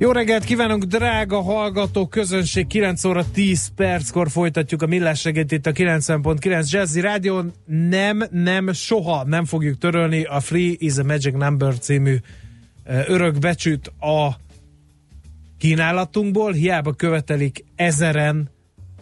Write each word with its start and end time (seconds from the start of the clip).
Jó 0.00 0.12
reggelt 0.12 0.44
kívánunk, 0.44 0.84
drága 0.84 1.42
hallgató 1.42 2.06
közönség! 2.06 2.66
9 2.66 3.04
óra 3.04 3.24
10 3.32 3.70
perckor 3.76 4.30
folytatjuk 4.30 4.82
a 4.82 4.86
Millás 4.86 5.24
reggelt 5.24 5.52
itt 5.52 5.66
a 5.66 5.72
90.9 5.72 6.70
Jazzy 6.70 7.00
Rádión. 7.00 7.52
Nem, 7.66 8.22
nem, 8.30 8.72
soha 8.72 9.24
nem 9.24 9.44
fogjuk 9.44 9.78
törölni 9.78 10.22
a 10.22 10.40
Free 10.40 10.74
is 10.78 10.96
a 10.96 11.04
Magic 11.04 11.34
Number 11.34 11.78
című 11.78 12.16
örökbecsüt 13.06 13.86
a 13.86 14.36
kínálatunkból, 15.58 16.52
hiába 16.52 16.92
követelik 16.92 17.64
ezeren 17.76 18.50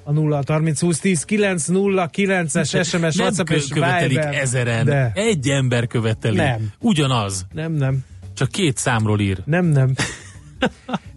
a 0.04 0.12
0 0.12 0.42
30 0.46 0.80
20 0.80 0.98
10 0.98 1.24
9 1.24 1.66
0 1.66 2.10
9-es 2.12 2.86
SMS, 2.86 3.16
nem 3.16 3.26
WhatsApp 3.26 3.48
és 3.48 3.68
követelik 3.68 4.08
Viber. 4.08 4.34
ezeren. 4.34 4.84
De. 4.84 5.12
Egy 5.14 5.48
ember 5.48 5.86
követeli. 5.86 6.36
Nem. 6.36 6.72
Ugyanaz. 6.80 7.46
Nem, 7.52 7.72
nem. 7.72 8.04
Csak 8.34 8.50
két 8.50 8.76
számról 8.76 9.20
ír. 9.20 9.38
Nem, 9.44 9.64
nem. 9.64 9.94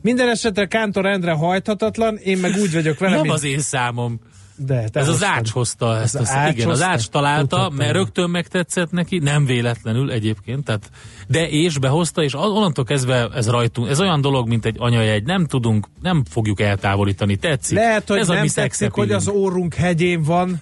Minden 0.01 0.29
esetre 0.29 0.65
Kántor 0.65 1.05
Endre 1.05 1.31
hajthatatlan, 1.31 2.17
én 2.17 2.37
meg 2.37 2.55
úgy 2.55 2.73
vagyok 2.73 2.99
vele, 2.99 3.13
Nem 3.13 3.21
mint... 3.21 3.33
az 3.33 3.43
én 3.43 3.59
számom. 3.59 4.19
De, 4.65 4.89
te 4.89 4.99
Ez 4.99 5.07
az. 5.07 5.23
Ács 5.23 5.49
hozta 5.51 5.97
ezt. 5.99 6.15
az 6.15 6.21
azt, 6.21 6.31
Ács 6.31 6.53
igen, 6.53 6.69
az? 6.69 6.81
Ács 6.81 7.07
találta, 7.07 7.41
Tudhattam. 7.47 7.75
mert 7.75 7.91
rögtön 7.91 8.29
megtetszett 8.29 8.91
neki, 8.91 9.17
nem 9.19 9.45
véletlenül 9.45 10.11
egyébként, 10.11 10.63
tehát, 10.63 10.89
de 11.27 11.49
és 11.49 11.77
behozta, 11.77 12.23
és 12.23 12.33
onnantól 12.33 12.85
kezdve 12.85 13.29
ez 13.35 13.49
rajtunk, 13.49 13.89
ez 13.89 13.99
olyan 13.99 14.21
dolog, 14.21 14.47
mint 14.47 14.65
egy 14.65 14.75
anyajegy, 14.79 15.23
nem 15.23 15.45
tudunk, 15.45 15.87
nem 16.01 16.23
fogjuk 16.29 16.59
eltávolítani, 16.61 17.35
tetszik. 17.35 17.77
Lehet, 17.77 18.07
hogy 18.07 18.19
ez 18.19 18.29
a 18.29 18.33
nem 18.33 18.41
mi 18.41 18.49
tetszik, 18.49 18.91
hogy 18.91 19.11
az 19.11 19.27
órunk 19.27 19.73
hegyén 19.73 20.23
van. 20.23 20.61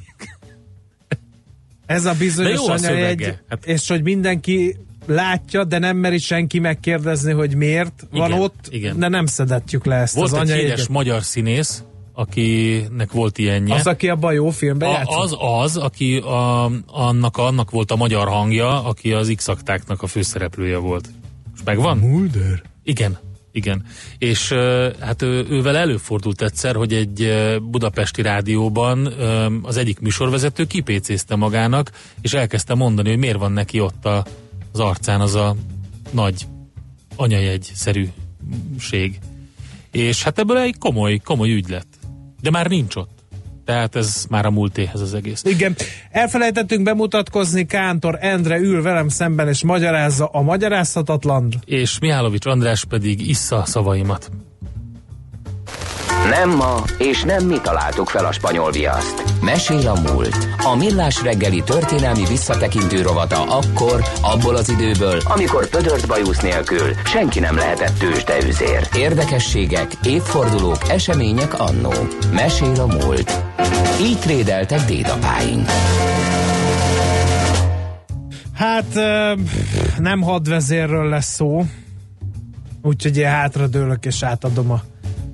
Ez 1.85 2.05
a 2.05 2.13
bizonyos 2.13 2.67
a 2.67 2.71
anyajegy. 2.71 3.33
Hát- 3.49 3.65
és 3.65 3.87
hogy 3.87 4.03
mindenki 4.03 4.75
látja, 5.09 5.63
de 5.63 5.77
nem 5.79 5.97
meri 5.97 6.17
senki 6.17 6.59
megkérdezni, 6.59 7.31
hogy 7.31 7.55
miért 7.55 8.07
van 8.11 8.29
Igen, 8.29 8.41
ott, 8.41 8.67
igen. 8.69 8.99
de 8.99 9.07
nem 9.07 9.25
szedetjük 9.25 9.85
le 9.85 9.95
ezt 9.95 10.15
Volt 10.15 10.31
az 10.31 10.49
egy 10.49 10.59
híres 10.59 10.87
magyar 10.87 11.23
színész, 11.23 11.83
akinek 12.13 13.11
volt 13.11 13.37
ilyenje. 13.37 13.75
Az, 13.75 13.87
aki 13.87 14.09
a 14.09 14.31
jó 14.31 14.49
filmben 14.49 14.89
játszott? 14.89 15.23
az 15.23 15.35
az, 15.39 15.77
aki 15.77 16.17
a, 16.17 16.71
annak, 16.85 17.37
annak 17.37 17.71
volt 17.71 17.91
a 17.91 17.95
magyar 17.95 18.27
hangja, 18.27 18.83
aki 18.83 19.13
az 19.13 19.33
x 19.35 19.47
a 19.97 20.07
főszereplője 20.07 20.77
volt. 20.77 21.09
És 21.55 21.59
megvan? 21.65 21.97
Mulder. 21.97 22.61
Igen, 22.83 23.17
igen. 23.51 23.85
És 24.17 24.53
hát 24.99 25.21
ő, 25.21 25.45
ővel 25.49 25.77
előfordult 25.77 26.41
egyszer, 26.41 26.75
hogy 26.75 26.93
egy 26.93 27.33
budapesti 27.61 28.21
rádióban 28.21 29.05
az 29.61 29.77
egyik 29.77 29.99
műsorvezető 29.99 30.65
kipécézte 30.65 31.35
magának, 31.35 31.91
és 32.21 32.33
elkezdte 32.33 32.73
mondani, 32.73 33.09
hogy 33.09 33.17
miért 33.17 33.37
van 33.37 33.51
neki 33.51 33.79
ott 33.79 34.05
a, 34.05 34.25
az 34.71 34.79
arcán 34.79 35.21
az 35.21 35.35
a 35.35 35.55
nagy 36.11 36.47
anyajegy-szerűség. 37.15 39.19
És 39.91 40.23
hát 40.23 40.39
ebből 40.39 40.57
egy 40.57 40.77
komoly, 40.77 41.17
komoly 41.17 41.51
ügy 41.51 41.69
lett. 41.69 41.99
De 42.41 42.49
már 42.49 42.67
nincs 42.67 42.95
ott. 42.95 43.17
Tehát 43.65 43.95
ez 43.95 44.25
már 44.29 44.45
a 44.45 44.51
múltéhez 44.51 45.01
az 45.01 45.13
egész. 45.13 45.43
Igen. 45.43 45.75
Elfelejtettünk 46.11 46.83
bemutatkozni, 46.83 47.65
Kántor 47.65 48.17
Endre 48.21 48.57
ül 48.57 48.81
velem 48.81 49.07
szemben, 49.07 49.47
és 49.47 49.63
magyarázza 49.63 50.25
a 50.25 50.41
magyarázhatatlan. 50.41 51.53
És 51.65 51.99
Mihálovics 51.99 52.45
András 52.45 52.85
pedig 52.85 53.27
issza 53.27 53.65
szavaimat. 53.65 54.31
Nem 56.27 56.49
ma, 56.55 56.83
és 56.97 57.23
nem 57.23 57.45
mi 57.45 57.57
találtuk 57.61 58.09
fel 58.09 58.25
a 58.25 58.31
spanyol 58.31 58.71
viaszt. 58.71 59.23
Mesél 59.41 59.87
a 59.87 60.11
múlt. 60.11 60.47
A 60.63 60.75
millás 60.75 61.21
reggeli 61.21 61.63
történelmi 61.63 62.25
visszatekintő 62.27 63.01
rovata 63.01 63.41
akkor, 63.41 64.03
abból 64.21 64.55
az 64.55 64.69
időből, 64.69 65.19
amikor 65.23 65.69
pödört 65.69 66.07
bajusz 66.07 66.41
nélkül 66.41 66.93
senki 67.05 67.39
nem 67.39 67.55
lehetett 67.55 67.97
tőzsdeüzér. 67.97 68.87
Érdekességek, 68.95 69.91
évfordulók, 70.03 70.89
események 70.89 71.59
annó. 71.59 71.93
Mesél 72.31 72.79
a 72.79 72.85
múlt. 72.85 73.43
Így 74.01 74.19
trédeltek 74.19 74.79
dédapáink. 74.85 75.67
Hát 78.53 78.93
nem 79.97 80.21
hadvezérről 80.21 81.09
lesz 81.09 81.33
szó, 81.33 81.65
úgyhogy 82.81 83.17
én 83.17 83.27
hátradőlök 83.27 84.05
és 84.05 84.23
átadom 84.23 84.71
a 84.71 84.81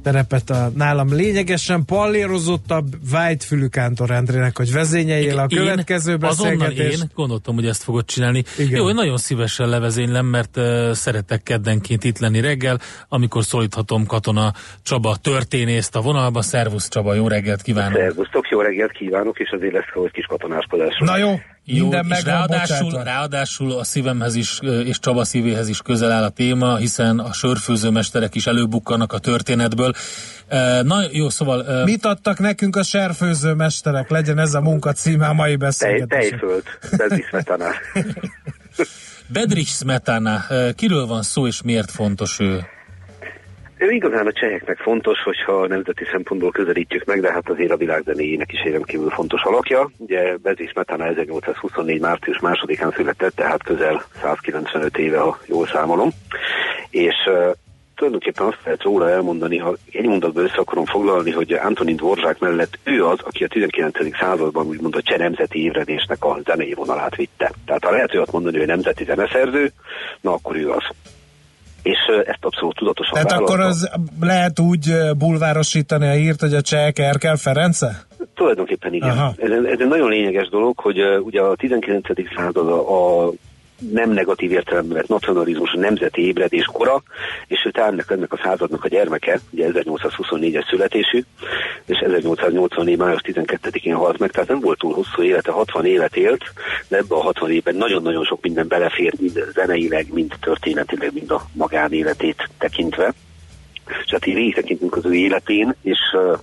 terepet 0.06 0.50
a 0.50 0.70
nálam 0.76 1.16
lényegesen 1.16 1.86
pallérozottabb 1.86 2.86
Whitefülű 3.14 3.68
Kántor 3.68 4.12
Endrének, 4.12 4.58
hogy 4.58 4.72
vezényeljél 4.72 5.38
a 5.38 5.48
következő 5.48 6.18
Azonnal 6.22 6.58
beszélgetést. 6.58 7.02
én 7.02 7.10
gondoltam, 7.16 7.56
hogy 7.56 7.66
ezt 7.66 7.84
fogod 7.84 8.06
csinálni. 8.06 8.44
Igen. 8.58 8.80
Jó, 8.80 8.90
én 8.90 8.96
nagyon 8.96 9.18
szívesen 9.18 9.70
levezénylem, 9.70 10.26
mert 10.26 10.58
uh, 10.58 10.92
szeretek 10.92 11.44
keddenként 11.44 12.04
itt 12.04 12.20
lenni 12.20 12.42
reggel, 12.42 12.80
amikor 13.10 13.44
szólíthatom 13.44 14.06
Katona 14.06 14.54
Csaba 14.84 15.16
történészt 15.16 15.96
a 15.96 16.02
vonalba. 16.02 16.42
Szervusz 16.42 16.90
Csaba, 16.90 17.14
jó 17.14 17.28
reggelt 17.28 17.62
kívánok! 17.62 18.00
Szervusztok, 18.00 18.50
jó 18.50 18.62
reggelt 18.62 18.92
kívánok, 18.92 19.40
és 19.40 19.50
azért 19.50 19.74
lesz 19.74 20.06
egy 20.06 20.12
kis 20.12 20.26
katonáskodás. 20.26 20.98
Na 21.00 21.18
jó, 21.18 21.40
Jó, 21.68 21.82
minden 21.82 22.06
meg 22.06 22.24
ráadásul, 22.24 23.04
ráadásul 23.04 23.72
a 23.72 23.84
szívemhez 23.84 24.36
is, 24.36 24.60
és 24.62 25.00
Csaba 25.00 25.24
szívéhez 25.24 25.70
is 25.70 25.82
közel 25.82 26.12
áll 26.12 26.24
a 26.24 26.30
téma, 26.30 26.76
hiszen 26.76 27.20
a 27.20 27.34
sörfőzőmesterek 27.34 28.36
is 28.36 28.48
előbukkanak 28.48 29.14
a 29.14 29.18
történetből. 29.18 29.94
Na 30.84 31.00
jó, 31.12 31.30
szóval... 31.30 31.84
Mit 31.84 32.06
adtak 32.06 32.40
nekünk 32.40 32.76
a 32.76 32.84
serfőző 32.84 33.54
mesterek? 33.54 34.10
Legyen 34.10 34.40
ez 34.40 34.54
a 34.54 34.62
munka 34.62 34.92
címe 34.92 35.28
a 35.28 35.34
mai 35.34 35.48
Tej, 35.48 35.58
beszélgetés. 35.58 36.30
tejföld, 36.30 36.64
bezviszmetana. 36.98 37.70
Bedrich 39.28 39.70
Smetana, 39.70 40.46
kiről 40.80 41.06
van 41.06 41.22
szó, 41.22 41.48
és 41.48 41.62
miért 41.62 41.92
fontos 41.92 42.40
ő? 42.40 42.66
Ő 43.78 43.92
igazán 43.92 44.28
a 44.28 44.32
cseheknek 44.32 44.78
fontos, 44.78 45.24
hogyha 45.24 45.68
nemzeti 45.68 46.04
szempontból 46.12 46.52
közelítjük 46.52 47.06
meg, 47.06 47.22
de 47.22 47.32
hát 47.32 47.50
azért 47.50 47.72
a 47.72 47.78
világzenéjének 47.78 48.52
is 48.54 48.64
rendkívül 48.64 49.10
fontos 49.10 49.42
alakja. 49.44 49.90
Ugye 49.98 50.38
Bezis 50.38 50.70
Smetana 50.70 51.06
1824. 51.06 52.02
március 52.02 52.40
másodikán 52.40 52.92
született, 52.92 53.36
tehát 53.36 53.64
közel 53.64 54.04
195 54.22 54.98
éve, 54.98 55.20
ha 55.20 55.40
jól 55.48 55.68
számolom. 55.68 56.10
És 56.90 57.16
uh, 57.26 57.52
tulajdonképpen 57.96 58.46
azt 58.46 58.60
lehet 58.64 58.84
róla 58.84 59.10
elmondani, 59.10 59.58
ha 59.58 59.76
egy 59.92 60.06
mondatban 60.06 60.44
össze 60.44 60.58
akarom 60.58 60.86
foglalni, 60.86 61.32
hogy 61.32 61.54
Antonin 61.54 61.96
Dvorzsák 61.96 62.40
mellett 62.40 62.80
ő 62.84 63.06
az, 63.06 63.20
aki 63.24 63.44
a 63.44 63.48
19. 63.48 64.18
században 64.20 64.68
úgymond 64.68 64.96
a 64.96 65.02
cseh 65.02 65.18
nemzeti 65.18 65.64
ébredésnek 65.64 66.26
a 66.26 66.40
zenei 66.46 66.74
vonalát 66.74 67.16
vitte. 67.16 67.52
Tehát 67.66 67.84
ha 67.84 67.92
lehet 67.92 68.14
olyat 68.14 68.32
mondani, 68.32 68.58
hogy 68.58 68.68
nemzeti 68.68 69.04
zeneszerző, 69.04 69.72
na 70.22 70.34
akkor 70.34 70.56
ő 70.56 70.70
az. 70.70 70.84
És 71.86 72.00
ezt 72.26 72.46
abszolút 72.46 72.76
tudatosan 72.76 73.14
Tehát 73.14 73.32
akkor 73.32 73.58
vállalta. 73.58 73.68
az 73.68 73.92
lehet 74.22 74.60
úgy 74.60 74.94
bulvárosítani 75.18 76.08
a 76.08 76.12
hírt, 76.12 76.40
hogy 76.40 76.54
a 76.54 76.62
csehek 76.62 77.00
Erkel 77.00 77.36
Ference? 77.36 78.06
Tulajdonképpen 78.36 78.94
igen. 78.94 79.10
Aha. 79.10 79.34
Ez, 79.38 79.50
ez 79.52 79.80
egy 79.80 79.88
nagyon 79.88 80.10
lényeges 80.10 80.50
dolog, 80.50 80.80
hogy 80.80 81.02
uh, 81.02 81.26
ugye 81.26 81.42
a 81.42 81.56
19. 81.56 82.08
század 82.36 82.68
a, 82.68 83.26
a 83.26 83.32
nem 83.92 84.10
negatív 84.10 84.52
értelemben 84.52 84.98
vett 84.98 85.08
nacionalizmus, 85.08 85.72
a 85.74 85.80
nemzeti 85.80 86.26
ébredés 86.26 86.66
kora, 86.66 87.04
és 87.48 87.66
ő 87.66 87.72
ennek, 87.74 88.12
ennek 88.12 88.34
a 88.34 88.40
századnak 88.44 88.84
a 88.84 88.88
gyermeke, 88.88 89.40
ugye 89.52 89.70
1824-es 89.74 90.70
születésű, 90.70 91.24
és 91.86 92.00
1884. 92.00 92.98
május 92.98 93.22
12-én 93.24 93.96
halt 93.96 94.20
meg, 94.20 94.32
tehát 94.32 94.50
nem 94.50 94.60
volt 94.60 94.80
túl 94.80 94.94
hosszú 94.94 95.22
élete, 95.22 95.52
60 95.52 95.86
évet 95.86 96.16
élt, 96.16 96.44
de 96.88 96.98
ebben 96.98 97.18
a 97.18 97.22
60 97.22 97.52
évben 97.52 97.76
nagyon-nagyon 97.76 98.24
sok 98.24 98.42
minden 98.42 98.68
belefér, 98.68 99.14
mind 99.20 99.44
zeneileg, 99.54 100.14
mind 100.14 100.34
történetileg, 100.42 101.14
mind 101.14 101.32
a 101.32 101.42
magánéletét 101.54 102.50
tekintve 102.58 103.14
és 104.06 104.12
hát 104.12 104.26
így 104.26 104.34
végigtekintünk 104.34 104.96
az 104.96 105.06
ő 105.06 105.14
életén, 105.14 105.76
és 105.82 106.00
uh, 106.14 106.38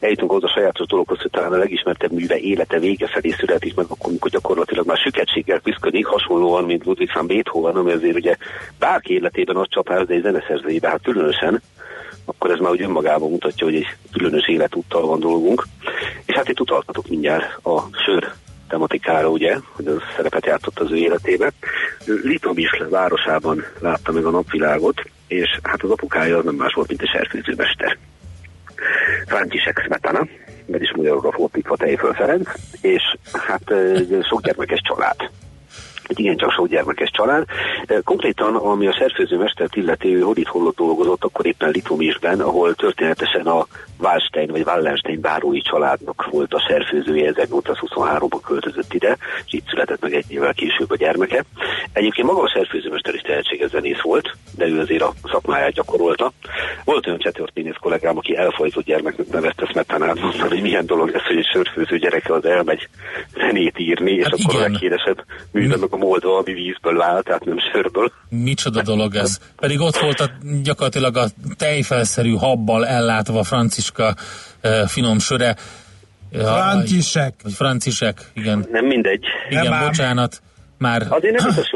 eljutunk 0.00 0.30
ahhoz 0.30 0.44
a 0.44 0.48
sajátos 0.48 0.86
dologhoz, 0.86 1.20
hogy 1.20 1.30
talán 1.30 1.52
a 1.52 1.56
legismertebb 1.56 2.12
műve 2.12 2.38
élete 2.38 2.78
vége 2.78 3.06
felé 3.06 3.30
születik 3.30 3.74
meg, 3.74 3.84
akkor, 3.88 4.08
amikor 4.08 4.30
gyakorlatilag 4.30 4.86
már 4.86 4.96
süketséggel 4.96 5.60
küzdik, 5.60 6.06
hasonlóan, 6.06 6.64
mint 6.64 6.84
Ludwig 6.84 7.10
van 7.14 7.26
Beethoven, 7.26 7.76
ami 7.76 7.92
azért 7.92 8.16
ugye 8.16 8.36
bárki 8.78 9.14
életében 9.14 9.56
az 9.56 9.66
csapás, 9.68 10.06
de 10.06 10.14
egy 10.14 10.22
zeneszerzőjében 10.22 10.90
hát 10.90 11.02
különösen, 11.02 11.62
akkor 12.24 12.50
ez 12.50 12.58
már 12.58 12.70
úgy 12.70 12.82
önmagában 12.82 13.30
mutatja, 13.30 13.66
hogy 13.66 13.74
egy 13.74 13.96
különös 14.12 14.48
életúttal 14.48 15.06
van 15.06 15.20
dolgunk. 15.20 15.66
És 16.26 16.34
hát 16.34 16.48
itt 16.48 16.60
utaltatok 16.60 17.08
mindjárt 17.08 17.64
a 17.64 17.88
sör 18.04 18.32
tematikára, 18.68 19.28
ugye, 19.28 19.56
hogy 19.72 19.86
az 19.86 19.98
szerepet 20.16 20.46
játszott 20.46 20.78
az 20.78 20.90
ő 20.90 20.96
életében. 20.96 21.52
Ő 22.06 22.20
Litomysl 22.24 22.84
városában 22.88 23.64
látta 23.80 24.12
meg 24.12 24.24
a 24.24 24.30
napvilágot, 24.30 25.02
és 25.26 25.58
hát 25.62 25.82
az 25.82 25.90
apukája 25.90 26.38
az 26.38 26.44
nem 26.44 26.54
más 26.54 26.72
volt, 26.74 26.88
mint 26.88 27.02
a 27.02 27.06
serfőzőmester. 27.06 27.98
František 29.26 29.82
Smetana, 29.84 30.26
mert 30.66 30.82
is 30.82 30.92
magyarokra 30.96 31.32
fordítva 31.32 31.76
Tejföl 31.76 32.12
Ferenc, 32.12 32.50
és 32.80 33.02
hát 33.32 33.74
sok 34.28 34.42
gyermekes 34.42 34.80
család 34.80 35.30
egy 36.08 36.20
igencsak 36.20 36.50
sok 36.50 36.68
gyermekes 36.68 37.10
család. 37.10 37.44
Konkrétan, 38.04 38.56
ami 38.56 38.86
a 38.86 38.96
szerfőzőmestert 38.98 39.76
illeti, 39.76 40.16
ő 40.16 40.20
hogy 40.20 40.38
itt 40.38 40.46
hollott 40.46 40.76
dolgozott, 40.76 41.24
akkor 41.24 41.46
éppen 41.46 41.70
Litomisben, 41.70 42.40
ahol 42.40 42.74
történetesen 42.74 43.46
a 43.46 43.66
Wallstein 43.98 44.50
vagy 44.50 44.62
Wallenstein 44.66 45.20
bárói 45.20 45.60
családnak 45.60 46.28
volt 46.30 46.54
a 46.54 46.64
szerfőzője, 46.68 47.32
1823-ban 47.34 48.40
költözött 48.44 48.94
ide, 48.94 49.16
és 49.46 49.52
itt 49.52 49.68
született 49.68 50.00
meg 50.00 50.14
egy 50.14 50.24
évvel 50.28 50.54
később 50.54 50.90
a 50.90 50.96
gyermeke. 50.96 51.44
Egyébként 51.92 52.26
maga 52.26 52.42
a 52.42 52.52
szerfőzőmester 52.54 53.14
is 53.14 53.20
tehetséges 53.20 53.70
zenész 53.70 54.00
volt, 54.02 54.36
de 54.56 54.66
ő 54.66 54.80
azért 54.80 55.02
a 55.02 55.12
szakmáját 55.30 55.72
gyakorolta. 55.72 56.32
Volt 56.84 57.06
olyan 57.06 57.18
csetörténész 57.18 57.76
kollégám, 57.80 58.16
aki 58.16 58.36
elfajzott 58.36 58.84
gyermeknek 58.84 59.28
nevezte 59.30 59.66
Smetanát, 59.66 60.20
mondta, 60.20 60.48
hogy 60.48 60.62
milyen 60.62 60.86
dolog 60.86 61.10
ez, 61.14 61.22
hogy 61.22 61.36
egy 61.36 61.48
sörfőző 61.52 61.98
gyereke 61.98 62.32
az 62.32 62.44
elmegy 62.44 62.88
zenét 63.34 63.78
írni, 63.78 64.12
és 64.12 64.24
hát 64.24 64.32
akkor 64.32 64.54
igen. 64.54 64.66
a 64.66 64.70
legkéresebb 64.70 65.24
művelnek 65.52 65.93
a 65.94 65.96
moldva, 65.96 66.38
ami 66.38 66.52
vízből 66.52 66.96
vált, 66.96 67.24
tehát 67.24 67.44
nem 67.44 67.58
sörből. 67.72 68.12
Micsoda 68.28 68.82
dolog 68.82 69.14
ez. 69.14 69.38
Pedig 69.56 69.80
ott 69.80 69.96
volt 69.96 70.20
a, 70.20 70.30
gyakorlatilag 70.62 71.16
a 71.16 71.26
tejfelszerű 71.56 72.34
habbal 72.34 72.86
ellátva 72.86 73.42
Franciska 73.42 74.14
uh, 74.62 74.86
finom 74.86 75.18
söre. 75.18 75.56
Francisek. 76.32 77.34
Vagy 77.42 77.52
Francisek, 77.52 78.30
igen. 78.32 78.66
Nem 78.70 78.84
mindegy. 78.84 79.24
Igen, 79.48 79.68
nem 79.68 79.86
bocsánat. 79.86 80.42
Már 80.78 81.06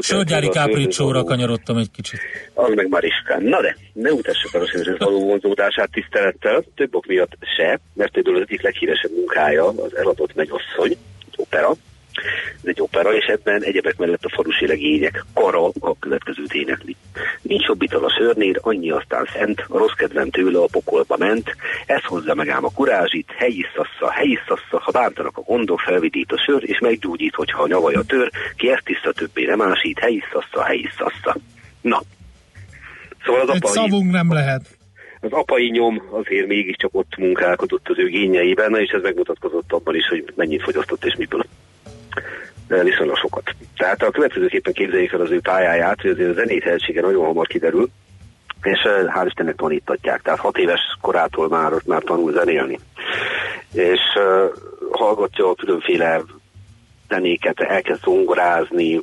Sörgyári 0.00 0.48
kápricsóra 0.48 1.24
kanyarodtam 1.24 1.76
egy 1.76 1.90
kicsit. 1.90 2.20
Az 2.54 2.72
meg 2.74 2.88
Mariskán. 2.88 3.42
Na 3.42 3.60
de, 3.60 3.76
ne 3.92 4.10
utassuk 4.10 4.54
el 4.54 4.60
a 4.60 4.66
színűzőt 4.66 5.02
való 5.02 5.26
vonzódását 5.26 5.90
tisztelettel, 5.90 6.64
több 6.74 6.94
ok 6.94 7.06
miatt 7.06 7.32
se, 7.56 7.80
mert 7.94 8.12
például 8.12 8.36
az 8.36 8.42
egyik 8.42 8.62
leghíresebb 8.62 9.10
munkája 9.16 9.68
az 9.68 9.96
eladott 9.96 10.34
megyasszony, 10.34 10.96
opera, 11.36 11.72
ez 12.54 12.64
egy 12.64 12.80
opera, 12.80 13.14
és 13.14 13.24
ebben 13.24 13.62
egyebek 13.62 13.96
mellett 13.96 14.24
a 14.24 14.34
falusi 14.34 14.66
legények 14.66 15.24
kara 15.34 15.64
a 15.80 15.98
következő 15.98 16.42
énekli. 16.52 16.96
Nincs 17.42 17.66
jobb 17.66 17.82
ital 17.82 18.04
a 18.04 18.14
szörnér, 18.18 18.58
annyi 18.62 18.90
aztán 18.90 19.28
szent, 19.32 19.64
a 19.68 19.78
rossz 19.78 19.94
kedvem 19.96 20.30
tőle 20.30 20.58
a 20.58 20.68
pokolba 20.70 21.16
ment, 21.16 21.56
ez 21.86 22.04
hozza 22.04 22.34
meg 22.34 22.48
ám 22.48 22.64
a 22.64 22.72
kurázsit, 22.74 23.30
helyisztassza, 23.36 24.10
helyisztassza, 24.10 24.80
ha 24.80 24.90
bántanak 24.90 25.36
a 25.36 25.40
gondok, 25.40 25.80
felvidít 25.80 26.32
a 26.32 26.38
sör, 26.38 26.62
és 26.64 26.78
meggyógyít, 26.78 27.34
hogyha 27.34 27.62
a 27.62 27.66
nyavaja 27.66 28.02
tör, 28.02 28.30
ki 28.56 28.70
ezt 28.70 28.84
tiszta 28.84 29.12
többé 29.12 29.44
nem 29.44 29.62
ásít, 29.62 29.98
helyisztassza, 29.98 30.62
helyisztassza. 30.62 31.36
Na, 31.80 32.02
Szóval 33.24 33.40
az 33.40 33.48
apai, 33.48 33.70
szavunk 33.72 34.10
nem 34.10 34.32
lehet. 34.32 34.78
Az 35.20 35.32
apai 35.32 35.70
nyom 35.70 36.02
azért 36.10 36.46
mégiscsak 36.46 36.90
ott 36.94 37.16
munkálkodott 37.16 37.88
az 37.88 37.98
ő 37.98 38.08
génjeiben, 38.08 38.76
és 38.76 38.90
ez 38.90 39.02
megmutatkozott 39.02 39.72
abban 39.72 39.94
is, 39.94 40.08
hogy 40.08 40.32
mennyit 40.36 40.62
fogyasztott 40.62 41.04
és 41.04 41.14
miből 41.18 41.44
viszonylag 42.68 43.16
sokat. 43.16 43.54
Tehát 43.76 44.02
a 44.02 44.10
következőképpen 44.10 44.72
képzeljék 44.72 45.12
el 45.12 45.20
az 45.20 45.30
ő 45.30 45.40
pályáját, 45.40 46.00
hogy 46.00 46.10
azért 46.10 46.30
a 46.30 46.34
zenét 46.34 47.00
nagyon 47.00 47.24
hamar 47.24 47.46
kiderül, 47.46 47.88
és 48.62 48.78
hál' 49.06 49.26
Istennek 49.26 49.56
tanítatják, 49.56 50.22
tehát 50.22 50.38
hat 50.38 50.58
éves 50.58 50.80
korától 51.00 51.48
már, 51.48 51.72
már 51.86 52.02
tanul 52.02 52.32
zenélni. 52.32 52.78
És 53.72 54.00
uh, 54.14 54.50
hallgatja 54.90 55.48
a 55.48 55.54
különféle 55.54 56.22
zenéket, 57.08 57.60
elkezd 57.60 58.02
zongorázni, 58.02 59.00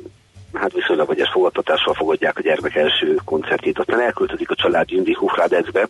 hát 0.52 0.72
viszonylag 0.72 1.08
vegyes 1.08 1.30
fogadtatással 1.32 1.94
fogadják 1.94 2.38
a 2.38 2.42
gyermek 2.42 2.74
első 2.74 3.20
koncertjét. 3.24 3.78
Aztán 3.78 4.00
elköltözik 4.00 4.50
a 4.50 4.54
család 4.54 4.90
Jündi 4.90 5.14
Hufradecbe, 5.18 5.88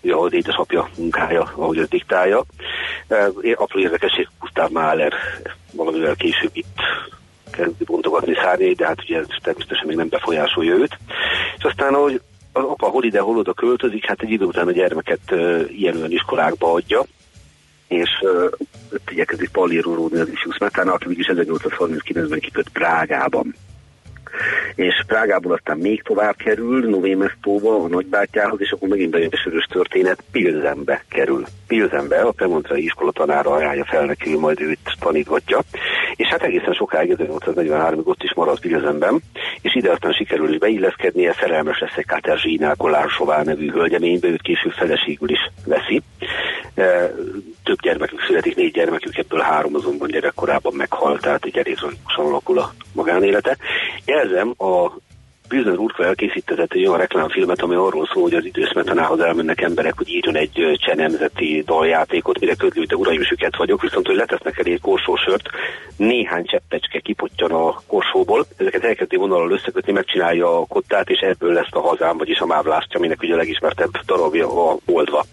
ugye 0.00 0.12
ahol 0.12 0.32
édesapja 0.32 0.88
munkája, 0.96 1.52
ahogy 1.56 1.78
az 1.78 1.88
diktálja. 1.88 2.44
E, 3.08 3.30
apró 3.54 3.80
érdekesség, 3.80 4.28
Gustav 4.40 4.70
Mahler 4.70 5.12
valamivel 5.72 6.14
később 6.14 6.50
itt 6.52 6.80
kezdi 7.50 7.84
bontogatni 7.84 8.34
szárnyai, 8.34 8.74
de 8.74 8.86
hát 8.86 9.02
ugye 9.02 9.18
ez 9.18 9.26
természetesen 9.42 9.86
még 9.86 9.96
nem 9.96 10.08
befolyásolja 10.08 10.74
őt. 10.74 10.98
És 11.58 11.64
aztán, 11.64 11.94
ahogy 11.94 12.20
az 12.52 12.64
apa 12.64 12.88
hol 12.88 13.04
ide, 13.04 13.20
hol 13.20 13.36
oda 13.36 13.52
költözik, 13.52 14.06
hát 14.06 14.22
egy 14.22 14.30
idő 14.30 14.44
után 14.44 14.68
a 14.68 14.72
gyermeket 14.72 15.20
uh, 15.30 15.64
ilyen 15.68 15.96
olyan 15.96 16.12
iskolákba 16.12 16.72
adja, 16.72 17.04
és 17.88 18.10
uh, 18.20 18.50
igyekezik 19.08 19.50
pallírolódni 19.50 20.18
az 20.18 20.28
ifjú 20.28 20.50
Smetana, 20.50 20.92
aki 20.92 21.08
mégis 21.08 21.26
1839-ben 21.32 22.40
kiköt 22.40 22.68
Prágában 22.68 23.54
és 24.74 25.02
Prágából 25.06 25.52
aztán 25.52 25.78
még 25.78 26.02
tovább 26.02 26.36
kerül, 26.36 26.88
Novémesztóba, 26.88 27.84
a 27.84 27.88
nagybátyához, 27.88 28.60
és 28.60 28.70
akkor 28.70 28.88
megint 28.88 29.10
bejön 29.10 29.28
a 29.32 29.36
sörös 29.36 29.64
történet, 29.64 30.24
Pilzenbe 30.32 31.04
kerül. 31.08 31.44
Pilzenbe, 31.66 32.20
a 32.20 32.32
Premontrai 32.32 32.84
iskola 32.84 33.12
tanára 33.12 33.50
ajánlja 33.50 33.84
fel 33.84 34.04
neki, 34.04 34.36
majd 34.36 34.60
őt 34.60 34.78
tanítgatja, 35.00 35.60
és 36.16 36.26
hát 36.26 36.42
egészen 36.42 36.72
sokáig 36.72 37.14
1843-ig 37.18 38.04
ott 38.04 38.22
is 38.22 38.34
marad 38.34 38.60
Pilzenben, 38.60 39.22
és 39.60 39.74
ide 39.74 39.90
aztán 39.90 40.12
sikerül 40.12 40.52
is 40.52 40.58
beilleszkednie, 40.58 41.32
szerelmes 41.40 41.78
lesz 41.78 41.96
egy 41.96 42.06
Katerzsina 42.06 42.74
Kolársová 42.74 43.42
nevű 43.42 43.70
hölgyeménybe, 43.70 44.28
őt 44.28 44.42
később 44.42 44.72
feleségül 44.72 45.30
is 45.30 45.50
veszi. 45.66 46.02
Több 47.64 47.80
gyermekük 47.80 48.20
születik, 48.26 48.56
négy 48.56 48.72
gyermekük, 48.72 49.16
ebből 49.16 49.40
három 49.40 49.74
azonban 49.74 50.08
gyerekkorában 50.08 50.74
meghalt, 50.74 51.20
tehát 51.20 51.44
egy 51.44 51.56
elég 51.58 51.78
alakul 52.16 52.58
a 52.58 52.74
magánélete. 52.92 53.56
Jelzem, 54.04 54.54
a 54.58 54.92
Pilsner 55.54 55.78
Urka 55.78 56.04
elkészítetett 56.04 56.72
egy 56.72 56.86
olyan 56.86 56.98
reklámfilmet, 56.98 57.62
ami 57.62 57.74
arról 57.74 58.08
szól, 58.12 58.22
hogy 58.22 58.34
az 58.34 58.44
időszmetanához 58.44 59.20
elmennek 59.20 59.60
emberek, 59.60 59.96
hogy 59.96 60.08
írjon 60.08 60.36
egy 60.36 60.78
cseh 60.78 60.94
nemzeti 60.94 61.62
daljátékot, 61.66 62.40
mire 62.40 62.54
ködlőte 62.54 62.96
uraim 62.96 63.22
süket 63.22 63.56
vagyok, 63.56 63.82
viszont 63.82 64.06
hogy 64.06 64.16
letesznek 64.16 64.58
elé 64.58 64.72
egy 64.72 64.80
korsósört, 64.80 65.48
néhány 65.96 66.44
cseppecske 66.44 66.98
kipottyan 66.98 67.50
a 67.50 67.80
korsóból, 67.86 68.46
ezeket 68.56 68.84
elkezdi 68.84 69.16
vonalal 69.16 69.50
összekötni, 69.50 69.92
megcsinálja 69.92 70.60
a 70.60 70.66
kottát, 70.66 71.08
és 71.08 71.18
ebből 71.18 71.52
lesz 71.52 71.70
a 71.70 71.80
hazám, 71.80 72.16
vagyis 72.16 72.38
a 72.38 72.46
mávlásztja, 72.46 72.98
aminek 72.98 73.22
ugye 73.22 73.34
a 73.34 73.36
legismertebb 73.36 73.90
darabja 74.06 74.70
a 74.70 74.76
Moldva. 74.84 75.24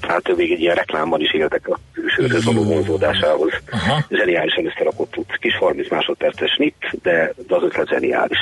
Tehát 0.00 0.36
még 0.36 0.52
egy 0.52 0.60
ilyen 0.60 0.74
reklámban 0.74 1.20
is 1.20 1.34
éltek 1.34 1.68
a 1.68 1.78
sörhöz 2.16 2.44
való 2.44 2.62
vonzódásához. 2.62 3.52
Zseniálisan 4.08 4.66
összerakott. 4.66 5.14
Kis 5.40 5.56
30 5.56 5.90
másodperces 5.90 6.56
nit, 6.56 6.98
de, 7.02 7.34
de 7.46 7.54
az 7.54 7.62
ötlet 7.62 7.88
zseniális. 7.88 8.38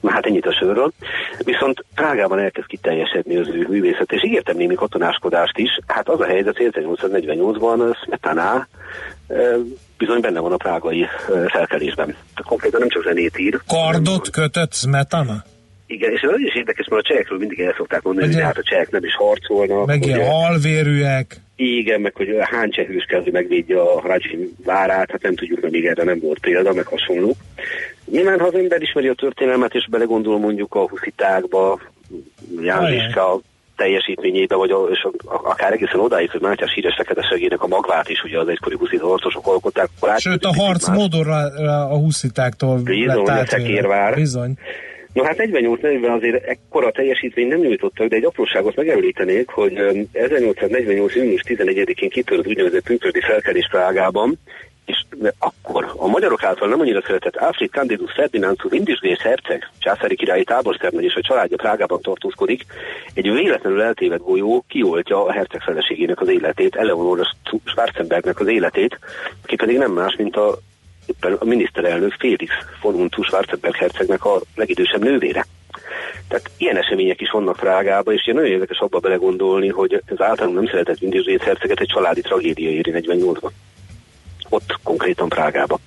Na 0.00 0.10
hát 0.10 0.26
ennyit 0.26 0.46
a 0.46 0.52
sörről. 0.52 0.92
Viszont 1.38 1.84
Prágában 1.94 2.38
elkezd 2.38 2.66
kiteljesedni 2.66 3.36
az 3.36 3.48
ő 3.48 3.66
művészet, 3.68 4.12
és 4.12 4.24
ígértem 4.24 4.56
némi 4.56 4.74
katonáskodást 4.74 5.58
is. 5.58 5.78
Hát 5.86 6.08
az 6.08 6.20
a 6.20 6.26
helyzet, 6.26 6.56
hogy 6.56 6.70
1848-ban 6.72 7.96
Smetana 8.04 8.66
bizony 9.98 10.20
benne 10.20 10.40
van 10.40 10.52
a 10.52 10.56
prágai 10.56 11.06
felkelésben. 11.46 12.16
Konkrétan 12.46 12.80
nem 12.80 12.88
csak 12.88 13.02
zenét 13.02 13.38
ír. 13.38 13.60
Kardot 13.66 14.30
kötött 14.30 14.72
Smetana? 14.72 15.44
Igen, 15.86 16.10
és 16.12 16.20
ez 16.20 16.40
is 16.40 16.54
érdekes, 16.54 16.88
mert 16.88 17.02
a 17.04 17.08
csehekről 17.08 17.38
mindig 17.38 17.60
el 17.60 17.74
szokták 17.76 18.02
mondani, 18.02 18.32
hogy 18.32 18.42
hát 18.42 18.58
a 18.58 18.62
csehek 18.62 18.90
nem 18.90 19.04
is 19.04 19.14
harcolnak. 19.14 19.86
Meg 19.86 20.04
ilyen 20.04 20.28
alvérűek. 20.30 21.36
Igen, 21.60 22.00
meg 22.00 22.14
hogy 22.14 22.36
hány 22.40 22.70
csehős 22.70 23.04
kell, 23.04 23.22
hogy 23.22 23.32
megvédje 23.32 23.80
a 23.80 24.00
Rajcsi 24.00 24.54
várát, 24.64 25.10
hát 25.10 25.22
nem 25.22 25.34
tudjuk, 25.34 25.60
mert 25.60 25.72
még 25.72 25.86
erre 25.86 26.04
nem 26.04 26.18
volt 26.20 26.38
példa, 26.38 26.72
meg 26.72 26.86
hasonló. 26.86 27.36
Nyilván, 28.10 28.38
ha 28.38 28.46
az 28.46 28.54
ember 28.54 28.82
ismeri 28.82 29.08
a 29.08 29.14
történelmet, 29.14 29.74
és 29.74 29.86
belegondol 29.90 30.38
mondjuk 30.38 30.74
a 30.74 30.88
huszitákba, 30.88 31.80
Jánoska 32.62 33.40
teljesítményébe, 33.76 34.54
vagy 34.54 34.70
a, 34.70 34.86
és 34.90 35.06
akár 35.24 35.72
egészen 35.72 36.00
odáig, 36.00 36.30
hogy 36.30 36.40
Mátyás 36.40 36.72
híres 36.74 36.94
fekete 36.96 37.26
segének 37.30 37.62
a 37.62 37.66
magvát 37.66 38.08
is, 38.08 38.22
ugye 38.22 38.38
az 38.38 38.48
egykori 38.48 38.76
huszita 38.76 39.06
harcosok 39.06 39.46
alkották. 39.46 39.88
Sőt, 40.16 40.44
a 40.44 40.54
harc 40.54 40.88
modorra 40.88 41.36
a 41.88 41.96
huszitáktól 41.96 42.78
Bizony, 42.78 43.24
lett 43.24 43.28
átvéve. 43.28 44.12
Bizony. 44.14 44.58
No 45.12 45.22
hát 45.22 45.36
48-40 45.38 46.16
azért 46.16 46.44
ekkora 46.44 46.90
teljesítmény 46.90 47.48
nem 47.48 47.58
nyújtottak, 47.58 48.08
de 48.08 48.16
egy 48.16 48.24
apróságot 48.24 48.76
megemlítenék, 48.76 49.48
hogy 49.48 50.06
1848. 50.12 51.14
június 51.14 51.42
11-én 51.46 52.08
kitört 52.08 52.46
úgynevezett 52.46 52.84
pünkösdi 52.84 53.20
felkelés 53.20 53.68
Prágában, 53.70 54.38
és 54.88 55.04
akkor 55.38 55.94
a 55.96 56.06
magyarok 56.06 56.42
által 56.42 56.68
nem 56.68 56.80
annyira 56.80 57.02
szeretett 57.06 57.36
Alfred 57.36 57.70
Candidus 57.70 58.12
Ferdinandus 58.12 58.72
Indisgrész 58.72 59.18
herceg, 59.18 59.70
császári 59.78 60.16
királyi 60.16 60.44
táborszernagy 60.44 61.04
és 61.04 61.14
a 61.14 61.20
családja 61.20 61.56
Prágában 61.56 62.00
tartózkodik, 62.00 62.64
egy 63.14 63.30
véletlenül 63.30 63.82
eltévedt 63.82 64.22
golyó 64.22 64.64
kioltja 64.68 65.24
a 65.24 65.32
herceg 65.32 65.60
feleségének 65.60 66.20
az 66.20 66.28
életét, 66.28 66.76
Eleonora 66.76 67.22
Schwarzenbergnek 67.64 68.40
az 68.40 68.46
életét, 68.46 68.98
ki 69.44 69.56
pedig 69.56 69.78
nem 69.78 69.92
más, 69.92 70.16
mint 70.16 70.36
a 70.36 70.58
éppen 71.08 71.32
a 71.32 71.44
miniszterelnök 71.44 72.12
Félix 72.18 72.52
von 72.82 72.94
Untus 72.94 73.26
Schwarzenberg 73.26 73.74
hercegnek 73.76 74.24
a 74.24 74.40
legidősebb 74.54 75.02
nővére. 75.02 75.46
Tehát 76.28 76.50
ilyen 76.56 76.76
események 76.76 77.20
is 77.20 77.30
vannak 77.30 77.56
Prágában, 77.56 78.14
és 78.14 78.24
nagyon 78.24 78.50
érdekes 78.50 78.78
abba 78.78 78.98
belegondolni, 78.98 79.68
hogy 79.68 80.02
az 80.08 80.20
általunk 80.20 80.56
nem 80.56 80.66
szeretett 80.66 81.00
Indizsét 81.00 81.42
herceget 81.42 81.80
egy 81.80 81.90
családi 81.94 82.20
tragédia 82.20 82.70
éri 82.70 82.92
48-ban. 82.94 83.50
Ott 84.48 84.78
konkrétan 84.82 85.28
Prágában. 85.28 85.78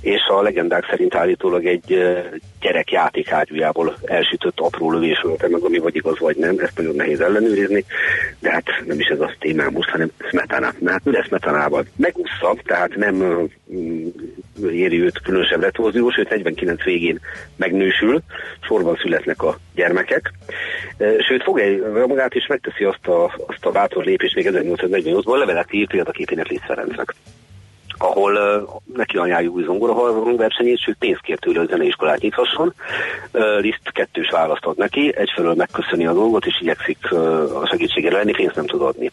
És 0.00 0.20
a 0.28 0.42
legendák 0.42 0.86
szerint 0.90 1.14
állítólag 1.14 1.66
egy 1.66 2.14
gyerek 2.60 2.90
játékágyújából 2.90 3.96
elsütött 4.04 4.60
apró 4.60 4.92
lövés 4.92 5.20
volt 5.22 5.48
meg, 5.48 5.62
ami 5.62 5.78
vagy 5.78 5.96
igaz, 5.96 6.18
vagy 6.18 6.36
nem, 6.36 6.58
ezt 6.58 6.76
nagyon 6.76 6.94
nehéz 6.94 7.20
ellenőrizni, 7.20 7.84
de 8.38 8.50
hát 8.50 8.64
nem 8.86 9.00
is 9.00 9.06
ez 9.06 9.20
a 9.20 9.32
témám 9.38 9.72
most, 9.72 9.88
hanem 9.88 10.10
Smetana. 10.28 10.72
Na 10.78 10.90
hát 10.90 11.04
mi 11.04 11.12
lesz 11.12 11.26
Smetanával? 11.26 11.86
Megúszza, 11.96 12.56
tehát 12.64 12.96
nem 12.96 13.48
éri 14.70 15.02
őt 15.02 15.20
különösebb 15.22 15.62
retorziós, 15.62 16.16
őt 16.16 16.28
49 16.28 16.82
végén 16.82 17.20
megnősül, 17.56 18.20
sorban 18.60 18.96
születnek 19.02 19.42
a 19.42 19.58
gyermekek, 19.74 20.32
sőt 21.28 21.42
fogja 21.42 22.06
magát 22.06 22.34
és 22.34 22.46
megteszi 22.46 22.84
azt 22.84 23.06
a, 23.06 23.24
azt 23.46 23.66
a 23.66 23.70
bátor 23.70 24.04
lépést 24.04 24.34
még 24.34 24.50
1848-ban, 24.52 25.38
levelet 25.38 25.72
írt 25.72 25.90
példaképének 25.90 26.46
Liszt 26.46 26.64
Ferencnek 26.64 27.14
ahol 28.02 28.34
uh, 28.34 28.96
neki 28.96 29.16
ajánljuk 29.16 29.54
új 29.54 29.64
zongora 29.64 30.36
versenyét, 30.36 30.82
sőt 30.82 30.96
pénzt 30.98 31.20
kért 31.20 31.40
tőle, 31.40 31.58
hogy 31.58 31.68
zeneiskolát 31.68 32.20
nyithasson. 32.20 32.74
Uh, 33.32 33.60
Liszt 33.60 33.92
kettős 33.92 34.30
választ 34.30 34.64
ad 34.64 34.76
neki, 34.76 35.14
egyfelől 35.16 35.54
megköszöni 35.54 36.06
a 36.06 36.12
dolgot, 36.12 36.46
és 36.46 36.60
igyekszik 36.60 36.98
uh, 37.10 37.60
a 37.62 37.66
segítségére 37.66 38.16
lenni, 38.16 38.32
pénzt 38.32 38.54
nem 38.54 38.66
tud 38.66 38.82
adni. 38.82 39.10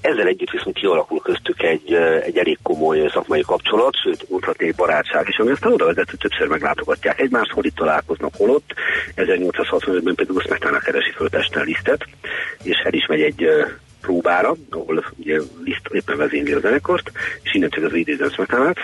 Ezzel 0.00 0.26
együtt 0.26 0.50
viszont 0.50 0.76
kialakul 0.76 1.20
köztük 1.20 1.62
egy, 1.62 1.92
egy 2.22 2.38
elég 2.38 2.58
komoly 2.62 3.08
szakmai 3.12 3.40
kapcsolat, 3.40 3.96
sőt, 3.96 4.30
mondhatnék 4.30 4.74
barátság 4.74 5.28
is, 5.28 5.38
ami 5.38 5.50
aztán 5.50 5.72
oda 5.72 5.84
vezet, 5.84 6.10
hogy 6.10 6.18
többször 6.18 6.48
meglátogatják 6.48 7.20
egymást, 7.20 7.50
hol 7.50 7.64
itt 7.64 7.74
találkoznak, 7.74 8.34
hol 8.36 8.50
ott. 8.50 8.74
1865-ben 9.16 10.14
például 10.14 10.40
Smetana 10.40 10.78
keresi 10.78 11.10
föl 11.10 11.30
Pesten 11.30 11.64
lisztet, 11.64 12.04
és 12.62 12.76
el 12.84 12.92
is 12.92 13.06
megy 13.06 13.20
egy 13.20 13.46
próbára, 14.04 14.54
ahol 14.70 15.04
ugye 15.16 15.40
Liszt 15.64 15.88
éppen 15.92 16.16
vezényli 16.16 16.52
a 16.52 16.60
zenekart, 16.60 17.10
és 17.42 17.54
innen 17.54 17.70
csak 17.70 17.84
az 17.84 17.94
idézem 17.94 18.30
Smetanát. 18.30 18.76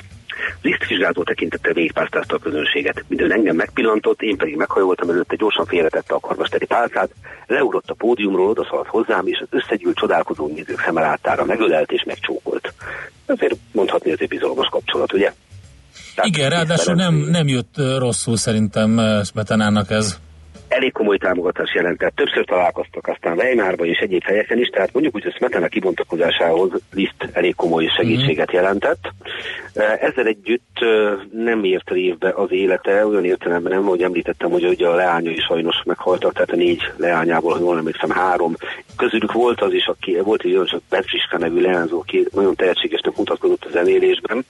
Liszt 0.63 0.87
vizsgáló 0.89 1.23
tekintette 1.23 1.73
végigpásztázta 1.73 2.35
a 2.37 2.39
közönséget. 2.39 3.05
Minden 3.09 3.33
engem 3.33 3.57
megpillantott, 3.57 4.23
én 4.23 4.37
pedig 4.37 4.57
meghajoltam 4.57 5.11
előtte, 5.11 5.37
gyorsan 5.37 5.67
félretette 5.67 6.15
a 6.15 6.21
karvasteri 6.21 6.67
pálcát, 6.67 7.11
leugrott 7.47 7.91
a 7.91 7.95
pódiumról, 7.95 8.49
odaszaladt 8.49 8.89
hozzám, 8.89 9.27
és 9.27 9.39
az 9.39 9.49
összegyűlt 9.51 9.97
csodálkozó 9.97 10.47
nézők 10.47 10.81
szeme 10.85 11.01
láttára 11.01 11.45
megölelt 11.45 11.93
és 11.93 12.05
megcsókolt. 12.07 12.75
Ezért 13.27 13.57
mondhatni, 13.73 14.11
egy 14.11 14.29
bizalmas 14.29 14.69
kapcsolat, 14.71 15.13
ugye? 15.13 15.33
Tehát 16.15 16.37
Igen, 16.37 16.51
ráadásul 16.51 16.95
nem, 16.95 17.15
nem 17.15 17.49
jött 17.49 17.75
rosszul 17.99 18.37
szerintem 18.37 19.01
Smetanának 19.25 19.91
ez 19.91 20.19
elég 20.71 20.93
komoly 20.93 21.19
támogatás 21.19 21.75
jelentett. 21.75 22.15
Többször 22.15 22.45
találkoztak 22.45 23.07
aztán 23.07 23.39
Weimarban 23.39 23.87
és 23.87 23.99
egyéb 23.99 24.23
helyeken 24.23 24.59
is, 24.59 24.69
tehát 24.69 24.93
mondjuk 24.93 25.15
úgy, 25.15 25.23
hogy 25.23 25.35
Smetana 25.35 25.69
kibontakozásához 25.69 26.71
Liszt 26.93 27.29
elég 27.33 27.55
komoly 27.55 27.87
segítséget 27.97 28.53
jelentett. 28.53 29.13
Ezzel 30.01 30.27
együtt 30.27 30.85
nem 31.33 31.65
ért 31.65 31.91
révbe 31.91 32.33
az 32.35 32.53
élete, 32.53 33.07
olyan 33.07 33.25
értelemben 33.25 33.73
nem, 33.73 33.85
hogy 33.85 34.03
említettem, 34.03 34.51
hogy 34.51 34.65
ugye 34.65 34.89
a 34.89 34.95
leányai 34.95 35.39
sajnos 35.39 35.83
meghaltak, 35.85 36.33
tehát 36.33 36.51
a 36.51 36.57
négy 36.57 36.93
leányából, 36.97 37.53
ha 37.53 37.59
jól 37.59 37.79
emlékszem, 37.79 38.11
három. 38.11 38.55
Közülük 38.97 39.33
volt 39.33 39.61
az 39.61 39.73
is, 39.73 39.87
aki 39.87 40.19
volt 40.21 40.43
egy 40.43 40.53
olyan 40.53 40.67
csak 40.67 40.83
Petriska 40.89 41.39
nevű 41.39 41.61
leányzó, 41.61 41.99
aki 41.99 42.27
nagyon 42.33 42.55
tehetségesnek 42.55 43.17
mutatkozott 43.17 43.65
a 43.65 43.71
zenélésben. 43.71 44.45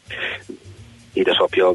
Édesapja 1.13 1.73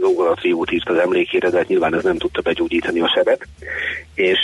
a 0.00 0.34
triót 0.34 0.70
írt 0.70 0.88
az 0.88 0.98
emlékére, 0.98 1.50
de 1.50 1.56
hát 1.56 1.68
nyilván 1.68 1.94
ez 1.94 2.02
nem 2.02 2.16
tudta 2.16 2.40
begyógyítani 2.40 3.00
a 3.00 3.12
sebet. 3.14 3.46
És 4.14 4.38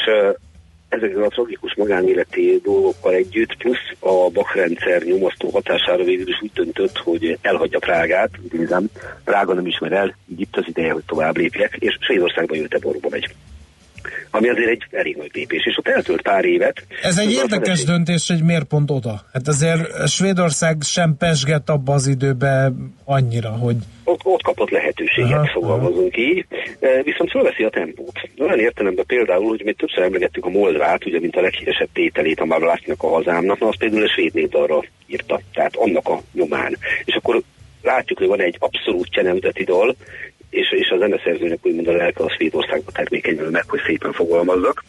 ezekkel 0.89 1.23
a 1.23 1.29
tragikus 1.29 1.75
magánéleti 1.75 2.61
dolgokkal 2.63 3.15
együtt, 3.15 3.57
plusz 3.57 3.93
a 3.99 4.31
bakrendszer 4.31 5.03
nyomasztó 5.03 5.49
hatására 5.51 6.05
végül 6.05 6.29
is 6.29 6.43
úgy 6.43 6.53
döntött, 6.55 6.99
hogy 6.99 7.39
elhagyja 7.43 7.79
Prágát, 7.79 8.31
idézem, 8.45 8.87
Prága 9.25 9.55
nem 9.55 9.67
ismer 9.67 9.93
el, 9.93 10.17
így 10.33 10.41
itt 10.41 10.57
az 10.57 10.65
ideje, 10.67 10.93
hogy 10.93 11.05
tovább 11.07 11.37
lépjek, 11.37 11.77
és 11.79 11.99
Svédországba 12.01 12.55
Göteborgba 12.55 13.09
megy 13.11 13.35
ami 14.31 14.49
azért 14.49 14.69
egy 14.69 14.87
elég 14.91 15.17
nagy 15.17 15.31
lépés, 15.33 15.67
és 15.67 15.79
ott 15.79 15.89
eltölt 15.89 16.23
pár 16.23 16.45
évet. 16.45 16.85
Ez 17.03 17.19
egy 17.19 17.33
érdekes 17.33 17.81
egy... 17.81 17.87
döntés, 17.87 18.29
hogy 18.29 18.43
miért 18.43 18.65
pont 18.65 18.91
oda? 18.91 19.21
Hát 19.33 19.49
azért 19.49 20.09
Svédország 20.09 20.77
sem 20.81 21.17
pesgett 21.19 21.69
abba 21.69 21.93
az 21.93 22.07
időbe 22.07 22.73
annyira, 23.05 23.51
hogy... 23.51 23.77
Ott, 24.05 24.21
ott 24.25 24.43
kapott 24.43 24.71
lehetőséget, 24.71 25.51
fogalmazunk 25.51 26.17
így, 26.17 26.47
e, 26.81 27.03
viszont 27.03 27.31
fölveszi 27.31 27.63
a 27.63 27.71
tempót. 27.71 28.21
Olyan 28.39 28.59
értelemben 28.59 29.07
például, 29.07 29.49
hogy 29.49 29.63
mi 29.65 29.73
többször 29.73 30.03
emlegettük 30.03 30.45
a 30.45 30.51
Moldvát, 30.51 31.07
ugye, 31.07 31.21
mint 31.21 31.37
a 31.37 31.41
leghíresebb 31.41 31.89
tételét 31.93 32.41
a 32.41 32.45
Marlásnak 32.45 33.03
a 33.03 33.09
hazámnak, 33.09 33.59
na 33.59 33.69
az 33.69 33.77
például 33.79 34.05
a 34.05 34.09
svéd 34.09 34.35
népdalra 34.35 34.85
írta, 35.07 35.41
tehát 35.53 35.77
annak 35.77 36.09
a 36.09 36.21
nyomán. 36.33 36.77
És 37.05 37.15
akkor 37.15 37.43
látjuk, 37.83 38.19
hogy 38.19 38.29
van 38.29 38.41
egy 38.41 38.57
abszolút 38.59 39.23
nemzeti 39.23 39.65
dal, 39.65 39.97
és, 40.53 40.73
és 40.73 40.89
a 40.91 40.99
zeneszerzőnek 40.99 41.59
úgymond 41.63 41.89
a 41.89 41.93
lelke 41.93 42.25
a 42.25 42.31
Svédországba 42.31 42.91
termékenyül 42.93 43.51
meg, 43.51 43.65
hogy 43.69 43.81
szépen 43.87 44.13
fogalmazzak. 44.13 44.85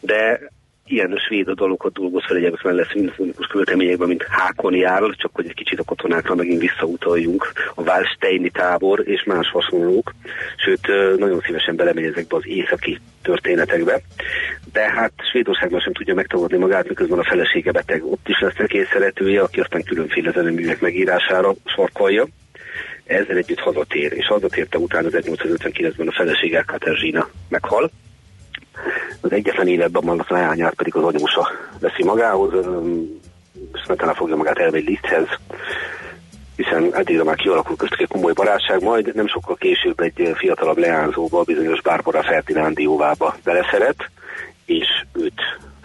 De 0.00 0.40
ilyen 0.86 1.20
svéd 1.26 1.50
dalokat 1.50 1.92
dolgoz 1.92 2.24
fel 2.26 2.36
egyébként 2.36 2.62
mellett 2.62 2.90
szimfonikus 2.90 3.46
költeményekben, 3.46 4.08
mint 4.08 4.26
Hákon 4.28 4.74
jár, 4.74 5.02
csak 5.16 5.30
hogy 5.34 5.46
egy 5.48 5.54
kicsit 5.54 5.78
a 5.78 5.84
katonákra 5.84 6.34
megint 6.34 6.60
visszautaljunk, 6.60 7.52
a 7.74 7.82
Wallsteini 7.82 8.50
tábor 8.50 9.02
és 9.08 9.24
más 9.24 9.50
hasonlók, 9.50 10.14
sőt 10.56 10.86
nagyon 11.18 11.40
szívesen 11.40 11.76
belemegy 11.76 12.04
ezekbe 12.04 12.36
az 12.36 12.46
északi 12.46 12.98
történetekbe. 13.22 14.00
De 14.72 14.90
hát 14.90 15.12
Svédországban 15.30 15.80
sem 15.80 15.92
tudja 15.92 16.14
megtagadni 16.14 16.58
magát, 16.58 16.88
miközben 16.88 17.18
a 17.18 17.28
felesége 17.28 17.72
beteg. 17.72 18.04
Ott 18.04 18.28
is 18.28 18.40
lesz 18.40 18.58
egy 18.58 18.86
szeretője, 18.92 19.42
aki 19.42 19.60
aztán 19.60 19.82
különféle 19.82 20.30
zeneművek 20.30 20.80
megírására 20.80 21.54
sarkalja 21.64 22.26
ezzel 23.08 23.36
együtt 23.36 23.58
hazatér, 23.58 24.12
és 24.12 24.26
hazatérte 24.26 24.78
utána 24.78 25.08
1859-ben 25.10 26.08
a 26.08 26.12
felesége 26.12 26.62
Katerzsina 26.66 27.28
meghal. 27.48 27.90
Az 29.20 29.32
egyetlen 29.32 29.68
életben 29.68 30.18
a 30.18 30.24
leányát 30.28 30.74
pedig 30.74 30.94
az 30.94 31.04
anyósa 31.04 31.50
veszi 31.80 32.04
magához, 32.04 32.52
Smetana 33.84 34.14
fogja 34.14 34.36
magát 34.36 34.58
elmegy 34.58 34.84
Liszthez, 34.84 35.26
hiszen 36.56 36.94
eddigre 36.94 37.24
már 37.24 37.36
kialakul 37.36 37.76
köztük 37.76 38.00
egy 38.00 38.08
komoly 38.08 38.32
barátság, 38.32 38.82
majd 38.82 39.14
nem 39.14 39.28
sokkal 39.28 39.56
később 39.56 40.00
egy 40.00 40.32
fiatalabb 40.34 40.78
leányzóba, 40.78 41.42
bizonyos 41.42 41.82
Barbara 41.82 42.22
Ferdinandióvába 42.22 43.36
beleszeret, 43.44 44.10
és 44.64 44.86
őt 45.12 45.40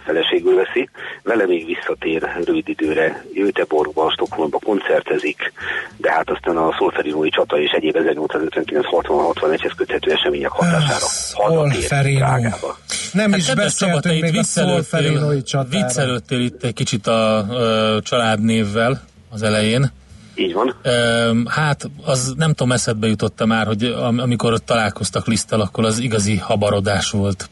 feleségül 0.06 0.56
veszi, 0.56 0.90
vele 1.24 1.46
még 1.46 1.66
visszatér 1.66 2.30
rövid 2.46 2.70
időre 2.70 3.24
Göteborgba, 3.34 4.12
Stockholmba 4.12 4.60
koncertezik, 4.64 5.54
de 5.98 6.12
hát 6.12 6.30
aztán 6.30 6.58
a 6.58 6.76
szolferinói 6.78 7.30
csata 7.30 7.60
és 7.60 7.72
egyéb 7.72 7.96
1859-60-61-hez 8.00 9.72
köthető 9.76 10.12
események 10.12 10.50
hatására 10.50 11.06
hazatér 11.34 12.18
Prágába. 12.18 12.78
Nem 13.12 13.32
hát 13.32 13.40
is 13.40 13.54
beszéltünk 13.54 14.22
még 14.22 14.38
a 14.38 14.44
szolferinói 14.44 15.44
csatára. 15.44 15.70
Viccelődtél 15.70 16.40
itt 16.40 16.64
egy 16.64 16.74
kicsit 16.74 17.08
a, 17.08 17.38
a 17.38 18.02
családnévvel 18.02 19.02
az 19.30 19.44
elején. 19.44 19.92
Így 20.36 20.54
van. 20.54 20.76
Hát, 21.48 21.90
az 22.06 22.34
nem 22.38 22.54
tudom, 22.54 22.72
eszedbe 22.72 23.08
jutott 23.08 23.46
már, 23.46 23.66
hogy 23.66 23.84
amikor 24.18 24.54
ott 24.54 24.66
találkoztak 24.66 25.28
Lisztel, 25.28 25.62
akkor 25.62 25.86
az 25.86 26.00
igazi 26.00 26.38
habarodás 26.38 27.12
volt 27.12 27.50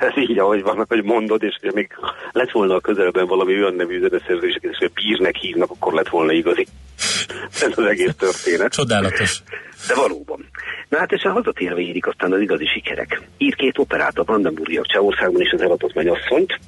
ez 0.00 0.16
így, 0.16 0.38
ahogy 0.38 0.62
van, 0.62 0.84
hogy 0.88 1.02
mondod, 1.02 1.42
és 1.42 1.58
még 1.74 1.90
lett 2.32 2.50
volna 2.50 2.74
a 2.74 2.80
közelben 2.80 3.26
valami 3.26 3.54
olyan 3.54 3.74
nevű 3.74 4.00
zeneszerzés, 4.00 4.58
és 4.60 4.90
bírnek 4.94 5.36
hívnak, 5.36 5.70
akkor 5.70 5.92
lett 5.92 6.08
volna 6.08 6.32
igazi. 6.32 6.66
Ez 7.62 7.72
az 7.76 7.84
egész 7.84 8.14
történet. 8.18 8.72
Csodálatos. 8.72 9.42
De 9.88 9.94
valóban. 9.94 10.50
Na 10.88 10.98
hát 10.98 11.12
és 11.12 11.22
a 11.22 11.30
hazatérve 11.30 11.80
érik 11.80 12.06
aztán 12.06 12.32
az 12.32 12.40
igazi 12.40 12.66
sikerek. 12.66 13.22
Ír 13.38 13.54
két 13.54 13.78
operát 13.78 14.18
a 14.18 14.22
Brandenburgiak 14.22 14.86
Csehországban 14.86 15.40
is 15.40 15.52
az 15.52 15.60
elatott 15.60 15.94
mennyasszonyt, 15.94 16.58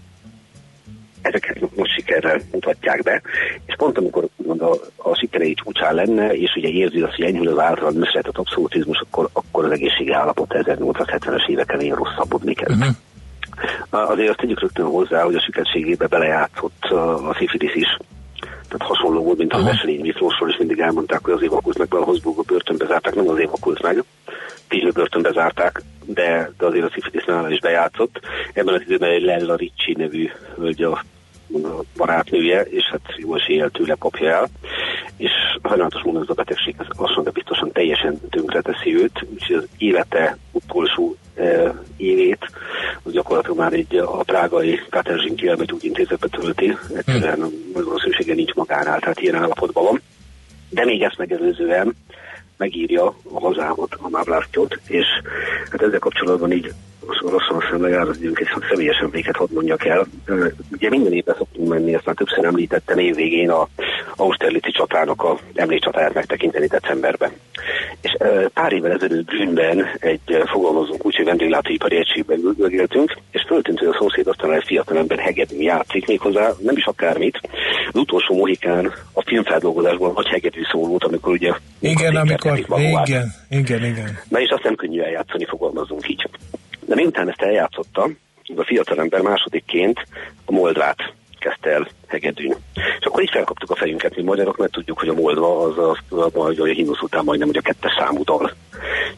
ezeket 1.22 1.76
most 1.76 1.94
sikerrel 1.94 2.40
mutatják 2.52 3.02
be, 3.02 3.22
és 3.66 3.74
pont 3.76 3.98
amikor 3.98 4.28
a, 4.58 4.70
a 4.96 5.14
sikerei 5.14 5.54
csúcsán 5.54 5.94
lenne, 5.94 6.32
és 6.32 6.54
ugye 6.56 6.68
érzi 6.68 7.00
azt, 7.00 7.14
hogy 7.14 7.24
enyhül 7.24 7.48
az 7.48 7.58
általán 7.58 7.94
mesélhetett 7.94 8.38
abszolutizmus, 8.38 9.00
akkor, 9.00 9.28
akkor 9.32 9.64
az 9.64 9.70
egészségi 9.70 10.12
állapot 10.12 10.52
1870-es 10.54 11.48
éveken 11.48 11.80
ilyen 11.80 11.96
rosszabbodni 11.96 12.54
kezd. 12.54 12.78
Uh-huh. 12.78 12.94
Azért 13.90 14.28
azt 14.28 14.38
tegyük 14.38 14.60
rögtön 14.60 14.86
hozzá, 14.86 15.22
hogy 15.22 15.34
a 15.34 15.40
sikerségébe 15.40 16.06
belejátszott 16.06 16.84
a 17.28 17.34
szifilisz 17.38 17.74
is. 17.74 17.96
Tehát 18.40 18.86
hasonló 18.86 19.22
volt, 19.22 19.38
mint 19.38 19.52
a 19.52 19.62
Veselény 19.62 20.00
Miklósról 20.00 20.48
is 20.48 20.56
mindig 20.56 20.78
elmondták, 20.78 21.24
hogy 21.24 21.32
az 21.32 21.42
évakult 21.42 21.78
meg 21.78 21.94
a 21.94 22.04
Hozburgba 22.04 22.42
börtönbe 22.46 22.86
zárták, 22.86 23.14
nem 23.14 23.28
az 23.28 23.38
évakult 23.38 23.82
meg, 23.82 24.04
Pizső 24.68 24.90
börtönbe 24.90 25.30
zárták, 25.32 25.82
de, 26.06 26.52
de 26.58 26.66
azért 26.66 26.84
a 26.84 26.90
szifilisz 26.94 27.26
nála 27.26 27.50
is 27.50 27.60
bejátszott. 27.60 28.20
Ebben 28.52 28.74
az 28.74 28.80
időben 28.80 29.10
egy 29.10 29.22
Lella 29.22 29.56
Ricci 29.56 29.94
nevű 29.98 30.30
hölgy 30.56 30.82
a 30.82 31.04
barátnője, 31.96 32.60
és 32.60 32.84
hát 32.90 33.00
jó 33.16 33.34
eséllyel 33.34 33.70
tőle 33.70 33.94
kapja 33.98 34.30
el, 34.30 34.48
és 35.16 35.30
hajlatos 35.62 36.02
módon 36.02 36.22
ez 36.22 36.28
a 36.28 36.34
betegség 36.34 36.74
az 36.78 36.86
lassan, 36.98 37.24
de 37.24 37.30
biztosan 37.30 37.72
teljesen 37.72 38.20
tönkreteszi 38.30 38.96
őt, 38.96 39.26
úgyhogy 39.32 39.56
az 39.56 39.68
élete 39.78 40.38
utolsó 40.52 41.16
e, 41.34 41.74
évét, 41.96 42.50
az 43.02 43.12
gyakorlatilag 43.12 43.58
már 43.58 43.72
egy 43.72 43.96
a 43.96 44.22
prágai 44.22 44.80
Katerzsin 44.90 45.36
kielmet 45.36 45.72
úgy 45.72 45.84
intézetbe 45.84 46.28
tölti, 46.28 46.76
egyszerűen 46.94 47.38
hmm. 47.38 47.72
valószínűsége 47.72 48.34
nincs 48.34 48.54
magánál, 48.54 49.00
tehát 49.00 49.20
ilyen 49.20 49.34
állapotban 49.34 49.84
van. 49.84 50.00
De 50.70 50.84
még 50.84 51.02
ezt 51.02 51.18
megelőzően 51.18 51.94
megírja 52.56 53.04
a 53.32 53.40
hazámat, 53.40 53.96
a 53.98 54.08
Máblásztyot, 54.08 54.80
és 54.86 55.06
hát 55.70 55.82
ezzel 55.82 55.98
kapcsolatban 55.98 56.52
így 56.52 56.72
rosszul 57.20 57.62
szemben 57.70 57.94
árazdjunk 57.94 58.40
egy 58.40 58.48
személyes 58.68 58.96
emléket 58.96 59.36
hadd 59.36 59.52
mondjak 59.52 59.84
el. 59.84 60.06
Ugye 60.72 60.88
minden 60.88 61.12
évben 61.12 61.34
szoktunk 61.38 61.68
menni, 61.68 61.94
ezt 61.94 62.04
már 62.04 62.14
többször 62.14 62.44
említettem, 62.44 62.98
évvégén 62.98 63.50
a 63.50 63.68
Austerlitzi 64.16 64.70
csatának 64.70 65.22
a 65.22 65.38
emlékcsatáját 65.54 66.14
megtekinteni 66.14 66.66
decemberben. 66.66 67.30
És 68.00 68.16
pár 68.54 68.72
évvel 68.72 68.92
ezelőtt 68.92 69.26
Grünben 69.26 69.86
egy 69.98 70.20
fogalmazunk 70.52 71.06
úgy, 71.06 71.16
hogy 71.16 71.24
vendéglátóipari 71.24 71.96
egységben 71.96 72.40
ülgéltünk, 72.58 73.16
és 73.30 73.44
föltűnt, 73.46 73.78
hogy 73.78 73.88
a 73.88 73.96
szomszéd 73.98 74.26
aztán 74.26 74.52
egy 74.52 74.64
fiatal 74.66 74.98
ember 74.98 75.18
hegedű 75.18 75.56
játszik 75.56 76.06
méghozzá, 76.06 76.50
nem 76.60 76.76
is 76.76 76.84
akármit. 76.84 77.40
Az 77.92 78.00
utolsó 78.00 78.36
mohikán 78.36 78.92
a 79.12 79.22
filmfeldolgozásban 79.22 80.12
nagy 80.14 80.28
hegedű 80.28 80.60
szó 80.70 80.86
volt, 80.86 81.04
amikor 81.04 81.32
ugye... 81.32 81.52
Igen, 81.80 82.16
amikor, 82.16 82.58
igen, 82.78 83.32
igen, 83.50 83.84
igen. 83.84 84.18
Na 84.28 84.40
és 84.40 84.48
azt 84.48 84.62
nem 84.62 84.74
könnyű 84.74 85.00
eljátszani, 85.00 85.44
fogalmazunk 85.44 86.08
így. 86.08 86.28
De 86.90 86.96
miután 86.96 87.28
ezt 87.28 87.42
eljátszotta, 87.42 88.10
a 88.56 88.64
fiatalember 88.64 89.20
másodikként 89.20 90.06
a 90.44 90.52
Moldvát 90.52 91.14
kezdte 91.38 91.70
el 91.70 91.88
hegedűn. 92.10 92.56
És 92.74 93.06
akkor 93.06 93.22
így 93.22 93.30
felkaptuk 93.32 93.70
a 93.70 93.76
fejünket, 93.76 94.16
mi 94.16 94.22
magyarok, 94.22 94.56
mert 94.56 94.72
tudjuk, 94.72 94.98
hogy 94.98 95.08
a 95.08 95.14
Moldva 95.14 95.62
az 95.62 95.78
a, 95.78 95.96
a, 96.08 96.38
a, 96.38 96.52
a 96.58 96.64
himnusz 96.64 97.02
után 97.02 97.24
majdnem 97.24 97.48
hogy 97.48 97.56
a 97.56 97.60
kettes 97.60 97.92
számú 97.98 98.24
dal 98.24 98.52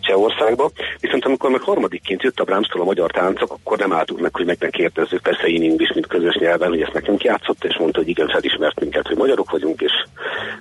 Csehországba. 0.00 0.70
Viszont 1.00 1.24
amikor 1.24 1.50
meg 1.50 1.60
harmadikként 1.60 2.22
jött 2.22 2.40
a 2.40 2.44
Brahmstól 2.44 2.80
a 2.80 2.84
magyar 2.84 3.10
táncok, 3.10 3.52
akkor 3.52 3.78
nem 3.78 3.92
álltuk 3.92 4.20
meg, 4.20 4.34
hogy 4.34 4.46
megkérdezzük, 4.46 5.22
persze 5.22 5.46
én 5.46 5.74
is, 5.78 5.92
mint 5.92 6.06
közös 6.06 6.36
nyelven, 6.40 6.68
hogy 6.68 6.80
ezt 6.80 6.92
nekünk 6.92 7.24
játszott, 7.24 7.64
és 7.64 7.76
mondta, 7.78 7.98
hogy 7.98 8.08
igen, 8.08 8.28
felismert 8.28 8.80
minket, 8.80 9.06
hogy 9.06 9.16
magyarok 9.16 9.50
vagyunk, 9.50 9.80
és 9.80 9.92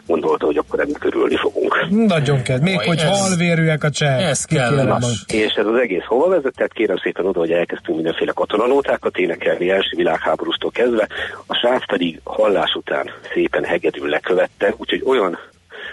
gondolta, 0.07 0.45
hogy 0.45 0.57
akkor 0.57 0.79
ennek 0.79 0.99
körülni 0.99 1.35
fogunk. 1.35 1.89
Nagyon 1.89 2.41
kell, 2.41 2.59
még 2.59 2.79
hogy 2.79 2.99
ez, 2.99 3.19
halvérűek 3.19 3.83
a 3.83 3.89
cseh. 3.89 4.29
Ez 4.29 4.45
kell. 4.45 4.99
És 5.27 5.53
ez 5.53 5.65
az 5.65 5.75
egész 5.75 6.05
hova 6.05 6.27
vezetett? 6.27 6.73
Kérem 6.73 6.97
szépen 6.97 7.25
oda, 7.25 7.39
hogy 7.39 7.51
elkezdtünk 7.51 7.95
mindenféle 7.95 8.31
katonanótákat 8.31 9.17
énekelni 9.17 9.69
első 9.69 9.95
világháborústól 9.95 10.71
kezdve, 10.71 11.07
a 11.45 11.55
srác 11.55 11.85
pedig 11.85 12.20
hallás 12.23 12.73
után 12.75 13.11
szépen 13.33 13.63
hegedül 13.63 14.09
lekövette, 14.09 14.73
úgyhogy 14.77 15.01
olyan 15.05 15.39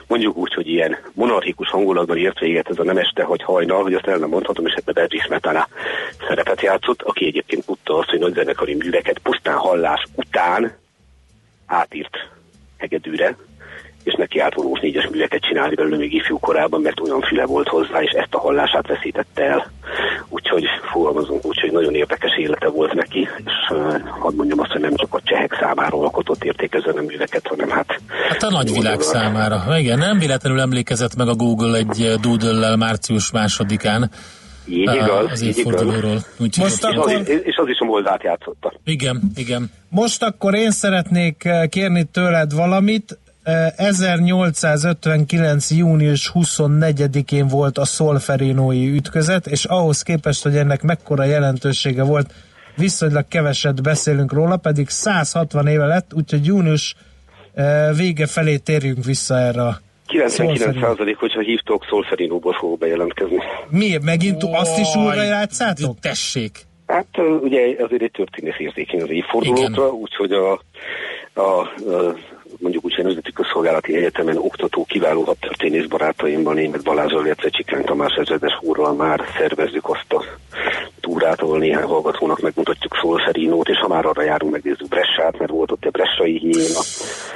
mondjuk 0.07 0.37
úgy, 0.37 0.55
hogy 0.55 0.69
ilyen 0.69 0.99
monarchikus 1.13 1.71
hangulatban 1.71 2.17
írt 2.17 2.39
véget 2.39 2.69
ez 2.69 2.79
a 2.79 2.85
nemeste, 2.85 3.23
hogy 3.23 3.43
hajnal, 3.43 3.83
hogy 3.83 3.95
azt 3.95 4.07
el 4.07 4.19
nem 4.19 4.29
mondhatom, 4.29 4.67
és 4.67 4.73
ebben 4.73 4.95
Bedri 4.95 5.19
Smetana 5.19 5.69
szerepet 6.29 6.61
játszott, 6.61 7.03
aki 7.03 7.27
egyébként 7.27 7.67
tudta 7.67 7.99
azt, 7.99 8.09
hogy 8.09 8.19
nagy 8.19 8.35
zenekari 8.35 8.75
műveket 8.75 9.19
pusztán 9.19 9.57
hallás 9.57 10.05
után 10.15 10.77
átírt 11.67 12.17
hegedűre, 12.77 13.37
és 14.05 14.15
neki 14.15 14.39
átvonulós 14.39 14.81
négyes 14.81 15.09
műveket 15.09 15.43
csinálni 15.43 15.75
belőle 15.75 15.97
még 15.97 16.15
ifjú 16.15 16.39
korában, 16.39 16.81
mert 16.81 17.01
olyan 17.01 17.21
füle 17.21 17.47
volt 17.47 17.69
hozzá, 17.69 18.03
és 18.03 18.11
ezt 18.11 18.35
a 18.35 18.39
hallását 18.39 18.87
veszítette 18.87 19.43
el. 19.43 19.71
Úgyhogy 20.29 20.65
fogalmazunk 20.93 21.45
úgy, 21.45 21.61
hogy 21.61 21.73
nagyon 21.73 21.95
érdekes 21.95 22.37
élete 22.39 22.69
volt 22.69 22.93
neki, 22.93 23.21
és 23.21 23.53
uh, 23.71 24.01
hadd 24.19 24.35
mondjam 24.35 24.61
azt, 24.61 24.71
hogy 24.71 24.81
nem 24.81 24.95
csak 24.95 25.15
a 25.15 25.21
csehek 25.25 25.57
számára 25.61 25.99
alkotott 25.99 26.45
értékező 26.45 26.93
nem 26.93 27.05
műveket, 27.05 27.47
hanem 27.47 27.69
hát... 27.69 28.01
Hát 28.29 28.43
a 28.43 28.51
nagyvilág 28.51 29.01
számára. 29.01 29.79
Igen, 29.79 29.99
nem 29.99 30.19
véletlenül 30.19 30.61
emlékezett 30.61 31.17
meg 31.17 31.29
a 31.29 31.35
Google 31.35 31.79
egy 31.79 32.15
doodle 32.21 32.77
március 32.77 33.31
másodikán, 33.31 34.11
így 34.69 34.95
igaz, 34.95 35.31
az 35.31 35.43
évfordulóról. 35.43 36.19
Úgyhogy 36.39 36.65
Most 36.65 36.85
akkor... 36.85 37.11
és, 37.11 37.17
az, 37.19 37.29
és 37.29 37.57
az 37.57 37.69
is 37.69 37.79
a 37.79 37.85
Moldát 37.85 38.23
játszotta. 38.23 38.73
Igen, 38.85 39.23
igen. 39.35 39.71
Most 39.89 40.23
akkor 40.23 40.55
én 40.55 40.71
szeretnék 40.71 41.49
kérni 41.69 42.05
tőled 42.05 42.55
valamit, 42.55 43.19
1859. 43.77 45.71
június 45.71 46.31
24-én 46.35 47.47
volt 47.47 47.79
a 47.79 47.85
Szolferinói 47.85 48.97
ütközet, 48.97 49.47
és 49.47 49.65
ahhoz 49.65 50.03
képest, 50.03 50.43
hogy 50.43 50.57
ennek 50.57 50.83
mekkora 50.83 51.25
jelentősége 51.25 52.03
volt, 52.03 52.33
viszonylag 52.77 53.29
keveset 53.29 53.83
beszélünk 53.83 54.33
róla, 54.33 54.57
pedig 54.57 54.89
160 54.89 55.67
éve 55.67 55.87
lett, 55.87 56.15
úgyhogy 56.15 56.47
június 56.47 56.95
vége 57.97 58.27
felé 58.27 58.57
térjünk 58.57 59.05
vissza 59.05 59.39
erre 59.39 59.63
a 59.63 59.79
99 60.07 60.81
százalék, 60.81 61.17
hogyha 61.17 61.41
hívtok, 61.41 61.85
Szolferinóból 61.89 62.53
fogok 62.53 62.79
bejelentkezni. 62.79 63.39
Miért? 63.69 64.03
Megint 64.03 64.43
oh, 64.43 64.61
azt 64.61 64.79
is 64.79 64.97
újra 64.97 65.23
játszátok? 65.23 65.99
Tessék! 65.99 66.67
Hát 66.87 67.07
ugye 67.41 67.61
azért 67.85 68.03
egy 68.03 68.11
történész 68.11 68.59
érzékeny 68.59 69.03
az 69.03 69.11
évfordulótra, 69.11 69.89
úgyhogy 69.89 70.33
a, 70.33 70.53
a, 71.33 71.41
a 71.41 72.17
mondjuk 72.59 72.85
úgy, 72.85 72.95
hogy 72.95 73.05
Nemzeti 73.05 73.33
Közszolgálati 73.33 73.97
Egyetemen 73.97 74.37
oktató 74.37 74.85
kiváló 74.85 75.37
történész 75.41 75.87
barátaimmal, 75.87 76.55
német 76.55 76.83
Balázsal, 76.83 77.25
illetve 77.25 77.49
Csikán 77.49 77.85
Tamás 77.85 78.15
ezredes 78.15 78.59
úrral 78.61 78.95
már 78.95 79.21
szervezzük 79.39 79.89
azt 79.89 80.13
a 80.13 80.25
túrát, 81.01 81.41
ahol 81.41 81.59
néhány 81.59 81.85
hallgatónak 81.85 82.41
megmutatjuk 82.41 82.97
Szolferinót, 83.03 83.69
és 83.69 83.79
ha 83.79 83.89
már 83.89 84.05
arra 84.05 84.23
járunk, 84.23 84.53
megnézzük 84.53 84.89
Bressát, 84.89 85.39
mert 85.39 85.51
volt 85.51 85.71
ott 85.71 85.85
egy 85.85 85.91
bressai 85.91 86.39
hiéna. 86.39 86.81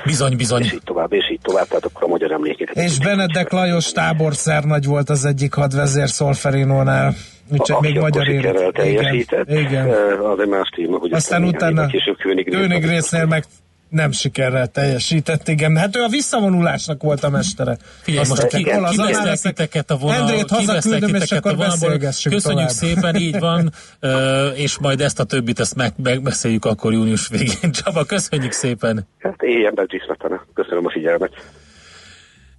Bizony, 0.04 0.36
bizony. 0.36 0.62
És 0.62 0.72
így 0.72 0.82
tovább, 0.84 1.12
és 1.12 1.30
így 1.30 1.40
tovább, 1.42 1.66
tehát 1.66 1.84
akkor 1.84 2.02
a 2.02 2.06
magyar 2.06 2.32
emlékeket. 2.32 2.76
És 2.76 2.98
Benedek 2.98 3.52
Lajos 3.52 3.92
táborszernagy 3.92 4.86
volt 4.86 5.08
az 5.08 5.24
egyik 5.24 5.54
hadvezér 5.54 6.08
Szolferinónál. 6.08 7.14
Úgyhogy 7.50 7.76
még 7.80 7.98
magyar 7.98 8.28
élet. 8.28 8.84
Igen, 8.84 9.14
igen. 9.46 9.88
Az 10.20 10.38
egy 10.38 10.48
más 10.48 10.68
téma, 10.74 10.98
hogy 10.98 11.12
aztán 11.12 11.44
utána 11.44 11.86
később 11.86 12.16
Königrésznél 12.44 13.26
meg 13.26 13.44
nem 13.92 14.12
sikerrel 14.12 14.66
teljesített, 14.66 15.48
igen. 15.48 15.76
Hát 15.76 15.96
ő 15.96 16.00
a 16.00 16.08
visszavonulásnak 16.08 17.02
volt 17.02 17.24
a 17.24 17.30
mestere. 17.30 17.76
Figyelj, 18.02 18.28
most 18.28 18.46
ki, 18.46 18.62
kiveszlek 18.90 19.38
titeket 19.38 19.90
a 19.90 19.96
vonal, 19.96 20.20
Endrét 20.20 20.50
hazaküldöm, 20.50 21.14
és 21.14 21.32
akkor 21.32 21.56
beszélgessünk 21.56 22.34
Köszönjük 22.34 22.68
tovább. 22.68 22.94
szépen, 22.94 23.16
így 23.16 23.38
van, 23.38 23.72
és 24.64 24.78
majd 24.78 25.00
ezt 25.00 25.20
a 25.20 25.24
többit 25.24 25.60
ezt 25.60 25.74
meg, 25.74 25.92
megbeszéljük 26.02 26.64
akkor 26.64 26.92
június 26.92 27.28
végén. 27.28 27.72
Csaba, 27.82 28.04
köszönjük 28.04 28.52
szépen. 28.52 29.06
Hát 29.18 29.42
éljen 29.42 29.74
Belgiszmetana. 29.74 30.46
Köszönöm 30.54 30.86
a 30.86 30.90
figyelmet. 30.90 31.32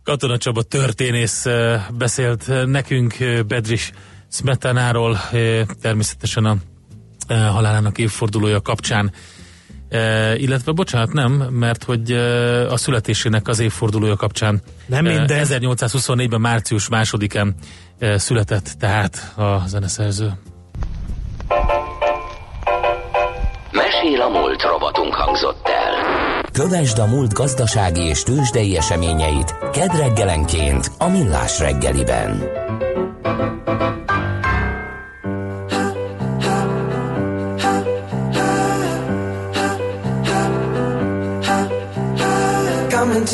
Katona 0.03 0.37
Csaba 0.37 0.61
történész 0.61 1.45
beszélt 1.97 2.65
nekünk 2.65 3.15
Bedris 3.47 3.91
Smetanáról, 4.29 5.17
természetesen 5.81 6.45
a 6.45 6.57
halálának 7.27 7.97
évfordulója 7.97 8.61
kapcsán 8.61 9.11
E, 9.93 10.35
illetve 10.35 10.71
bocsánat, 10.71 11.13
nem, 11.13 11.31
mert 11.31 11.83
hogy 11.83 12.11
e, 12.11 12.71
a 12.71 12.77
születésének 12.77 13.47
az 13.47 13.59
évfordulója 13.59 14.15
kapcsán 14.15 14.61
nem 14.85 15.03
minden. 15.05 15.39
E, 15.39 15.45
1824-ben 15.59 16.41
március 16.41 16.89
másodikán 16.89 17.55
e, 17.99 18.17
született 18.17 18.75
tehát 18.79 19.33
a 19.35 19.61
zeneszerző. 19.67 20.31
Mesél 23.71 24.21
a 24.21 24.29
múlt 24.29 24.61
robotunk 24.61 25.13
hangzott 25.13 25.67
el. 25.67 26.41
Kövesd 26.51 26.99
a 26.99 27.05
múlt 27.05 27.33
gazdasági 27.33 28.01
és 28.01 28.23
tőzsdei 28.23 28.77
eseményeit 28.77 29.55
kedd 29.71 29.95
reggelenként 29.97 30.91
a 30.97 31.07
Millás 31.07 31.59
reggeliben. 31.59 32.43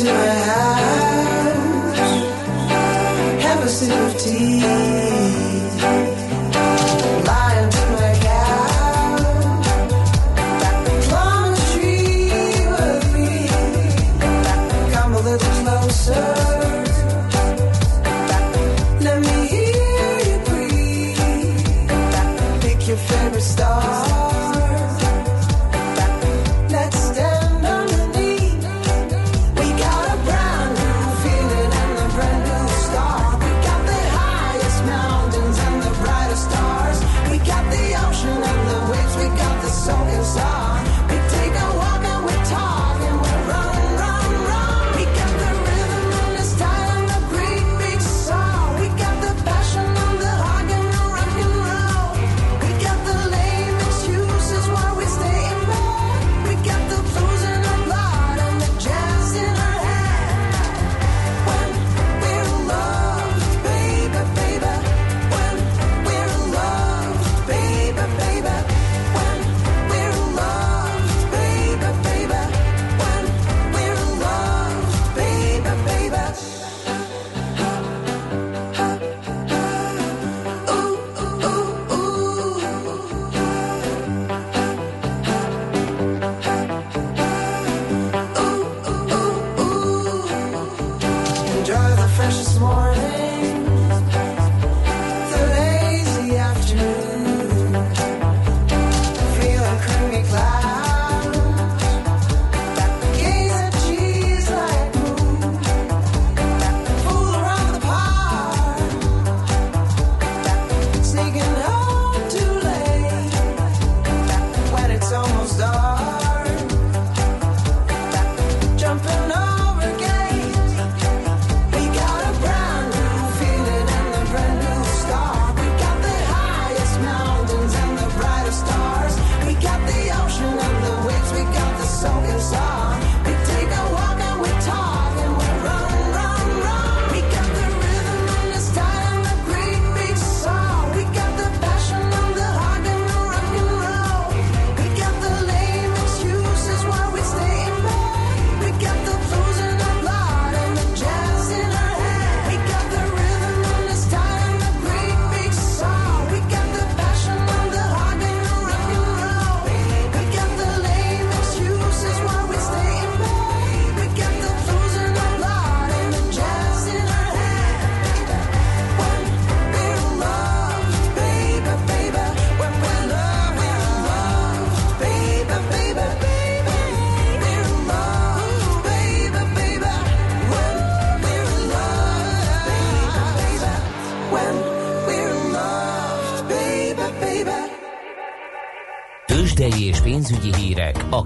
tonight. 0.04 0.69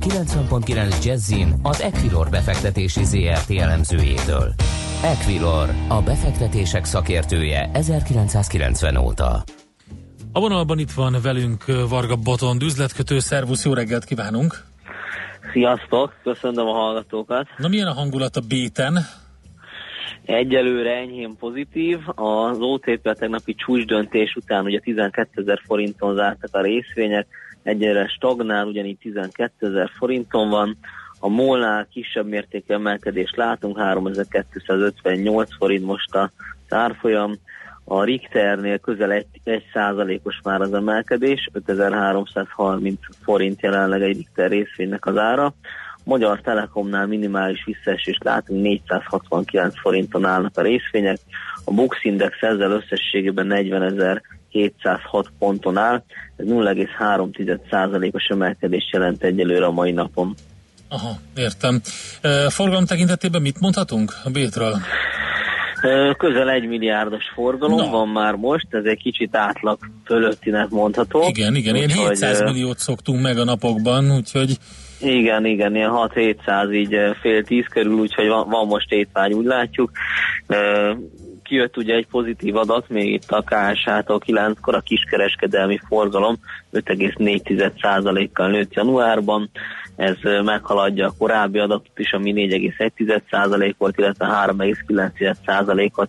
90.9 0.04 1.04
Jazzin 1.04 1.54
az 1.62 1.80
Equilor 1.80 2.28
befektetési 2.30 3.04
ZRT 3.04 3.50
elemzőjétől. 3.50 4.52
Equilor, 5.04 5.68
a 5.88 6.02
befektetések 6.02 6.84
szakértője 6.84 7.70
1990 7.72 8.96
óta. 8.96 9.42
A 10.32 10.40
vonalban 10.40 10.78
itt 10.78 10.90
van 10.90 11.16
velünk 11.22 11.64
Varga 11.88 12.16
Botond, 12.16 12.62
üzletkötő, 12.62 13.18
szervusz, 13.18 13.64
jó 13.64 13.74
reggelt 13.74 14.04
kívánunk! 14.04 14.54
Sziasztok, 15.52 16.12
köszönöm 16.22 16.66
a 16.66 16.72
hallgatókat. 16.72 17.46
Na 17.56 17.68
milyen 17.68 17.86
a 17.86 17.92
hangulat 17.92 18.36
a 18.36 18.40
béten? 18.48 18.98
Egyelőre 20.24 20.96
enyhén 20.96 21.36
pozitív. 21.38 21.98
Az 22.14 22.58
OTP 22.60 23.06
a 23.06 23.14
tegnapi 23.14 23.54
csúcsdöntés 23.54 24.34
után 24.34 24.64
ugye 24.64 24.80
12 24.80 25.40
ezer 25.40 25.60
forinton 25.66 26.14
zártak 26.14 26.54
a 26.54 26.60
részvények, 26.60 27.26
egyelőre 27.64 28.08
stagnál, 28.08 28.66
ugyanígy 28.66 28.98
12 28.98 29.66
ezer 29.66 29.90
forinton 29.98 30.48
van. 30.48 30.76
A 31.18 31.28
molnál 31.28 31.86
kisebb 31.90 32.26
mértékű 32.26 32.74
emelkedést 32.74 33.36
látunk, 33.36 33.78
3258 33.78 35.56
forint 35.56 35.84
most 35.84 36.14
a 36.14 36.30
árfolyam. 36.68 37.32
A 37.84 38.04
Richternél 38.04 38.78
közel 38.78 39.12
1, 39.12 39.26
1 39.44 39.62
százalékos 39.72 40.40
már 40.44 40.60
az 40.60 40.74
emelkedés, 40.74 41.48
5330 41.52 42.98
forint 43.22 43.60
jelenleg 43.62 44.02
egy 44.02 44.16
Richter 44.16 44.50
részvénynek 44.50 45.06
az 45.06 45.16
ára. 45.16 45.54
Magyar 46.04 46.40
Telekomnál 46.40 47.06
minimális 47.06 47.64
visszaesést 47.64 48.24
látunk, 48.24 48.62
469 48.62 49.80
forinton 49.80 50.24
állnak 50.24 50.58
a 50.58 50.62
részvények. 50.62 51.18
A 51.64 51.72
Bux 51.72 51.96
Index 52.02 52.36
ezzel 52.40 52.70
összességében 52.70 53.46
40.706 54.54 55.24
ponton 55.38 55.76
áll, 55.76 56.02
ez 56.36 56.46
0,3%-os 56.48 58.24
emelkedést 58.28 58.92
jelent 58.92 59.22
egyelőre 59.22 59.66
a 59.66 59.70
mai 59.70 59.92
napon. 59.92 60.34
Aha, 60.88 61.18
értem. 61.36 61.80
E, 62.20 62.50
forgalom 62.50 62.84
tekintetében 62.86 63.42
mit 63.42 63.60
mondhatunk 63.60 64.12
a 64.24 64.30
Bétről? 64.30 64.76
Közel 66.18 66.50
egy 66.50 66.66
milliárdos 66.66 67.24
forgalom 67.34 67.76
Na. 67.76 67.90
van 67.90 68.08
már 68.08 68.34
most, 68.34 68.66
ez 68.70 68.84
egy 68.84 69.02
kicsit 69.02 69.36
átlag 69.36 69.78
fölöttinek 70.04 70.68
mondható. 70.68 71.22
Igen, 71.28 71.54
igen, 71.54 71.74
ilyen 71.74 71.88
Úgyhogy, 71.88 72.08
700 72.08 72.40
ö, 72.40 72.44
milliót 72.44 72.78
szoktunk 72.78 73.22
meg 73.22 73.38
a 73.38 73.44
napokban, 73.44 74.10
úgyhogy 74.16 74.56
Igen, 75.00 75.44
igen, 75.44 75.74
ilyen 75.74 75.90
6-700 75.92 76.72
így 76.72 76.94
ö, 76.94 77.10
fél 77.20 77.44
tíz 77.44 77.66
körül, 77.70 77.92
úgyhogy 77.92 78.28
van, 78.28 78.48
van 78.48 78.66
most 78.66 78.92
étvágy, 78.92 79.32
úgy 79.32 79.44
látjuk. 79.44 79.90
Ö, 80.46 80.92
Kijött 81.44 81.76
ugye 81.76 81.94
egy 81.94 82.06
pozitív 82.06 82.56
adat, 82.56 82.88
még 82.88 83.12
itt 83.12 83.30
a 83.30 83.42
KSH-tól 83.42 84.22
9-kor 84.26 84.74
a 84.74 84.80
kiskereskedelmi 84.80 85.78
forgalom 85.88 86.36
5,4%-kal 86.72 88.50
nőtt 88.50 88.74
januárban, 88.74 89.50
ez 89.96 90.16
meghaladja 90.44 91.06
a 91.06 91.14
korábbi 91.18 91.58
adatot 91.58 91.98
is, 91.98 92.12
ami 92.12 92.32
4,1% 92.36 93.74
volt, 93.78 93.98
illetve 93.98 94.26
3,9%-ot 94.46 96.08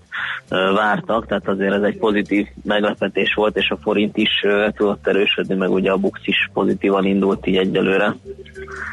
ö, 0.50 0.74
vártak, 0.74 1.28
tehát 1.28 1.48
azért 1.48 1.74
ez 1.74 1.82
egy 1.82 1.98
pozitív 1.98 2.48
meglepetés 2.64 3.34
volt, 3.34 3.58
és 3.58 3.70
a 3.70 3.78
forint 3.82 4.18
is 4.18 4.30
tudott 4.76 5.08
erősödni, 5.08 5.56
meg 5.56 5.72
ugye 5.72 5.92
a 5.92 5.98
Bux 5.98 6.20
is 6.24 6.50
pozitívan 6.54 7.06
indult 7.06 7.48
így 7.48 7.58
egyelőre. 7.58 8.16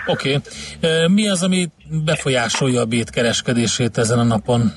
oké. 0.06 0.34
Okay. 0.34 1.06
Mi 1.06 1.28
az, 1.28 1.42
ami 1.42 1.68
befolyásolja 2.04 2.80
a 2.80 2.84
Bét 2.84 3.10
kereskedését 3.10 3.98
ezen 3.98 4.18
a 4.18 4.24
napon? 4.24 4.72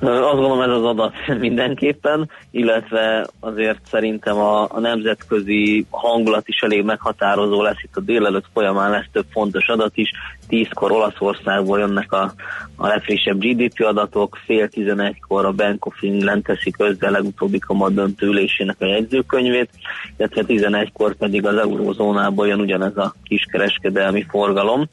Azt 0.00 0.32
gondolom 0.32 0.60
ez 0.60 0.70
az 0.70 0.84
adat 0.84 1.14
mindenképpen, 1.38 2.30
illetve 2.50 3.26
azért 3.40 3.78
szerintem 3.86 4.36
a, 4.36 4.62
a 4.70 4.80
nemzetközi 4.80 5.86
hangulat 5.90 6.48
is 6.48 6.60
elég 6.60 6.84
meghatározó 6.84 7.62
lesz 7.62 7.82
itt 7.82 7.96
a 7.96 8.00
délelőtt 8.00 8.46
folyamán 8.52 8.90
lesz 8.90 9.06
több 9.12 9.26
fontos 9.30 9.66
adat 9.66 9.96
is. 9.96 10.10
Tízkor 10.48 10.92
Olaszországból 10.92 11.78
jönnek 11.78 12.12
a, 12.12 12.32
a 12.76 12.86
legfrissebb 12.86 13.38
GDP 13.38 13.80
adatok, 13.80 14.38
fél 14.44 14.68
tizenegykor 14.68 15.44
a 15.44 15.52
Bank 15.52 15.86
of 15.86 16.02
England 16.02 16.42
teszi 16.42 16.70
közbe 16.70 17.06
a 17.06 17.10
legutóbbi 17.10 17.58
kamat 17.58 17.94
döntő 17.94 18.26
ülésének 18.26 18.76
a 18.78 18.86
jegyzőkönyvét, 18.86 19.70
illetve 20.16 20.42
11-kor 20.46 21.14
pedig 21.14 21.46
az 21.46 21.56
eurózónából 21.56 22.46
jön 22.46 22.60
ugyanez 22.60 22.96
a 22.96 23.14
kiskereskedelmi 23.22 24.24
forgalom, 24.28 24.88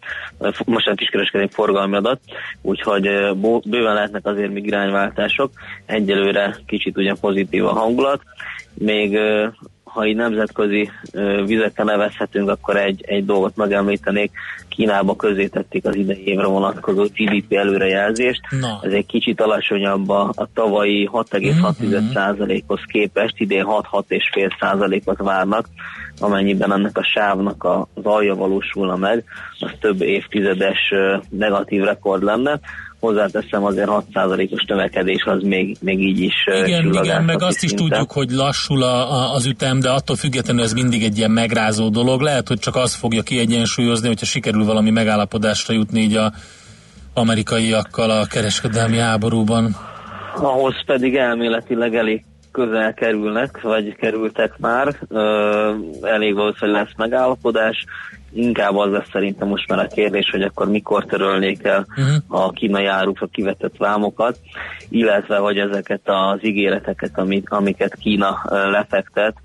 most 0.65 0.87
a 0.87 0.93
kiskereskedelmi 0.93 1.51
forgalmi 1.51 1.95
adat, 1.95 2.19
úgyhogy 2.61 3.01
bőven 3.63 3.93
lehetnek 3.93 4.25
azért 4.25 4.51
még 4.51 4.69
irányváltások. 5.01 5.51
Egyelőre 5.85 6.57
kicsit 6.65 6.97
ugye 6.97 7.13
pozitív 7.21 7.65
a 7.65 7.73
hangulat, 7.73 8.21
még 8.73 9.19
ha 9.83 10.05
így 10.05 10.15
nemzetközi 10.15 10.89
ö, 11.11 11.43
vizeken 11.45 11.85
nevezhetünk, 11.85 12.49
akkor 12.49 12.77
egy, 12.77 13.03
egy 13.05 13.25
dolgot 13.25 13.55
megemlítenék. 13.55 14.31
Kínába 14.69 15.15
közé 15.15 15.47
tették 15.47 15.85
az 15.85 15.95
idei 15.95 16.27
évre 16.27 16.45
vonatkozó 16.45 17.03
GDP 17.03 17.53
előrejelzést. 17.53 18.41
Na. 18.59 18.79
Ez 18.81 18.91
egy 18.91 19.05
kicsit 19.05 19.41
alacsonyabb 19.41 20.09
a, 20.09 20.31
a 20.35 20.47
tavalyi 20.53 21.09
6,6%-hoz 21.13 22.79
képest, 22.85 23.33
idén 23.37 23.65
6-6,5%-ot 23.67 25.17
várnak, 25.17 25.65
amennyiben 26.19 26.73
ennek 26.73 26.97
a 26.97 27.03
sávnak 27.03 27.63
az 27.63 28.03
alja 28.05 28.35
valósulna 28.35 28.95
meg, 28.95 29.23
az 29.59 29.71
több 29.79 30.01
évtizedes 30.01 30.93
negatív 31.29 31.83
rekord 31.83 32.23
lenne. 32.23 32.59
Hozzáteszem 33.01 33.63
azért 33.63 33.89
6%-os 34.13 34.65
növekedés 34.67 35.23
az 35.25 35.43
még, 35.43 35.77
még 35.79 35.99
így 35.99 36.19
is 36.19 36.33
Igen, 36.65 36.93
igen, 36.93 37.23
meg 37.23 37.41
azt 37.41 37.63
is 37.63 37.69
szinten. 37.69 37.87
tudjuk, 37.87 38.11
hogy 38.11 38.29
lassul 38.31 38.83
a, 38.83 39.11
a, 39.11 39.33
az 39.33 39.45
ütem, 39.45 39.79
de 39.79 39.89
attól 39.89 40.15
függetlenül 40.15 40.63
ez 40.63 40.73
mindig 40.73 41.03
egy 41.03 41.17
ilyen 41.17 41.31
megrázó 41.31 41.89
dolog. 41.89 42.21
Lehet, 42.21 42.47
hogy 42.47 42.59
csak 42.59 42.75
az 42.75 42.95
fogja 42.95 43.21
kiegyensúlyozni, 43.21 44.07
hogyha 44.07 44.25
sikerül 44.25 44.65
valami 44.65 44.89
megállapodásra 44.89 45.73
jutni 45.73 45.99
így 45.99 46.15
a 46.15 46.31
amerikaiakkal 47.13 48.09
a 48.09 48.25
kereskedelmi 48.25 48.97
háborúban. 48.97 49.75
ahhoz 50.35 50.85
pedig 50.85 51.15
elméletileg 51.15 51.95
elég 51.95 52.23
közel 52.51 52.93
kerülnek, 52.93 53.61
vagy 53.61 53.95
kerültek 53.95 54.57
már, 54.57 54.95
elég 56.01 56.33
valószínűleg 56.35 56.81
lesz 56.81 56.93
megállapodás, 56.97 57.85
inkább 58.33 58.75
az 58.75 58.91
lesz 58.91 59.09
szerintem 59.11 59.47
most 59.47 59.67
már 59.67 59.79
a 59.79 59.87
kérdés, 59.87 60.29
hogy 60.29 60.41
akkor 60.41 60.69
mikor 60.69 61.05
törölnék 61.05 61.63
el 61.63 61.85
Uh-huh. 61.97 62.43
a 62.45 62.51
kínai 62.51 62.85
árukra 62.85 63.27
kivetett 63.27 63.77
vámokat, 63.77 64.39
illetve 64.89 65.37
hogy 65.37 65.57
ezeket 65.57 66.01
az 66.03 66.45
ígéreteket, 66.45 67.17
amit, 67.17 67.49
amiket 67.49 67.95
Kína 67.95 68.41
lefektet, 68.49 69.35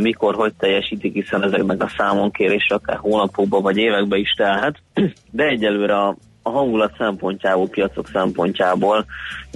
mikor, 0.00 0.34
hogy 0.34 0.52
teljesítik, 0.58 1.12
hiszen 1.12 1.42
ezeknek 1.42 1.82
a 1.82 1.92
számonkérés 1.96 2.66
akár 2.68 2.96
hónapokban 2.96 3.62
vagy 3.62 3.76
években 3.76 4.18
is 4.18 4.30
telhet, 4.36 4.82
de 5.30 5.44
egyelőre 5.44 5.96
a, 5.96 6.16
a 6.50 6.58
hangulat 6.58 6.92
szempontjából, 6.98 7.68
piacok 7.68 8.08
szempontjából 8.12 9.04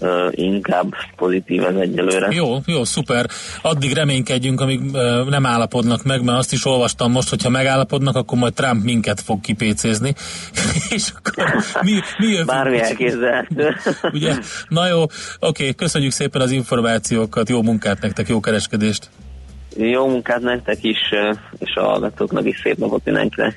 ö, 0.01 0.29
inkább 0.31 0.95
pozitív 1.17 1.65
ez 1.65 1.75
egyelőre. 1.75 2.29
Jó, 2.31 2.57
jó, 2.67 2.85
szuper. 2.85 3.27
Addig 3.63 3.93
reménykedjünk, 3.93 4.61
amíg 4.61 4.81
ö, 4.93 5.25
nem 5.29 5.47
állapodnak 5.47 6.03
meg, 6.03 6.25
mert 6.25 6.39
azt 6.39 6.53
is 6.53 6.67
olvastam 6.67 7.13
most, 7.13 7.29
hogyha 7.29 7.49
megállapodnak, 7.49 8.17
akkor 8.17 8.39
majd 8.39 8.55
Trump 8.55 8.85
minket 8.85 9.21
fog 9.21 9.41
kipécézni. 9.41 10.15
És 10.97 11.13
akkor 11.15 11.55
mi, 11.81 11.93
mi 12.19 12.27
jövünk? 12.27 12.47
Bármi 12.47 12.81
elképzelhető. 12.81 13.75
Ugye? 14.17 14.35
Na 14.69 14.87
jó, 14.87 15.03
oké, 15.41 15.75
köszönjük 15.75 16.13
szépen 16.13 16.41
az 16.41 16.51
információkat, 16.51 17.49
jó 17.49 17.63
munkát 17.63 18.01
nektek, 18.01 18.29
jó 18.29 18.41
kereskedést. 18.41 19.09
Jó 19.77 20.09
munkát 20.09 20.41
nektek 20.41 20.79
is, 20.85 20.99
és 21.59 21.75
a 21.75 21.81
hallgatóknak 21.81 22.47
is 22.47 22.61
szép 22.63 22.77
napot 22.77 23.05
mindenkinek. 23.05 23.57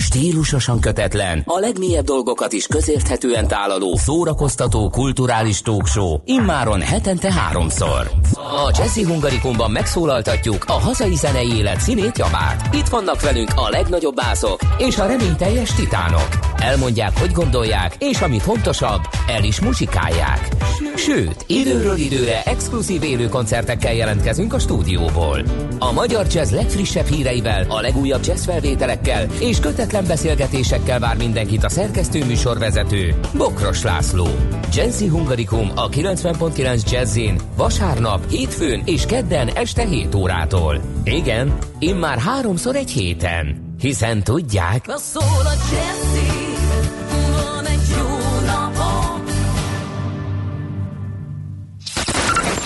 Stílusosan 0.00 0.80
kötetlen, 0.80 1.42
a 1.46 1.58
legmélyebb 1.58 2.04
dolgokat 2.04 2.52
is 2.52 2.66
közérthetően 2.66 3.48
tálaló, 3.48 3.96
szórakoztató, 3.96 4.88
kulturális 4.88 5.62
talkshow, 5.62 6.16
immáron 6.24 6.80
hetente 6.80 7.32
háromszor. 7.32 8.10
A 8.34 8.72
Jazzy 8.78 9.02
Hungarikumban 9.02 9.70
megszólaltatjuk 9.70 10.64
a 10.66 10.72
hazai 10.72 11.14
zenei 11.14 11.56
élet 11.56 11.80
színét 11.80 12.18
javát. 12.18 12.74
Itt 12.74 12.88
vannak 12.88 13.20
velünk 13.20 13.50
a 13.54 13.68
legnagyobb 13.68 14.14
bászok 14.14 14.60
és 14.78 14.98
a 14.98 15.06
reményteljes 15.06 15.74
titánok. 15.74 16.28
Elmondják, 16.56 17.18
hogy 17.18 17.32
gondolják, 17.32 17.96
és 17.98 18.20
ami 18.20 18.38
fontosabb, 18.38 19.00
el 19.28 19.44
is 19.44 19.60
muzsikálják. 19.60 20.48
Sőt, 20.96 21.44
időről 21.46 21.96
időre 21.96 22.42
exkluzív 22.42 23.02
élő 23.02 23.28
koncertekkel 23.28 23.94
jelentkezünk 23.94 24.52
a 24.52 24.58
stúdióból. 24.58 25.42
A 25.78 25.92
magyar 25.92 26.26
jazz 26.32 26.52
legfrissebb 26.52 27.06
híreivel, 27.06 27.64
a 27.68 27.80
legújabb 27.80 28.24
jazz 28.24 28.44
felvételekkel 28.44 29.26
és 29.40 29.60
kötetlen 29.90 30.16
beszélgetésekkel 30.16 30.98
vár 30.98 31.16
mindenkit 31.16 31.64
a 31.64 31.68
szerkesztő 31.68 32.24
műsorvezető, 32.24 33.14
Bokros 33.36 33.82
László. 33.82 34.26
Jazzy 34.72 35.06
Hungarikum 35.06 35.70
a 35.74 35.88
90.9 35.88 36.90
Jazzin 36.90 37.40
vasárnap, 37.56 38.28
hétfőn 38.28 38.82
és 38.84 39.06
kedden 39.06 39.48
este 39.48 39.86
7 39.86 40.14
órától. 40.14 40.80
Igen, 41.04 41.58
immár 41.78 42.18
háromszor 42.18 42.76
egy 42.76 42.90
héten. 42.90 43.74
Hiszen 43.78 44.22
tudják... 44.22 44.86
Na 44.86 44.96
szól 44.96 45.44
a 45.44 45.54
Jazzy, 45.72 46.26
van 47.32 47.66
egy 47.66 47.94
jó 47.96 48.46
napom. 48.46 49.24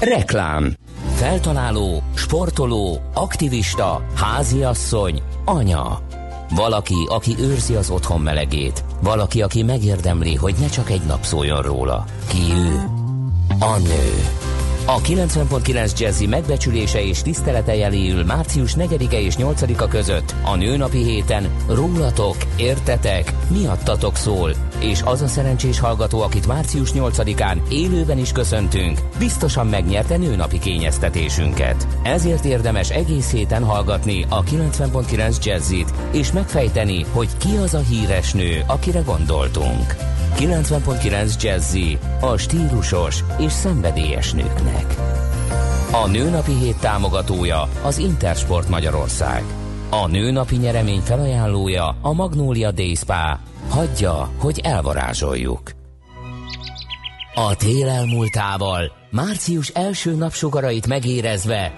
Reklám 0.00 0.74
Feltaláló, 1.14 2.02
sportoló, 2.14 3.00
aktivista, 3.14 4.06
háziasszony, 4.14 5.22
anya. 5.44 6.00
Valaki, 6.50 7.06
aki 7.08 7.34
őrzi 7.38 7.74
az 7.74 7.90
otthon 7.90 8.20
melegét. 8.20 8.84
Valaki, 9.02 9.42
aki 9.42 9.62
megérdemli, 9.62 10.34
hogy 10.34 10.54
ne 10.60 10.68
csak 10.68 10.90
egy 10.90 11.02
nap 11.06 11.24
szóljon 11.24 11.62
róla. 11.62 12.04
Ki 12.28 12.52
ő? 12.52 12.84
A 13.58 13.78
nő. 13.78 14.43
A 14.86 15.00
90.9 15.00 15.98
Jazzy 15.98 16.26
megbecsülése 16.26 17.04
és 17.04 17.22
tisztelete 17.22 17.74
jeléül 17.74 18.24
március 18.24 18.74
4-e 18.78 19.20
és 19.20 19.34
8-a 19.38 19.88
között 19.88 20.34
a 20.44 20.56
nőnapi 20.56 21.02
héten 21.02 21.50
rólatok, 21.68 22.36
értetek, 22.56 23.32
miattatok 23.48 24.16
szól, 24.16 24.52
és 24.80 25.02
az 25.04 25.22
a 25.22 25.26
szerencsés 25.26 25.78
hallgató, 25.78 26.20
akit 26.20 26.46
március 26.46 26.90
8-án 26.94 27.56
élőben 27.70 28.18
is 28.18 28.32
köszöntünk, 28.32 28.98
biztosan 29.18 29.66
megnyerte 29.66 30.16
nőnapi 30.16 30.58
kényeztetésünket. 30.58 31.86
Ezért 32.02 32.44
érdemes 32.44 32.90
egész 32.90 33.30
héten 33.30 33.64
hallgatni 33.64 34.26
a 34.28 34.42
90.9 34.42 35.44
Jazzit, 35.44 35.92
és 36.12 36.32
megfejteni, 36.32 37.04
hogy 37.12 37.28
ki 37.36 37.56
az 37.56 37.74
a 37.74 37.80
híres 37.80 38.32
nő, 38.32 38.64
akire 38.66 39.00
gondoltunk. 39.00 40.13
90.9 40.36 41.42
Jazzy 41.42 41.98
a 42.20 42.36
stílusos 42.36 43.24
és 43.38 43.52
szenvedélyes 43.52 44.32
nőknek. 44.32 44.94
A 45.92 46.06
Nőnapi 46.08 46.52
Hét 46.52 46.80
támogatója 46.80 47.68
az 47.82 47.98
Intersport 47.98 48.68
Magyarország. 48.68 49.42
A 49.90 50.06
Nőnapi 50.06 50.56
nyeremény 50.56 51.00
felajánlója 51.00 51.96
a 52.02 52.12
Magnólia 52.12 52.70
Day 52.70 52.94
Spa. 52.94 53.38
Hagyja, 53.68 54.30
hogy 54.38 54.60
elvarázsoljuk. 54.62 55.70
A 57.34 57.56
tél 57.56 57.88
elmúltával, 57.88 58.92
március 59.10 59.68
első 59.68 60.14
napsugarait 60.14 60.86
megérezve, 60.86 61.72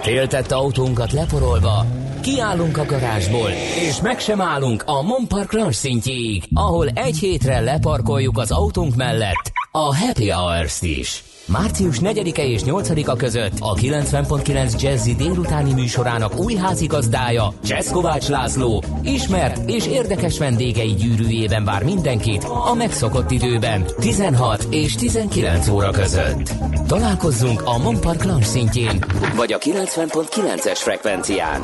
féltett 0.00 0.52
autónkat 0.52 1.12
leporolva, 1.12 1.86
kiállunk 2.20 2.76
a 2.76 2.84
garázsból, 2.84 3.50
és 3.88 4.00
meg 4.00 4.18
sem 4.18 4.40
állunk 4.40 4.82
a 4.86 5.02
Monpark 5.02 5.52
Lounge 5.52 5.72
szintjéig, 5.72 6.42
ahol 6.54 6.88
egy 6.88 7.18
hétre 7.18 7.60
leparkoljuk 7.60 8.38
az 8.38 8.50
autónk 8.50 8.94
mellett 8.94 9.52
a 9.70 9.96
Happy 9.96 10.30
Hours-t 10.30 10.82
is. 10.82 11.29
Március 11.50 11.98
4-e 12.00 12.44
és 12.44 12.60
8-a 12.64 13.16
között 13.16 13.52
a 13.58 13.74
90.9 13.74 14.82
Jazzy 14.82 15.14
délutáni 15.14 15.72
műsorának 15.72 16.38
új 16.38 16.54
házigazdája, 16.54 17.52
Csesz 17.64 17.90
Kovács 17.90 18.28
László, 18.28 18.82
ismert 19.02 19.70
és 19.70 19.86
érdekes 19.86 20.38
vendégei 20.38 20.94
gyűrűjében 20.94 21.64
vár 21.64 21.84
mindenkit 21.84 22.44
a 22.44 22.74
megszokott 22.74 23.30
időben, 23.30 23.84
16 23.98 24.66
és 24.70 24.94
19 24.94 25.68
óra 25.68 25.90
között. 25.90 26.52
Találkozzunk 26.86 27.62
a 27.64 27.78
Monpark 27.78 28.24
Lounge 28.24 28.44
szintjén, 28.44 29.04
vagy 29.36 29.52
a 29.52 29.58
90.9-es 29.58 30.78
frekvencián. 30.78 31.60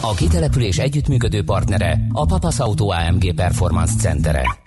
A 0.00 0.14
kitelepülés 0.14 0.78
együttműködő 0.78 1.44
partnere 1.44 1.98
a 2.12 2.26
Papas 2.26 2.58
Auto 2.58 2.88
AMG 2.88 3.34
Performance 3.34 3.94
Centere. 4.00 4.58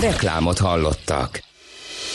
Reklámot 0.00 0.58
hallottak. 0.58 1.49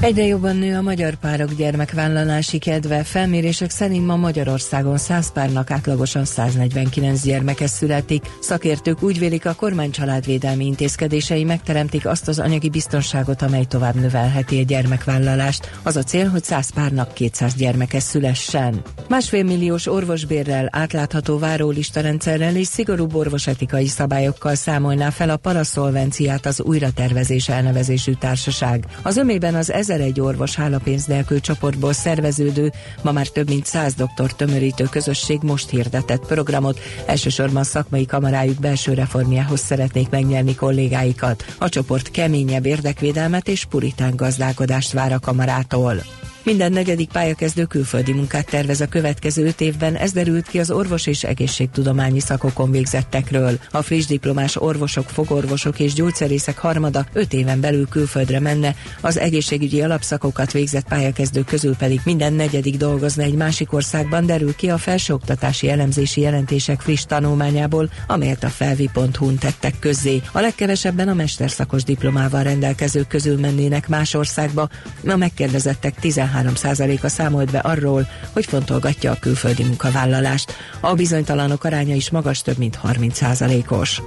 Egyre 0.00 0.24
jobban 0.24 0.56
nő 0.56 0.76
a 0.76 0.82
magyar 0.82 1.14
párok 1.14 1.54
gyermekvállalási 1.54 2.58
kedve. 2.58 3.04
Felmérések 3.04 3.70
szerint 3.70 4.06
ma 4.06 4.16
Magyarországon 4.16 4.98
100 4.98 5.32
párnak 5.32 5.70
átlagosan 5.70 6.24
149 6.24 7.22
gyermeke 7.22 7.66
születik. 7.66 8.24
Szakértők 8.40 9.02
úgy 9.02 9.18
vélik, 9.18 9.46
a 9.46 9.54
kormány 9.54 9.90
családvédelmi 9.90 10.66
intézkedései 10.66 11.44
megteremtik 11.44 12.06
azt 12.06 12.28
az 12.28 12.38
anyagi 12.38 12.70
biztonságot, 12.70 13.42
amely 13.42 13.64
tovább 13.64 13.94
növelheti 13.94 14.58
a 14.60 14.62
gyermekvállalást. 14.62 15.70
Az 15.82 15.96
a 15.96 16.02
cél, 16.02 16.28
hogy 16.28 16.44
100 16.44 16.70
párnak 16.70 17.12
200 17.12 17.54
gyermeke 17.54 18.00
szülessen. 18.00 18.82
Másfél 19.08 19.44
milliós 19.44 19.86
orvosbérrel, 19.86 20.68
átlátható 20.70 21.38
várólista-rendszerrel 21.38 22.56
és 22.56 22.66
szigorú 22.66 23.06
orvosetikai 23.12 23.86
szabályokkal 23.86 24.54
számolná 24.54 25.10
fel 25.10 25.30
a 25.30 25.36
paraszolvenciát 25.36 26.46
az 26.46 26.60
újratervezés 26.60 27.48
elnevezésű 27.48 28.12
társaság. 28.12 28.84
Az 29.02 29.16
ömében 29.16 29.54
az 29.54 29.70
1001 29.88 30.20
orvos 30.20 30.54
hálapénz 30.54 31.04
nélkül 31.04 31.40
csoportból 31.40 31.92
szerveződő, 31.92 32.72
ma 33.02 33.12
már 33.12 33.26
több 33.26 33.48
mint 33.48 33.66
100 33.66 33.94
doktor 33.94 34.32
tömörítő 34.32 34.84
közösség 34.84 35.38
most 35.42 35.70
hirdetett 35.70 36.26
programot. 36.26 36.78
Elsősorban 37.06 37.64
szakmai 37.64 38.06
kamarájuk 38.06 38.60
belső 38.60 38.94
reformjához 38.94 39.60
szeretnék 39.60 40.10
megnyerni 40.10 40.54
kollégáikat. 40.54 41.44
A 41.58 41.68
csoport 41.68 42.10
keményebb 42.10 42.66
érdekvédelmet 42.66 43.48
és 43.48 43.64
puritán 43.64 44.16
gazdálkodást 44.16 44.92
vár 44.92 45.12
a 45.12 45.18
kamarától. 45.18 46.23
Minden 46.44 46.72
negyedik 46.72 47.08
pályakezdő 47.08 47.64
külföldi 47.64 48.12
munkát 48.12 48.46
tervez 48.46 48.80
a 48.80 48.86
következő 48.86 49.46
öt 49.46 49.60
évben, 49.60 49.96
ez 49.96 50.12
derült 50.12 50.46
ki 50.46 50.58
az 50.58 50.70
orvos 50.70 51.06
és 51.06 51.24
egészségtudományi 51.24 52.20
szakokon 52.20 52.70
végzettekről. 52.70 53.58
A 53.70 53.82
friss 53.82 54.06
diplomás 54.06 54.56
orvosok, 54.56 55.08
fogorvosok 55.08 55.78
és 55.78 55.92
gyógyszerészek 55.92 56.58
harmada 56.58 57.06
öt 57.12 57.32
éven 57.32 57.60
belül 57.60 57.88
külföldre 57.88 58.40
menne, 58.40 58.74
az 59.00 59.18
egészségügyi 59.18 59.82
alapszakokat 59.82 60.52
végzett 60.52 60.88
pályakezdők 60.88 61.46
közül 61.46 61.76
pedig 61.76 62.00
minden 62.04 62.32
negyedik 62.32 62.76
dolgozna 62.76 63.22
egy 63.22 63.34
másik 63.34 63.72
országban, 63.72 64.26
derül 64.26 64.54
ki 64.54 64.70
a 64.70 64.78
felsőoktatási 64.78 65.70
elemzési 65.70 66.20
jelentések 66.20 66.80
friss 66.80 67.04
tanulmányából, 67.04 67.90
amelyet 68.06 68.44
a 68.44 68.48
felvi.hu-n 68.48 69.38
tettek 69.38 69.74
közzé. 69.78 70.22
A 70.32 70.40
legkevesebben 70.40 71.08
a 71.08 71.14
mesterszakos 71.14 71.82
diplomával 71.82 72.42
rendelkezők 72.42 73.08
közül 73.08 73.38
mennének 73.38 73.88
más 73.88 74.14
országba, 74.14 74.68
a 75.06 75.16
megkérdezettek 75.16 75.94
13 75.94 76.32
13%-a 76.34 77.08
számolt 77.08 77.50
be 77.50 77.58
arról, 77.58 78.08
hogy 78.32 78.44
fontolgatja 78.44 79.10
a 79.10 79.18
külföldi 79.20 79.62
munkavállalást. 79.62 80.52
A 80.80 80.94
bizonytalanok 80.94 81.64
aránya 81.64 81.94
is 81.94 82.10
magas, 82.10 82.42
több 82.42 82.58
mint 82.58 82.78
30%-os. 82.84 84.00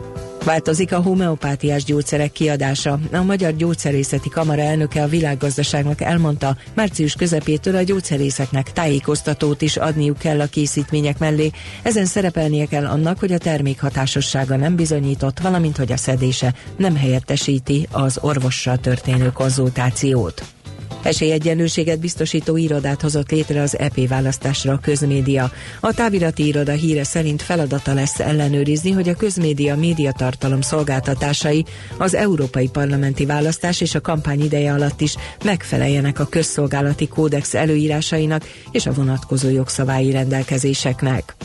Változik 0.48 0.94
a 0.94 1.02
homeopátiás 1.02 1.84
gyógyszerek 1.84 2.32
kiadása. 2.32 3.00
A 3.12 3.22
Magyar 3.22 3.56
Gyógyszerészeti 3.56 4.30
Kamara 4.30 4.62
elnöke 4.62 5.04
a 5.04 5.08
világgazdaságnak 5.08 6.02
elmondta, 6.02 6.58
március 6.74 7.13
közepétől 7.13 7.76
a 7.76 7.82
gyógyszerészeknek 7.82 8.72
tájékoztatót 8.72 9.62
is 9.62 9.78
adniuk 9.78 10.18
kell 10.18 10.42
a 10.42 10.46
készítmények 10.46 11.18
mellé. 11.20 11.52
Ezen 11.82 12.06
szerepelnie 12.06 12.66
kell 12.66 12.86
annak, 12.86 13.20
hogy 13.20 13.32
a 13.32 13.38
termék 13.38 13.80
hatásossága 13.80 14.56
nem 14.56 14.76
bizonyított, 14.76 15.40
valamint 15.40 15.78
hogy 15.78 15.92
a 15.92 15.98
szedése 15.98 16.54
nem 16.78 16.96
helyettesíti 16.96 17.88
az 17.92 18.18
orvossal 18.22 18.78
történő 18.78 19.32
konzultációt. 19.32 20.57
Esélyegyenlőséget 21.08 22.00
biztosító 22.00 22.58
irodát 22.58 23.02
hozott 23.02 23.32
létre 23.32 23.62
az 23.62 23.78
EP 23.78 24.08
választásra 24.08 24.74
a 24.74 24.80
közmédia. 24.80 25.52
A 25.80 25.93
távirati 25.93 26.46
iroda 26.48 26.72
híre 26.72 27.04
szerint 27.04 27.41
feladata 27.41 27.93
lesz 27.93 28.20
ellenőrizni, 28.20 28.91
hogy 28.91 29.10
a 29.10 29.15
közmédia 29.15 29.76
médiatartalom 29.76 30.62
szolgáltatásai 30.62 31.65
az 31.98 32.13
európai 32.15 32.67
parlamenti 32.70 33.26
választás 33.26 33.82
és 33.82 33.96
a 33.96 34.02
kampány 34.02 34.43
ideje 34.43 34.74
alatt 34.74 35.02
is 35.02 35.15
megfeleljenek 35.43 36.20
a 36.20 36.26
közszolgálati 36.26 37.08
kódex 37.08 37.54
előírásainak 37.54 38.43
és 38.72 38.86
a 38.86 38.93
vonatkozó 38.93 39.50
jogszabályi 39.50 40.12
rendelkezéseknek. 40.12 41.36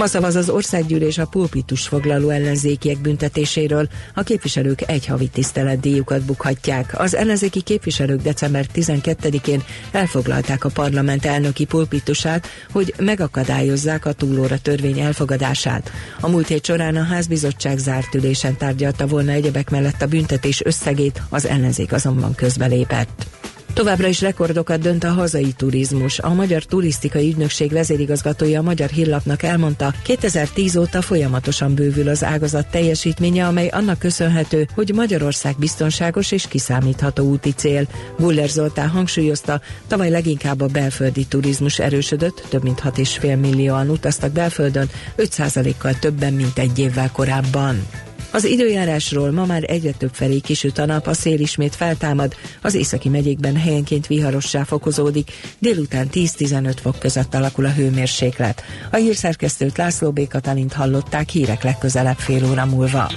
Ma 0.00 0.06
szavaz 0.06 0.36
az 0.36 0.50
országgyűlés 0.50 1.18
a 1.18 1.26
pulpitus 1.26 1.88
foglaló 1.88 2.28
ellenzékiek 2.28 3.00
büntetéséről. 3.00 3.88
A 4.14 4.22
képviselők 4.22 4.88
egy 4.90 5.06
havi 5.06 5.28
tiszteletdíjukat 5.28 6.22
bukhatják. 6.22 7.00
Az 7.00 7.14
ellenzéki 7.14 7.60
képviselők 7.60 8.22
december 8.22 8.66
12-én 8.74 9.62
elfoglalták 9.90 10.64
a 10.64 10.68
parlament 10.68 11.24
elnöki 11.24 11.64
pulpitusát, 11.64 12.46
hogy 12.72 12.94
megakadályozzák 12.98 14.06
a 14.06 14.12
túlóra 14.12 14.58
törvény 14.58 15.00
elfogadását. 15.00 15.90
A 16.20 16.28
múlt 16.28 16.46
hét 16.46 16.64
során 16.64 16.96
a 16.96 17.04
házbizottság 17.04 17.78
zárt 17.78 18.14
ülésen 18.14 18.56
tárgyalta 18.56 19.06
volna 19.06 19.30
egyebek 19.30 19.70
mellett 19.70 20.02
a 20.02 20.06
büntetés 20.06 20.64
összegét, 20.64 21.22
az 21.28 21.46
ellenzék 21.46 21.92
azonban 21.92 22.34
közbelépett. 22.34 23.39
Továbbra 23.74 24.06
is 24.06 24.20
rekordokat 24.20 24.80
dönt 24.80 25.04
a 25.04 25.08
hazai 25.08 25.52
turizmus. 25.56 26.18
A 26.18 26.34
Magyar 26.34 26.64
Turisztikai 26.64 27.28
Ügynökség 27.28 27.72
vezérigazgatója 27.72 28.58
a 28.58 28.62
Magyar 28.62 28.88
Hírlapnak 28.88 29.42
elmondta, 29.42 29.94
2010 30.02 30.76
óta 30.76 31.02
folyamatosan 31.02 31.74
bővül 31.74 32.08
az 32.08 32.24
ágazat 32.24 32.70
teljesítménye, 32.70 33.46
amely 33.46 33.68
annak 33.68 33.98
köszönhető, 33.98 34.68
hogy 34.74 34.92
Magyarország 34.94 35.54
biztonságos 35.58 36.32
és 36.32 36.48
kiszámítható 36.48 37.24
úti 37.24 37.52
cél. 37.52 37.86
Buller 38.18 38.48
Zoltán 38.48 38.88
hangsúlyozta, 38.88 39.60
tavaly 39.86 40.10
leginkább 40.10 40.60
a 40.60 40.66
belföldi 40.66 41.24
turizmus 41.24 41.78
erősödött, 41.78 42.44
több 42.48 42.62
mint 42.62 42.80
6,5 42.80 43.40
millióan 43.40 43.88
utaztak 43.88 44.32
belföldön, 44.32 44.90
5%-kal 45.16 45.98
többen, 45.98 46.32
mint 46.32 46.58
egy 46.58 46.78
évvel 46.78 47.10
korábban. 47.12 47.86
Az 48.32 48.44
időjárásról 48.44 49.30
ma 49.30 49.44
már 49.44 49.62
egyre 49.66 49.90
több 49.90 50.10
felé 50.12 50.38
kisüt 50.38 50.78
a 50.78 50.86
nap, 50.86 51.06
a 51.06 51.14
szél 51.14 51.40
ismét 51.40 51.74
feltámad, 51.74 52.34
az 52.62 52.74
északi 52.74 53.08
megyékben 53.08 53.56
helyenként 53.56 54.06
viharossá 54.06 54.64
fokozódik, 54.64 55.30
délután 55.58 56.08
10-15 56.12 56.76
fok 56.82 56.98
között 56.98 57.34
alakul 57.34 57.64
a 57.64 57.72
hőmérséklet. 57.72 58.62
A 58.90 58.96
hírszerkesztőt 58.96 59.76
László 59.76 60.10
B. 60.10 60.28
Katalint 60.28 60.72
hallották 60.72 61.28
hírek 61.28 61.62
legközelebb 61.62 62.18
fél 62.18 62.44
óra 62.50 62.66
múlva. 62.66 63.10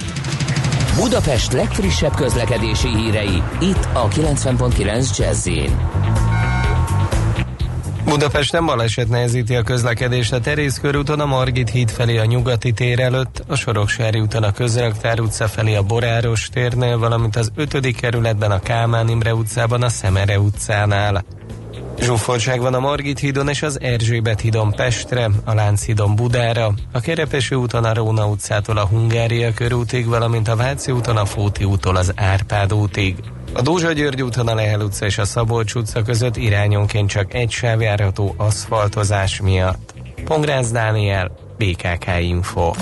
Budapest 0.96 1.52
legfrissebb 1.52 2.14
közlekedési 2.14 2.88
hírei, 2.88 3.42
itt 3.60 3.88
a 3.92 4.08
90.9 4.08 5.18
jazz 5.18 5.48
Budapesten 8.04 8.66
baleset 8.66 9.08
nehezíti 9.08 9.54
a 9.54 9.62
közlekedést 9.62 10.32
a 10.32 10.40
Terész 10.40 10.78
körúton 10.78 11.20
a 11.20 11.26
Margit 11.26 11.70
híd 11.70 11.90
felé 11.90 12.18
a 12.18 12.24
Nyugati 12.24 12.72
tér 12.72 13.00
előtt, 13.00 13.44
a 13.46 13.54
Soroksári 13.54 14.20
úton 14.20 14.42
a 14.42 14.52
Közraktár 14.52 15.20
utca 15.20 15.48
felé 15.48 15.74
a 15.74 15.82
Boráros 15.82 16.48
térnél, 16.48 16.98
valamint 16.98 17.36
az 17.36 17.52
5. 17.56 17.96
kerületben 17.96 18.50
a 18.50 18.60
Kálmán 18.60 19.08
Imre 19.08 19.34
utcában 19.34 19.82
a 19.82 19.88
Szemere 19.88 20.38
utcánál. 20.40 21.24
Zsúfoltság 22.00 22.60
van 22.60 22.74
a 22.74 22.80
Margit 22.80 23.18
hídon 23.18 23.48
és 23.48 23.62
az 23.62 23.80
Erzsébet 23.80 24.40
hídon 24.40 24.70
Pestre, 24.70 25.30
a 25.44 25.54
Lánchídon 25.54 26.14
Budára, 26.14 26.74
a 26.92 27.00
Kerepesi 27.00 27.54
úton 27.54 27.84
a 27.84 27.94
Róna 27.94 28.26
utcától 28.26 28.76
a 28.76 28.86
Hungária 28.86 29.54
körútig, 29.54 30.06
valamint 30.06 30.48
a 30.48 30.56
Váci 30.56 30.92
úton 30.92 31.16
a 31.16 31.24
Fóti 31.24 31.64
úttól 31.64 31.96
az 31.96 32.12
Árpád 32.16 32.72
útig. 32.72 33.16
A 33.56 33.62
Dózsa 33.62 33.92
György 33.92 34.22
úton 34.22 34.48
a 34.48 34.54
Lehel 34.54 34.80
utca 34.80 35.06
és 35.06 35.18
a 35.18 35.24
Szabolcs 35.24 35.74
utca 35.74 36.02
között 36.02 36.36
irányonként 36.36 37.08
csak 37.08 37.34
egy 37.34 37.50
sáv 37.50 37.80
járható 37.80 38.34
aszfaltozás 38.36 39.40
miatt. 39.40 39.94
Pongrász 40.24 40.70
Dániel, 40.70 41.30
BKK 41.58 42.06
Info. 42.20 42.72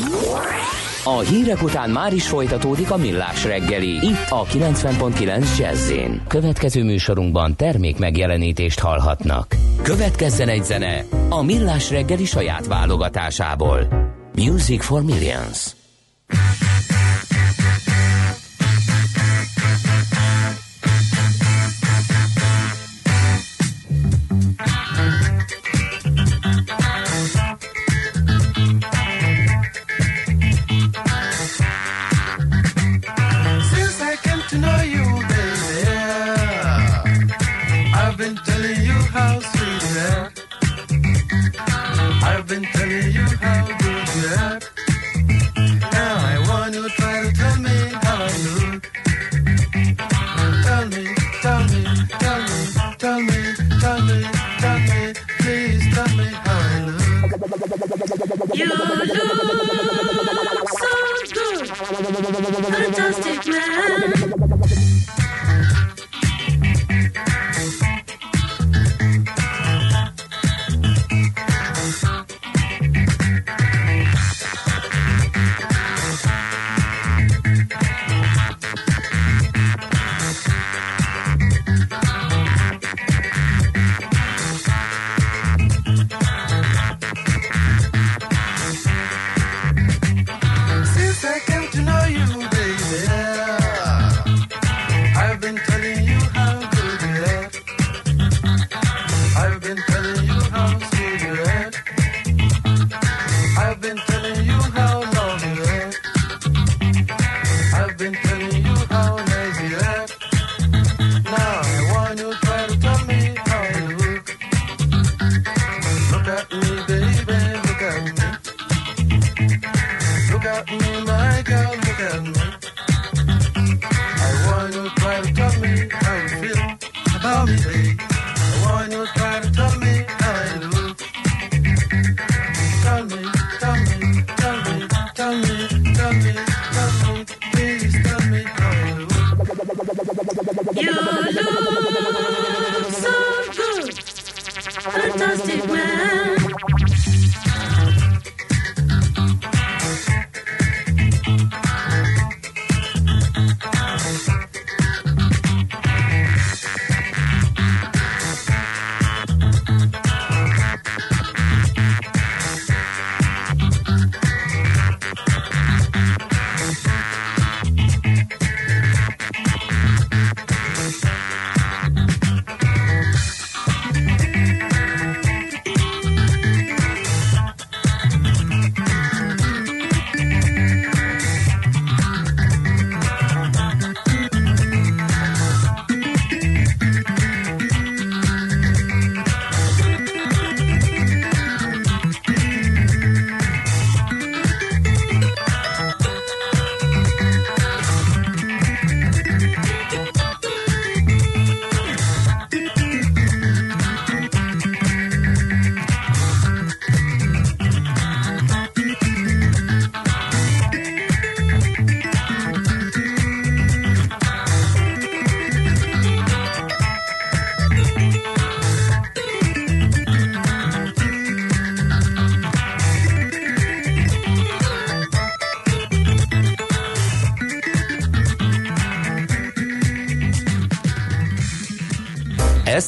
A 1.05 1.19
hírek 1.19 1.63
után 1.63 1.91
már 1.91 2.13
is 2.13 2.29
folytatódik 2.29 2.91
a 2.91 2.97
millás 2.97 3.45
reggeli, 3.45 3.89
itt 3.89 4.27
a 4.29 4.45
90.9 4.45 5.59
jazz 5.59 5.93
Következő 6.27 6.85
műsorunkban 6.85 7.57
termék 7.57 7.99
megjelenítést 7.99 8.79
hallhatnak. 8.81 9.57
Következzen 9.83 10.49
egy 10.49 10.65
zene 10.65 11.05
a 11.29 11.43
millás 11.43 11.91
reggeli 11.91 12.25
saját 12.25 12.67
válogatásából. 12.67 13.89
Music 14.35 14.85
for 14.85 15.03
Millions. 15.03 15.67
You 58.51 58.67
look 58.67 59.07
so 60.69 60.89
good, 61.33 61.69
fantastic 61.69 63.47
man. 63.47 64.02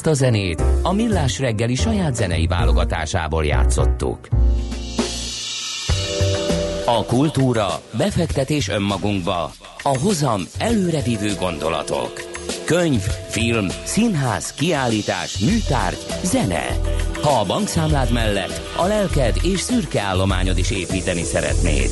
Ezt 0.05 0.21
a 0.21 0.25
zenét 0.25 0.63
a 0.81 0.93
Millás 0.93 1.39
reggeli 1.39 1.75
saját 1.75 2.15
zenei 2.15 2.47
válogatásából 2.47 3.45
játszottuk. 3.45 4.27
A 6.85 7.05
kultúra, 7.05 7.81
befektetés 7.97 8.69
önmagunkba, 8.69 9.51
a 9.83 9.97
hozam 9.97 10.41
előrevívő 10.57 11.33
gondolatok. 11.39 12.11
Könyv, 12.65 13.01
film, 13.29 13.67
színház, 13.83 14.53
kiállítás, 14.53 15.37
műtárgy, 15.37 16.05
zene. 16.23 16.65
Ha 17.21 17.39
a 17.39 17.45
bankszámlád 17.45 18.11
mellett 18.11 18.61
a 18.77 18.85
lelked 18.85 19.35
és 19.43 19.59
szürke 19.59 20.01
állományod 20.01 20.57
is 20.57 20.71
építeni 20.71 21.23
szeretnéd. 21.23 21.89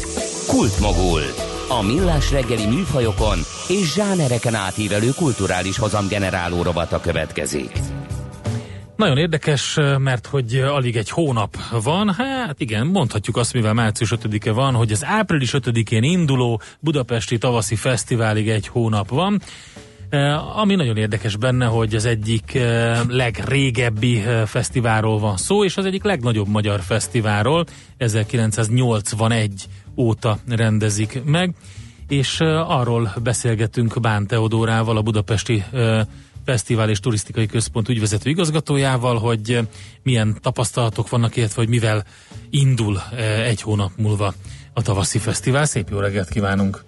Kultmogul. 0.48 1.22
A 1.70 1.82
millás 1.82 2.32
reggeli 2.32 2.66
műfajokon 2.66 3.38
és 3.68 3.94
zsánereken 3.94 4.56
átívelő 4.56 5.10
kulturális 5.16 5.78
hozamgeneráló 5.78 6.62
rovata 6.62 7.00
következik. 7.00 7.93
Nagyon 9.04 9.18
érdekes, 9.18 9.80
mert 9.98 10.28
hogy 10.28 10.56
alig 10.56 10.96
egy 10.96 11.10
hónap 11.10 11.56
van, 11.84 12.14
hát 12.14 12.60
igen, 12.60 12.88
mondhatjuk 12.88 13.38
azt, 13.38 13.54
mivel 13.54 13.74
március 13.74 14.14
5-e 14.16 14.52
van, 14.52 14.74
hogy 14.74 14.92
az 14.92 15.06
április 15.06 15.52
5-én 15.54 16.04
induló 16.04 16.62
Budapesti 16.80 17.38
Tavaszi 17.38 17.76
Fesztiválig 17.76 18.50
egy 18.50 18.68
hónap 18.68 19.10
van. 19.10 19.42
Ami 20.56 20.76
nagyon 20.76 20.98
érdekes 20.98 21.36
benne, 21.36 21.66
hogy 21.66 21.96
az 21.96 22.06
egyik 22.06 22.60
legrégebbi 23.08 24.24
fesztiválról 24.46 25.20
van 25.20 25.38
szó, 25.38 25.64
és 25.64 25.78
az 25.78 25.86
egyik 25.86 26.04
legnagyobb 26.04 26.48
magyar 26.48 26.82
fesztiválról 26.82 27.66
1981 27.98 29.66
óta 29.96 30.38
rendezik 30.48 31.22
meg, 31.26 31.56
és 32.08 32.40
arról 32.68 33.14
beszélgetünk 33.24 34.00
Bán 34.02 34.28
Teodórával, 34.28 34.98
a 34.98 35.02
Budapesti 35.02 35.64
Fesztivál 36.46 36.90
és 36.90 37.00
Turisztikai 37.00 37.46
Központ 37.46 37.90
ügyvezető 37.90 38.30
igazgatójával, 38.30 39.18
hogy 39.18 39.52
eh, 39.52 39.64
milyen 40.04 40.38
tapasztalatok 40.42 41.10
vannak, 41.10 41.36
illetve 41.36 41.62
hogy 41.62 41.70
mivel 41.70 42.04
indul 42.50 42.98
eh, 43.18 43.48
egy 43.48 43.62
hónap 43.62 43.92
múlva 43.98 44.34
a 44.74 44.82
tavaszi 44.82 45.18
fesztivál. 45.18 45.66
Szép 45.66 45.90
jó 45.90 46.00
reggelt 46.00 46.30
kívánunk! 46.30 46.84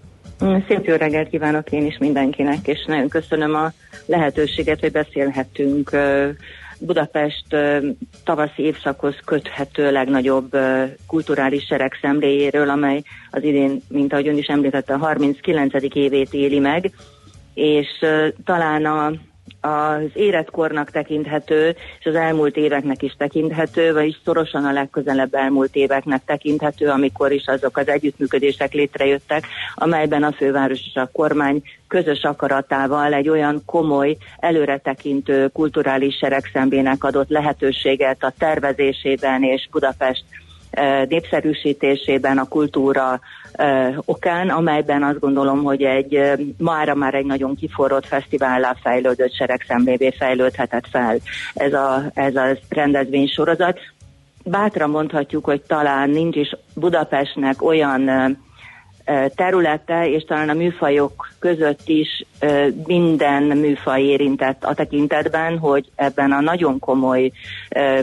Szép 0.68 0.86
jó 0.86 0.96
reggelt 0.96 1.30
kívánok 1.30 1.72
én 1.72 1.86
is 1.86 1.98
mindenkinek, 1.98 2.68
és 2.68 2.86
nagyon 2.88 3.10
köszönöm 3.10 3.56
a 3.56 3.72
lehetőséget, 4.06 4.80
hogy 4.80 4.92
beszélhetünk 4.92 5.92
ö, 5.92 6.30
Budapest 6.80 7.46
tavaszi 8.24 8.64
évszakhoz 8.64 9.16
köthető 9.26 9.92
legnagyobb 9.92 10.58
kulturális 11.08 11.66
sereg 11.66 11.98
szemléjéről, 12.02 12.70
amely 12.70 13.04
az 13.32 13.44
idén, 13.44 13.82
mint 13.88 14.14
ahogy 14.14 14.28
ön 14.28 14.38
is 14.38 14.48
említette, 14.48 14.94
a 14.94 14.98
39. 14.98 15.74
évét 15.94 16.34
éli 16.34 16.60
meg, 16.60 16.92
és 17.54 17.88
talán 18.44 18.86
a 18.86 19.12
az 19.66 20.10
életkornak 20.14 20.92
tekinthető, 20.92 21.76
és 22.00 22.06
az 22.06 22.16
elmúlt 22.16 22.58
éveknek 22.58 23.02
is 23.02 23.16
tekinthető, 23.18 23.94
vagyis 23.94 24.20
szorosan 24.24 24.66
a 24.66 24.72
legközelebb 24.72 25.34
elmúlt 25.34 25.76
éveknek 25.76 26.22
tekinthető, 26.26 26.88
amikor 26.90 27.32
is 27.32 27.48
azok 27.48 27.78
az 27.78 27.88
együttműködések 27.88 28.74
létrejöttek, 28.74 29.48
amelyben 29.76 30.24
a 30.24 30.32
főváros 30.32 30.80
és 30.86 30.96
a 30.96 31.10
kormány 31.14 31.64
közös 31.88 32.24
akaratával 32.24 33.14
egy 33.14 33.30
olyan 33.30 33.62
komoly, 33.66 34.18
előretekintő 34.38 35.48
kulturális 35.48 36.18
seregszembének 36.18 37.04
adott 37.04 37.30
lehetőséget 37.30 38.24
a 38.24 38.34
tervezésében 38.38 39.44
és 39.44 39.68
Budapest 39.72 40.24
népszerűsítésében, 41.08 42.38
a 42.38 42.48
kultúra 42.48 43.20
okán, 44.06 44.50
amelyben 44.50 45.04
azt 45.04 45.20
gondolom, 45.20 45.64
hogy 45.64 45.84
egy 45.84 46.20
mára 46.58 46.96
már 46.96 47.14
egy 47.14 47.26
nagyon 47.26 47.56
kiforrott 47.56 48.06
fesztivállá 48.06 48.76
fejlődött 48.82 49.34
seregszemlévé 49.34 50.12
fejlődhetett 50.12 50.88
fel 50.92 51.18
ez 51.54 51.74
a, 51.74 52.04
ez 52.14 52.36
a 52.36 52.58
rendezvénysorozat. 52.70 53.80
Bátran 54.44 54.90
mondhatjuk, 54.90 55.46
hogy 55.46 55.62
talán 55.62 56.10
nincs 56.10 56.36
is 56.36 56.56
Budapestnek 56.74 57.62
olyan 57.64 58.10
területe, 59.36 60.10
és 60.10 60.24
talán 60.24 60.50
a 60.50 60.54
műfajok 60.54 61.30
között 61.40 61.82
is 61.86 62.26
minden 62.86 63.44
műfaj 63.44 64.02
érintett 64.02 64.64
a 64.64 64.74
tekintetben, 64.74 65.58
hogy 65.58 65.90
ebben 65.96 66.32
a 66.32 66.42
nagyon 66.42 66.80
komoly 66.80 67.32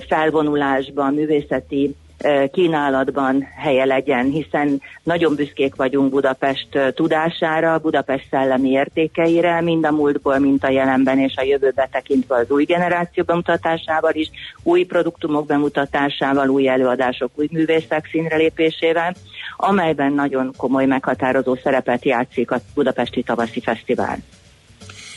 felvonulásban, 0.09 1.15
művészeti 1.15 1.95
kínálatban 2.53 3.47
helye 3.57 3.85
legyen, 3.85 4.25
hiszen 4.25 4.81
nagyon 5.03 5.35
büszkék 5.35 5.75
vagyunk 5.75 6.11
Budapest 6.11 6.79
tudására, 6.95 7.79
Budapest 7.79 8.27
szellemi 8.31 8.71
értékeire, 8.71 9.61
mind 9.61 9.85
a 9.85 9.91
múltból, 9.91 10.39
mint 10.39 10.65
a 10.65 10.71
jelenben 10.71 11.19
és 11.19 11.35
a 11.37 11.43
jövőbe 11.43 11.89
tekintve 11.93 12.37
az 12.37 12.51
új 12.51 12.65
generáció 12.65 13.25
bemutatásával 13.25 14.15
is, 14.15 14.31
új 14.63 14.85
produktumok 14.85 15.47
bemutatásával, 15.47 16.49
új 16.49 16.69
előadások, 16.69 17.31
új 17.35 17.49
művészek 17.51 18.09
színre 18.11 18.37
lépésével, 18.37 19.15
amelyben 19.57 20.13
nagyon 20.13 20.53
komoly 20.57 20.87
meghatározó 20.87 21.55
szerepet 21.55 22.05
játszik 22.05 22.51
a 22.51 22.61
Budapesti 22.75 23.23
Tavaszi 23.23 23.61
Fesztivál. 23.61 24.19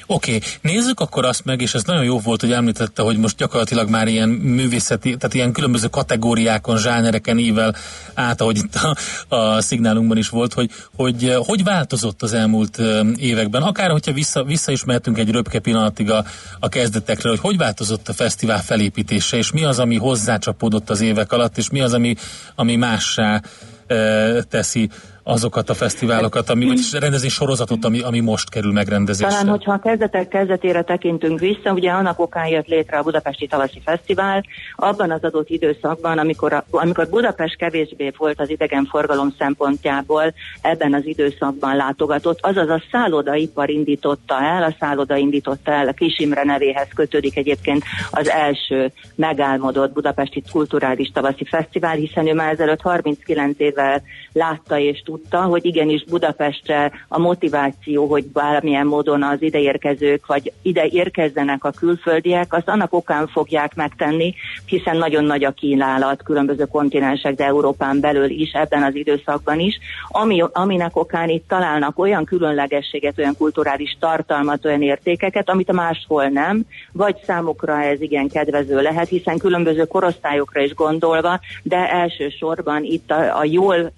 Oké, 0.08 0.36
okay, 0.36 0.50
nézzük 0.62 1.00
akkor 1.00 1.26
azt 1.26 1.46
meg, 1.46 1.62
és 1.62 1.74
ez 1.74 1.84
nagyon 1.84 2.04
jó 2.04 2.20
volt, 2.20 2.42
hogy 2.42 2.52
említette, 2.52 3.02
hogy 3.02 3.18
most 3.18 3.38
gyakorlatilag 3.38 3.90
már 3.90 4.08
ilyen 4.08 4.30
művészeti, 4.30 5.18
tehát 5.18 5.34
ilyen 5.34 5.52
különböző 5.52 5.88
kategóriákon, 5.88 6.78
zsánereken 6.78 7.38
ível 7.38 7.76
át, 8.14 8.42
ahogy 8.42 8.58
itt 8.58 8.76
a, 8.76 8.96
a 9.36 9.62
szignálunkban 9.62 10.18
is 10.18 10.30
volt, 10.30 10.54
hogy, 10.54 10.72
hogy 10.96 11.24
eh, 11.24 11.36
hogy 11.46 11.64
változott 11.64 12.22
az 12.22 12.34
elmúlt 12.34 12.80
eh, 12.80 13.00
években, 13.18 13.62
akár 13.62 13.92
hogyha 13.92 14.14
vissza, 14.14 14.44
vissza 14.44 14.72
is 14.72 14.84
mehetünk 14.84 15.18
egy 15.18 15.32
röpke 15.32 15.60
pillanatig 15.60 16.12
a, 16.12 16.26
a 16.60 16.70
kezdetekre, 16.70 17.30
hogy 17.30 17.40
hogy 17.40 17.58
változott 17.58 18.08
a 18.10 18.14
fesztivál 18.14 18.64
felépítése, 18.64 19.38
és 19.38 19.52
mi 19.52 19.64
az, 19.64 19.80
ami 19.80 19.96
hozzácsapódott 19.96 20.90
az 20.90 21.02
évek 21.02 21.32
alatt, 21.32 21.58
és 21.58 21.70
mi 21.70 21.82
az, 21.82 21.94
ami, 21.94 22.16
ami 22.56 22.76
mássá 22.76 23.42
e, 23.88 24.42
teszi 24.44 24.90
azokat 25.28 25.70
a 25.70 25.74
fesztiválokat, 25.74 26.50
ami, 26.50 26.66
vagyis 26.66 26.92
rendezés 26.92 27.34
sorozatot, 27.34 27.86
ami, 27.86 28.02
ami 28.02 28.20
most 28.20 28.50
kerül 28.50 28.72
megrendezésre. 28.72 29.30
Talán, 29.30 29.48
hogyha 29.48 29.74
a 29.74 29.80
kezdetek 29.80 30.28
kezdetére 30.28 30.82
tekintünk 30.82 31.40
vissza, 31.40 31.72
ugye 31.72 31.92
annak 31.92 32.20
okán 32.20 32.48
jött 32.48 32.68
létre 32.68 32.98
a 32.98 33.04
Budapesti 33.04 33.48
Tavaszi 33.48 33.82
Fesztivál, 33.86 34.44
abban 34.76 35.12
az 35.12 35.24
adott 35.24 35.50
időszakban, 35.50 36.18
amikor, 36.18 36.54
a, 36.54 36.66
amikor 36.70 37.10
Budapest 37.10 37.56
kevésbé 37.56 38.14
volt 38.18 38.40
az 38.40 38.50
idegenforgalom 38.50 39.34
szempontjából 39.38 40.34
ebben 40.62 40.94
az 40.94 41.06
időszakban 41.06 41.76
látogatott, 41.76 42.40
azaz 42.42 42.70
a 42.70 42.82
szállodaipar 42.92 43.70
indította 43.70 44.44
el, 44.44 44.64
a 44.64 44.76
szálloda 44.80 45.16
indította 45.18 45.72
el, 45.72 45.88
a 45.88 45.94
Kis 45.94 46.28
nevéhez 46.44 46.88
kötődik 46.96 47.38
egyébként 47.38 47.84
az 48.12 48.30
első 48.30 48.92
megálmodott 49.16 49.94
Budapesti 49.94 50.44
Kulturális 50.52 51.12
Tavaszi 51.14 51.46
Fesztivál, 51.46 51.96
hiszen 51.96 52.28
ő 52.28 52.34
már 52.34 52.52
ezelőtt 52.52 52.82
39 52.82 53.60
évvel 53.60 54.02
látta 54.34 54.80
és 54.80 55.02
tudta, 55.16 55.42
hogy 55.42 55.66
igenis 55.66 56.04
Budapestre 56.04 56.92
a 57.08 57.20
motiváció, 57.20 58.06
hogy 58.06 58.26
valamilyen 58.34 58.88
módon 58.88 59.24
az 59.24 59.42
ideérkezők, 59.42 60.26
vagy 60.26 60.54
ide 60.62 60.86
érkezzenek 60.86 61.64
a 61.64 61.72
külföldiek, 61.72 62.54
azt 62.54 62.70
annak 62.70 62.94
okán 62.94 63.28
fogják 63.28 63.76
megtenni, 63.76 64.34
hiszen 64.66 64.98
nagyon 64.98 65.24
nagy 65.24 65.44
a 65.44 65.52
kínálat 65.52 66.24
különböző 66.24 66.66
kontinensek, 66.66 67.36
de 67.36 67.46
Európán 67.46 68.00
belül 68.00 68.30
is, 68.30 68.52
ebben 68.52 68.84
az 68.84 68.96
időszakban 68.96 69.60
is, 69.60 69.80
ami, 70.08 70.44
aminek 70.52 70.96
okán 70.96 71.30
itt 71.30 71.48
találnak 71.48 72.00
olyan 72.00 72.26
különlegességet, 72.26 73.18
olyan 73.18 73.38
kulturális 73.38 73.98
tartalmat, 74.00 74.66
olyan 74.66 74.82
értékeket, 74.82 75.50
amit 75.50 75.72
máshol 75.72 76.26
nem, 76.28 76.66
vagy 76.92 77.16
számukra 77.26 77.82
ez 77.82 78.02
igen 78.02 78.28
kedvező 78.28 78.82
lehet, 78.82 79.08
hiszen 79.08 79.38
különböző 79.38 79.84
korosztályokra 79.84 80.62
is 80.62 80.74
gondolva, 80.74 81.40
de 81.64 81.92
elsősorban 81.92 82.84
itt 82.84 83.12
a, 83.12 83.38
a 83.38 83.44
jól 83.44 83.92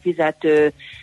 fizető 0.00 0.61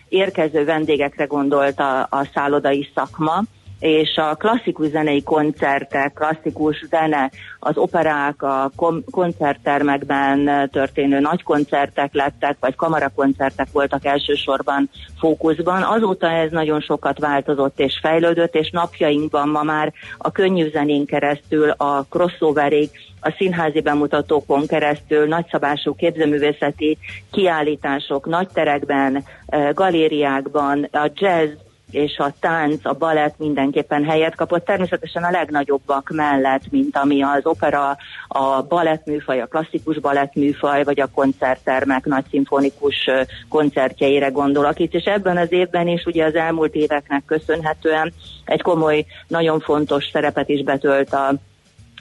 érkező 0.10 0.66
vendégekre 0.66 1.26
gondolt 1.26 1.80
a, 1.80 2.02
a 2.02 2.30
szállodai 2.34 2.90
szakma, 2.96 3.44
és 3.80 4.16
a 4.16 4.36
klasszikus 4.36 4.88
zenei 4.88 5.24
koncertek, 5.24 6.14
klasszikus 6.14 6.86
zene, 6.90 7.32
az 7.60 7.78
operák, 7.78 8.42
a 8.42 8.72
kom- 8.76 9.10
koncerttermekben 9.12 10.70
történő 10.72 11.20
nagy 11.20 11.44
koncertek 11.44 12.14
lettek, 12.14 12.58
vagy 12.60 12.76
kamarakoncertek 12.76 13.68
voltak 13.72 14.06
elsősorban 14.06 14.90
fókuszban. 15.20 15.82
Azóta 15.82 16.32
ez 16.32 16.52
nagyon 16.52 16.82
sokat 16.82 17.20
változott 17.20 17.80
és 17.80 18.00
fejlődött, 18.02 18.56
és 18.56 18.70
napjainkban 18.70 19.50
ma 19.50 19.64
már 19.64 19.94
a 20.18 20.32
könnyű 20.32 20.70
zenén 20.70 21.06
keresztül 21.06 21.70
a 21.70 22.06
crossoverig, 22.10 22.90
a 23.22 23.36
színházi 23.38 23.82
bemutatókon 23.82 24.68
keresztül 24.68 25.28
nagyszabású 25.28 25.96
képzőművészeti 25.96 26.98
kiállítások 27.32 28.26
nagy 28.26 28.48
terekben, 28.54 29.24
eh, 29.46 29.74
galériákban, 29.74 30.88
a 30.92 31.12
jazz 31.14 31.50
és 31.92 32.18
a 32.18 32.34
tánc, 32.40 32.86
a 32.86 32.94
balett 32.94 33.38
mindenképpen 33.38 34.04
helyet 34.04 34.36
kapott. 34.36 34.66
Természetesen 34.66 35.24
a 35.24 35.32
legnagyobbak 35.32 36.10
mellett, 36.14 36.64
mint 36.72 36.98
ami 36.98 37.22
az 37.22 37.46
opera, 37.46 37.98
a 38.28 38.62
balettműfaj, 38.62 39.42
a 39.42 39.46
klasszikus 39.46 40.00
balettműfaj, 40.00 40.84
vagy 40.84 41.00
a 41.00 41.10
koncerttermek 41.14 42.06
nagy 42.06 42.26
szimfonikus 42.30 43.10
koncertjeire 43.50 44.28
gondolok 44.28 44.80
itt, 44.80 44.94
és 44.94 45.04
ebben 45.04 45.38
az 45.38 45.52
évben 45.52 45.88
is 45.88 46.06
ugye 46.06 46.26
az 46.26 46.36
elmúlt 46.36 46.74
éveknek 46.74 47.24
köszönhetően 47.26 48.14
egy 48.46 48.62
komoly, 48.62 49.06
nagyon 49.28 49.60
fontos 49.60 50.10
szerepet 50.12 50.50
is 50.50 50.64
betölt 50.64 51.14
a 51.14 51.34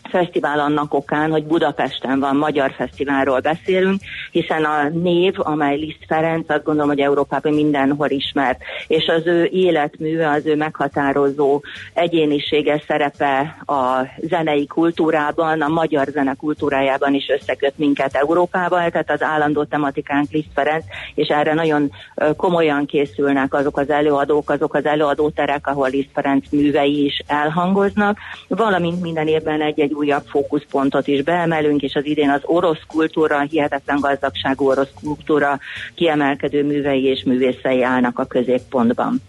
fesztivál 0.09 0.61
annak 0.61 0.95
okán, 0.95 1.31
hogy 1.31 1.45
Budapesten 1.45 2.21
van, 2.21 2.37
magyar 2.37 2.73
fesztiválról 2.73 3.41
beszélünk, 3.41 4.01
hiszen 4.31 4.65
a 4.65 4.89
név, 4.89 5.35
amely 5.37 5.77
Liszt 5.77 6.05
Ferenc, 6.07 6.51
azt 6.51 6.65
gondolom, 6.65 6.89
hogy 6.89 7.01
Európában 7.01 7.53
mindenhol 7.55 8.11
ismert, 8.11 8.61
és 8.87 9.07
az 9.07 9.27
ő 9.27 9.45
életműve, 9.45 10.29
az 10.29 10.47
ő 10.47 10.57
meghatározó 10.57 11.61
egyénisége 11.95 12.83
szerepe 12.87 13.57
a 13.67 14.07
zenei 14.23 14.67
kultúrában, 14.67 15.61
a 15.61 15.69
magyar 15.69 16.07
zene 16.07 16.35
kultúrájában 16.35 17.15
is 17.15 17.29
összeköt 17.29 17.79
minket 17.79 18.15
Európával, 18.15 18.91
tehát 18.91 19.11
az 19.11 19.23
állandó 19.23 19.65
tematikánk 19.65 20.31
Liszt 20.31 20.53
Ferenc, 20.55 20.85
és 21.15 21.29
erre 21.29 21.55
nagyon 21.55 21.91
komolyan 22.37 22.87
készülnek 22.87 23.55
azok 23.55 23.79
az 23.79 23.91
előadók, 23.91 24.51
azok 24.51 24.75
az 24.75 24.85
előadóterek, 24.85 25.67
ahol 25.67 25.89
Liszt 25.89 26.11
Ferenc 26.13 26.51
művei 26.51 27.05
is 27.05 27.23
elhangoznak, 27.27 28.19
valamint 28.49 29.03
minden 29.03 29.27
évben 29.27 29.61
egy-egy 29.61 29.93
újabb 29.99 30.25
fókuszpontot 30.27 31.07
is 31.07 31.23
beemelünk, 31.23 31.83
és 31.83 31.95
az 31.95 32.05
idén 32.05 32.31
az 32.31 32.41
orosz 32.45 32.83
kultúra, 32.87 33.41
hihetetlen 33.41 34.01
gazdagságú 34.01 34.69
orosz 34.69 34.93
kultúra 35.03 35.59
kiemelkedő 35.95 36.65
művei 36.65 37.05
és 37.05 37.23
művészei 37.25 37.83
állnak 37.83 38.19
a 38.19 38.27
középpontban. 38.27 39.23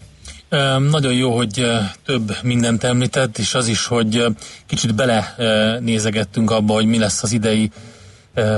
Nagyon 0.90 1.12
jó, 1.12 1.36
hogy 1.36 1.66
több 2.04 2.32
mindent 2.42 2.84
említett, 2.84 3.38
és 3.38 3.54
az 3.54 3.68
is, 3.68 3.86
hogy 3.86 4.24
kicsit 4.66 4.94
bele 4.94 5.34
nézegettünk 5.80 6.50
abba, 6.50 6.72
hogy 6.72 6.86
mi 6.86 6.98
lesz 6.98 7.22
az 7.22 7.32
idei 7.32 7.70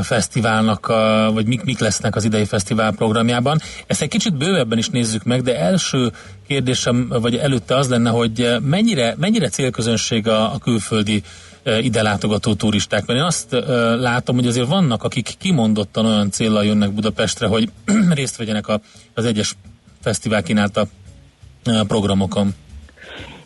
fesztiválnak, 0.02 0.86
vagy 1.32 1.46
mik, 1.46 1.64
mik 1.64 1.78
lesznek 1.78 2.16
az 2.16 2.24
idei 2.24 2.44
fesztivál 2.44 2.92
programjában. 2.92 3.60
Ezt 3.86 4.02
egy 4.02 4.08
kicsit 4.08 4.36
bővebben 4.36 4.78
is 4.78 4.88
nézzük 4.88 5.24
meg, 5.24 5.42
de 5.42 5.58
első 5.58 6.10
kérdésem, 6.46 7.08
vagy 7.08 7.36
előtte 7.36 7.76
az 7.76 7.88
lenne, 7.88 8.10
hogy 8.10 8.48
mennyire, 8.60 9.14
mennyire 9.18 9.48
célközönség 9.48 10.28
a, 10.28 10.54
a 10.54 10.58
külföldi 10.58 11.22
ide 11.64 12.02
látogató 12.02 12.54
turisták, 12.54 13.06
mert 13.06 13.18
én 13.18 13.24
azt 13.24 13.52
ö, 13.52 13.96
látom, 14.00 14.36
hogy 14.36 14.46
azért 14.46 14.68
vannak, 14.68 15.02
akik 15.02 15.34
kimondottan 15.38 16.06
olyan 16.06 16.30
célral 16.30 16.64
jönnek 16.64 16.90
Budapestre, 16.90 17.46
hogy 17.46 17.70
részt 18.14 18.36
vegyenek 18.36 18.68
a, 18.68 18.80
az 19.14 19.24
egyes 19.24 19.56
fesztivál 20.00 20.42
kínálta 20.42 20.86
ö, 21.64 21.80
programokon. 21.88 22.54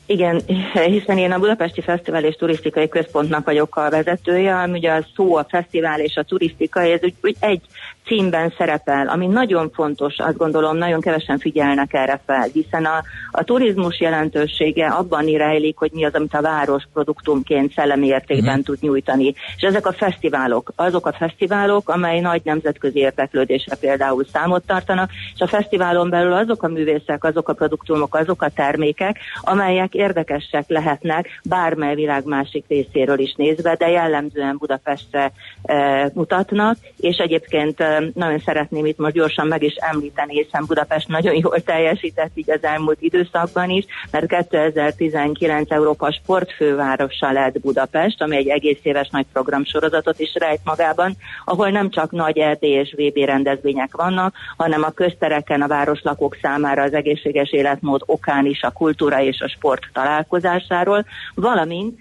Igen, 0.06 0.42
hiszen 0.96 1.18
én 1.18 1.32
a 1.32 1.38
Budapesti 1.38 1.80
Fesztivál 1.80 2.24
és 2.24 2.34
Turisztikai 2.34 2.88
Központnak 2.88 3.44
vagyok 3.44 3.76
a 3.76 3.90
vezetője, 3.90 4.56
ami 4.56 4.78
ugye 4.78 4.92
a 4.92 5.06
szó, 5.14 5.36
a 5.36 5.46
fesztivál 5.48 6.00
és 6.00 6.16
a 6.16 6.22
turisztika, 6.22 6.82
ez 6.82 7.00
úgy, 7.02 7.14
úgy 7.22 7.36
egy 7.38 7.60
címben 8.07 8.52
szerepel, 8.59 9.09
ami 9.09 9.26
nagyon 9.26 9.70
fontos, 9.74 10.14
azt 10.18 10.36
gondolom, 10.36 10.76
nagyon 10.76 11.00
kevesen 11.00 11.38
figyelnek 11.38 11.92
erre 11.92 12.20
fel, 12.26 12.48
hiszen 12.52 12.84
a, 12.84 13.02
a 13.30 13.44
turizmus 13.44 14.00
jelentősége 14.00 14.86
abban 14.86 15.24
rejlik, 15.24 15.76
hogy 15.76 15.90
mi 15.92 16.04
az, 16.04 16.14
amit 16.14 16.34
a 16.34 16.40
város 16.40 16.82
produktumként 16.92 17.72
szellemi 17.72 18.07
értékben 18.07 18.54
Mhm. 18.54 18.64
tud 18.64 18.78
nyújtani. 18.80 19.34
És 19.57 19.62
ezek 19.62 19.86
a 19.86 19.92
fesztiválok, 19.92 20.72
azok 20.76 21.07
a 21.07 21.12
fesztiválok, 21.12 21.88
amely 21.88 22.20
nagy 22.20 22.40
nemzetközi 22.44 22.98
érdeklődésre 22.98 23.76
például 23.76 24.24
számot 24.32 24.66
tartanak, 24.66 25.11
és 25.34 25.40
a 25.40 25.46
fesztiválon 25.46 26.11
belül 26.11 26.32
azok 26.32 26.62
a 26.62 26.68
művészek, 26.68 27.24
azok 27.24 27.48
a 27.48 27.52
produktumok, 27.52 28.14
azok 28.14 28.42
a 28.42 28.48
termékek, 28.48 29.18
amelyek 29.40 29.94
érdekesek 29.94 30.64
lehetnek 30.68 31.40
bármely 31.44 31.94
világ 31.94 32.24
másik 32.24 32.64
részéről 32.68 33.18
is 33.18 33.34
nézve, 33.36 33.74
de 33.74 33.88
jellemzően 33.88 34.57
Budapestre 34.59 35.32
e, 35.62 36.11
mutatnak, 36.14 36.76
és 36.96 37.16
egyébként 37.16 37.80
e, 37.80 37.95
nagyon 38.14 38.38
szeretném 38.38 38.86
itt 38.86 38.99
most 38.99 39.14
gyorsan 39.14 39.47
meg 39.47 39.62
is 39.62 39.74
említeni, 39.74 40.42
hiszen 40.42 40.64
Budapest 40.66 41.09
nagyon 41.09 41.34
jól 41.34 41.61
teljesített 41.61 42.30
így 42.34 42.51
az 42.51 42.64
elmúlt 42.64 43.01
időszakban 43.01 43.70
is, 43.70 43.84
mert 44.11 44.26
2019 44.26 45.70
Európa 45.70 46.12
sportfővárosa 46.12 47.32
lett 47.32 47.61
Budapest, 47.61 48.22
ami 48.22 48.36
egy 48.36 48.49
egész 48.49 48.78
éves 48.82 49.09
nagy 49.09 49.26
programsorozatot 49.32 50.18
is 50.18 50.34
rejt 50.34 50.61
magában, 50.64 51.16
ahol 51.44 51.70
nem 51.70 51.90
csak 51.90 52.11
nagy 52.11 52.38
ED 52.38 52.62
és 52.62 52.94
VB 52.97 53.16
rendezvények 53.16 53.97
vannak, 53.97 54.34
hanem 54.57 54.82
a 54.82 54.90
köztereken 54.90 55.62
a 55.62 55.66
városlakók 55.66 56.36
számára 56.42 56.82
az 56.82 56.92
egészséges 56.92 57.53
életmód 57.53 58.03
okán 58.07 58.47
is 58.47 58.62
a 58.62 58.70
kultúra 58.70 59.22
és 59.22 59.40
a 59.40 59.49
sport 59.49 59.82
találkozásáról, 59.92 61.05
valamint 61.34 61.99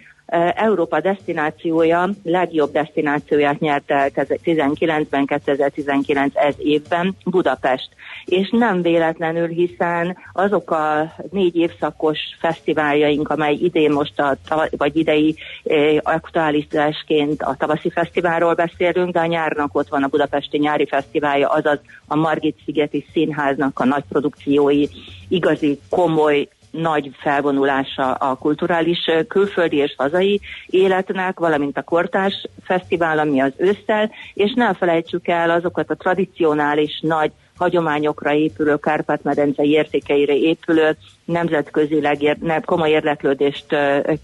Európa 0.56 1.00
destinációja, 1.00 2.10
legjobb 2.24 2.72
destinációját 2.72 3.60
nyerte 3.60 3.96
el 3.96 4.10
2019-ben, 4.14 5.26
2019 5.26 6.36
ez 6.36 6.56
évben 6.58 7.16
Budapest. 7.26 7.90
És 8.26 8.50
nem 8.52 8.82
véletlenül, 8.82 9.48
hiszen 9.48 10.18
azok 10.34 10.72
a 10.72 11.14
négy 11.32 11.56
évszakos 11.56 12.20
fesztiváljaink, 12.40 13.30
amely 13.30 13.54
idén 13.54 13.92
most, 13.92 14.20
a, 14.20 14.38
vagy 14.78 14.96
idei 14.96 15.36
eh, 15.64 15.98
aktualitásként 16.04 17.42
a 17.42 17.56
tavaszi 17.56 17.90
fesztiválról 17.90 18.54
beszélünk, 18.54 19.14
de 19.14 19.20
a 19.20 19.26
nyárnak 19.26 19.76
ott 19.76 19.90
van 19.90 20.04
a 20.04 20.08
Budapesti 20.08 20.58
Nyári 20.58 20.86
Fesztiválja, 20.86 21.50
azaz 21.50 21.80
a 22.08 22.16
Margit 22.16 22.58
Szigeti 22.66 23.06
Színháznak 23.12 23.80
a 23.80 23.86
nagy 23.86 24.04
produkciói, 24.10 24.88
igazi, 25.28 25.80
komoly 25.90 26.48
nagy 26.78 27.12
felvonulása 27.18 28.12
a 28.12 28.36
kulturális 28.36 29.10
külföldi 29.28 29.78
és 29.78 29.94
hazai 29.98 30.42
életnek, 30.68 31.40
valamint 31.40 31.78
a 31.78 31.84
Kortás 31.84 32.48
Fesztivál, 32.64 33.20
ami 33.20 33.40
az 33.40 33.54
ősszel, 33.58 34.12
és 34.34 34.54
ne 34.56 34.74
felejtsük 34.74 35.28
el 35.28 35.50
azokat 35.50 35.90
a 35.90 35.96
tradicionális 35.96 37.00
nagy 37.02 37.32
hagyományokra 37.58 38.34
épülő, 38.34 38.76
Kárpát-medencei 38.76 39.70
értékeire 39.70 40.34
épülő, 40.34 40.97
nemzetközileg 41.26 42.22
ér, 42.22 42.38
ne, 42.38 42.60
komoly 42.60 42.89
érdeklődést 42.89 43.66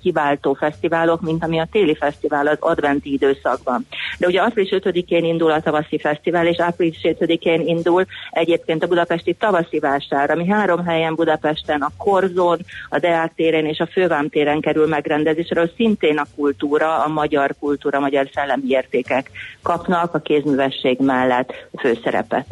kiváltó 0.01 0.53
fesztiválok, 0.53 1.21
mint 1.21 1.43
ami 1.43 1.59
a 1.59 1.67
téli 1.71 1.95
fesztivál 1.95 2.47
az 2.47 2.57
adventi 2.59 3.13
időszakban. 3.13 3.86
De 4.17 4.27
ugye 4.27 4.41
április 4.41 4.69
5-én 4.73 5.23
indul 5.23 5.51
a 5.51 5.61
tavaszi 5.61 5.97
fesztivál, 5.97 6.47
és 6.47 6.59
április 6.59 6.99
7-én 7.03 7.67
indul 7.67 8.05
egyébként 8.32 8.84
a 8.84 8.88
budapesti 8.88 9.34
tavaszi 9.34 9.79
vásár, 9.79 10.32
ami 10.32 10.47
három 10.47 10.86
helyen 10.86 11.15
Budapesten, 11.15 11.82
a 11.82 11.91
Korzón, 11.97 12.59
a 12.89 12.99
Deák 12.99 13.34
téren 13.36 13.65
és 13.65 13.79
a 13.79 13.88
Fővám 13.91 14.29
téren 14.29 14.59
kerül 14.61 14.88
megrendezésre, 14.88 15.69
szintén 15.75 16.17
a 16.17 16.25
kultúra, 16.36 17.03
a 17.03 17.07
magyar 17.07 17.55
kultúra, 17.59 17.97
a 17.97 18.01
magyar 18.01 18.29
szellemi 18.34 18.67
értékek 18.67 19.32
kapnak 19.61 20.13
a 20.13 20.19
kézművesség 20.19 20.99
mellett 20.99 21.53
főszerepet. 21.79 22.45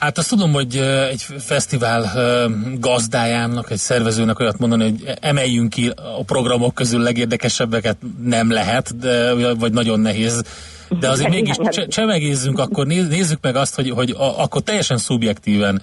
Hát 0.00 0.18
azt 0.18 0.28
tudom, 0.28 0.52
hogy 0.52 0.76
egy 1.10 1.26
fesztivál 1.38 2.10
gazdájának, 2.78 3.70
egy 3.70 3.78
szervezőnek 3.78 4.38
olyat 4.38 4.58
mondani, 4.58 4.82
hogy 4.82 5.14
emeljünk 5.20 5.70
ki 5.70 5.92
a 6.18 6.24
programok 6.24 6.74
közül 6.74 7.00
legérdekesebbeket 7.02 7.96
nem 8.22 8.50
lehet, 8.50 8.98
de, 8.98 9.34
vagy 9.54 9.72
nagyon 9.72 10.00
nehéz. 10.00 10.42
De 11.00 11.08
azért 11.08 11.30
mégis 11.30 11.56
cse- 11.70 11.88
csemegézzünk, 11.88 12.58
akkor 12.58 12.86
néz- 12.86 13.08
nézzük 13.08 13.38
meg 13.40 13.56
azt, 13.56 13.74
hogy, 13.74 13.90
hogy 13.90 14.10
a, 14.10 14.42
akkor 14.42 14.62
teljesen 14.62 14.98
szubjektíven 14.98 15.82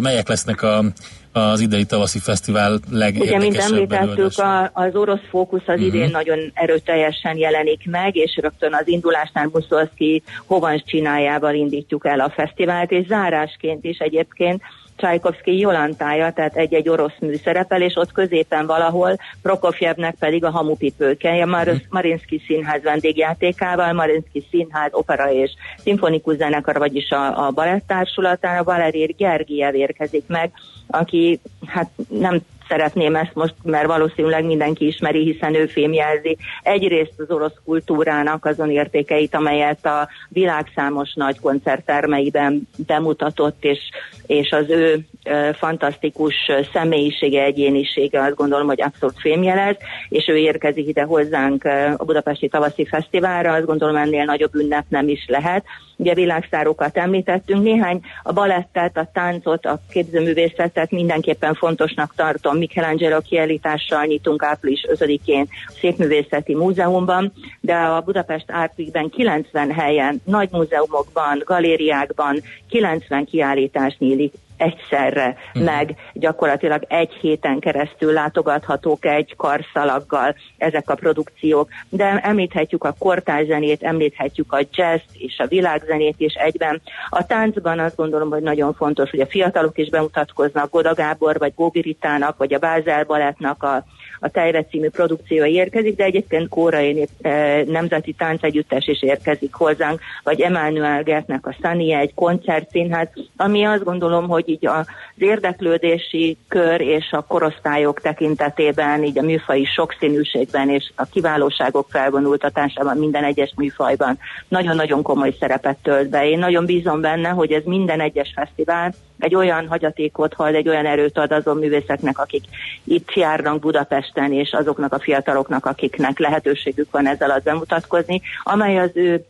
melyek 0.00 0.28
lesznek 0.28 0.62
a, 0.62 0.84
az 1.32 1.60
idei 1.60 1.84
tavaszi 1.84 2.18
fesztivál 2.18 2.72
Ugye, 2.72 3.38
mint 3.38 3.56
legérdekesebb 3.56 3.72
említettük, 3.72 4.38
a, 4.38 4.70
az 4.72 4.94
orosz 4.94 5.26
fókusz 5.30 5.66
az 5.66 5.78
Mhm. 5.78 5.86
idén 5.86 6.10
nagyon 6.10 6.38
erőteljesen 6.54 7.36
jelenik 7.36 7.80
meg, 7.90 8.16
és 8.16 8.38
rögtön 8.40 8.74
az 8.74 8.88
indulásnál 8.88 9.50
Muszolszki 9.52 10.22
Hovans 10.46 10.82
csinájával 10.86 11.54
indítjuk 11.54 12.06
el 12.06 12.20
a 12.20 12.30
fesztivált, 12.30 12.90
és 12.90 13.06
zárásként 13.06 13.84
is 13.84 13.98
egyébként 13.98 14.62
Csajkovszki 14.98 15.58
Jolantája, 15.58 16.32
tehát 16.32 16.56
egy-egy 16.56 16.88
orosz 16.88 17.18
mű 17.20 17.34
szerepel, 17.34 17.82
és 17.82 17.96
ott 17.96 18.12
középen 18.12 18.66
valahol 18.66 19.16
Prokofjevnek 19.42 20.14
pedig 20.18 20.44
a 20.44 20.50
hamupipőke, 20.50 21.42
a 21.42 21.46
Mar- 21.46 21.86
Marinsky 21.90 22.42
Színház 22.46 22.82
vendégjátékával, 22.82 23.92
Marinsky 23.92 24.46
Színház 24.50 24.90
opera 24.92 25.32
és 25.32 25.50
szimfonikus 25.76 26.36
zenekar, 26.36 26.78
vagyis 26.78 27.10
a, 27.10 27.46
a 27.46 27.50
balettársulatán, 27.50 28.58
a 28.58 28.64
Valér 28.64 29.14
Gergiev 29.16 29.74
érkezik 29.74 30.24
meg, 30.26 30.52
aki 30.86 31.40
hát 31.66 31.90
nem 32.08 32.40
szeretném 32.68 33.16
ezt 33.16 33.34
most, 33.34 33.54
mert 33.62 33.86
valószínűleg 33.86 34.44
mindenki 34.44 34.86
ismeri, 34.86 35.32
hiszen 35.32 35.54
ő 35.54 35.66
fémjelzi 35.66 36.36
egyrészt 36.62 37.12
az 37.16 37.30
orosz 37.30 37.56
kultúrának 37.64 38.44
azon 38.44 38.70
értékeit, 38.70 39.34
amelyet 39.34 39.86
a 39.86 40.08
világ 40.28 40.72
számos 40.74 41.14
nagy 41.14 41.40
koncerttermeiben 41.40 42.68
bemutatott, 42.86 43.64
és, 43.64 43.78
és 44.26 44.50
az 44.50 44.68
ő 44.68 45.06
fantasztikus 45.52 46.34
személyisége, 46.72 47.42
egyénisége 47.42 48.22
azt 48.22 48.34
gondolom, 48.34 48.66
hogy 48.66 48.82
abszolút 48.82 49.20
fémjelez, 49.20 49.76
és 50.08 50.28
ő 50.28 50.36
érkezik 50.36 50.88
ide 50.88 51.02
hozzánk 51.02 51.64
a 51.96 52.04
Budapesti 52.04 52.48
Tavaszi 52.48 52.86
Fesztiválra, 52.86 53.52
azt 53.52 53.66
gondolom 53.66 53.96
ennél 53.96 54.24
nagyobb 54.24 54.54
ünnep 54.54 54.84
nem 54.88 55.08
is 55.08 55.24
lehet. 55.28 55.64
Ugye 55.96 56.14
világszárokat 56.14 56.96
említettünk, 56.96 57.62
néhány 57.62 58.00
a 58.22 58.32
balettet, 58.32 58.96
a 58.96 59.10
táncot, 59.12 59.66
a 59.66 59.80
képzőművészetet 59.90 60.90
mindenképpen 60.90 61.54
fontosnak 61.54 62.14
tartom. 62.16 62.57
Michelangelo 62.58 63.20
kiállítással 63.20 64.04
nyitunk 64.04 64.42
április 64.42 64.84
5-én 64.88 65.46
a 65.66 65.72
Szépművészeti 65.80 66.54
Múzeumban, 66.54 67.32
de 67.60 67.74
a 67.74 68.00
Budapest 68.00 68.50
Art 68.50 68.72
Weekben 68.78 69.08
90 69.10 69.72
helyen, 69.72 70.20
nagy 70.24 70.48
múzeumokban, 70.52 71.42
galériákban 71.44 72.40
90 72.68 73.24
kiállítás 73.24 73.96
nyílik 73.98 74.32
egyszerre 74.58 75.36
Mhm. 75.54 75.64
meg, 75.64 75.94
gyakorlatilag 76.12 76.84
egy 76.88 77.12
héten 77.20 77.58
keresztül 77.58 78.12
látogathatók 78.12 79.04
egy 79.04 79.34
karszalaggal 79.36 80.34
ezek 80.56 80.90
a 80.90 80.94
produkciók, 80.94 81.68
de 81.88 82.04
említhetjük 82.22 82.84
a 82.84 82.94
kortárszenét, 82.98 83.82
említhetjük 83.82 84.52
a 84.52 84.60
jazz 84.74 85.00
és 85.12 85.38
a 85.38 85.46
világzenét 85.46 86.14
is 86.18 86.34
egyben. 86.34 86.80
A 87.08 87.26
táncban 87.26 87.78
azt 87.78 87.96
gondolom, 87.96 88.30
hogy 88.30 88.42
nagyon 88.42 88.74
fontos, 88.74 89.10
hogy 89.10 89.20
a 89.20 89.26
fiatalok 89.26 89.78
is 89.78 89.88
bemutatkoznak, 89.88 90.70
Goda 90.70 90.94
Gábor, 90.94 91.38
vagy 91.38 91.52
Góbiritának, 91.54 92.36
vagy 92.36 92.54
a 92.54 92.58
Bázel 92.58 93.04
Balettnak 93.04 93.62
a 93.62 93.84
a 94.20 94.28
Tejre 94.28 94.64
című 94.64 94.88
produkciója 94.88 95.44
érkezik, 95.46 95.96
de 95.96 96.04
egyébként 96.04 96.48
Kórai 96.48 96.92
Nép- 96.92 97.08
eh, 97.26 97.64
Nemzeti 97.66 98.12
Táncegyüttes 98.12 98.86
is 98.86 99.02
érkezik 99.02 99.54
hozzánk, 99.54 100.00
vagy 100.22 100.40
Emmanuel 100.40 101.02
Gertnek 101.02 101.46
a 101.46 101.56
Sunny 101.62 101.92
egy 101.92 102.14
koncertszínház, 102.14 103.08
ami 103.36 103.64
azt 103.64 103.84
gondolom, 103.84 104.28
hogy 104.28 104.47
így 104.48 104.66
az 104.66 104.86
érdeklődési 105.16 106.36
kör 106.48 106.80
és 106.80 107.10
a 107.10 107.22
korosztályok 107.22 108.00
tekintetében, 108.00 109.04
így 109.04 109.18
a 109.18 109.22
műfai 109.22 109.64
sokszínűségben 109.64 110.68
és 110.68 110.92
a 110.94 111.04
kiválóságok 111.04 111.86
felvonultatásában 111.90 112.96
minden 112.96 113.24
egyes 113.24 113.52
műfajban 113.56 114.18
nagyon-nagyon 114.48 115.02
komoly 115.02 115.36
szerepet 115.40 115.78
tölt 115.82 116.08
be. 116.08 116.28
Én 116.28 116.38
nagyon 116.38 116.64
bízom 116.64 117.00
benne, 117.00 117.28
hogy 117.28 117.52
ez 117.52 117.62
minden 117.64 118.00
egyes 118.00 118.32
fesztivál 118.34 118.94
egy 119.18 119.34
olyan 119.34 119.68
hagyatékot 119.68 120.34
hagy, 120.34 120.54
egy 120.54 120.68
olyan 120.68 120.86
erőt 120.86 121.18
ad 121.18 121.32
azon 121.32 121.56
művészeknek, 121.56 122.18
akik 122.18 122.44
itt 122.84 123.12
járnak 123.12 123.60
Budapesten, 123.60 124.32
és 124.32 124.52
azoknak 124.52 124.92
a 124.92 124.98
fiataloknak, 124.98 125.66
akiknek 125.66 126.18
lehetőségük 126.18 126.90
van 126.90 127.06
ezzel 127.06 127.30
az 127.30 127.42
bemutatkozni, 127.42 128.20
amely 128.42 128.78
az 128.78 128.90
ő 128.94 129.24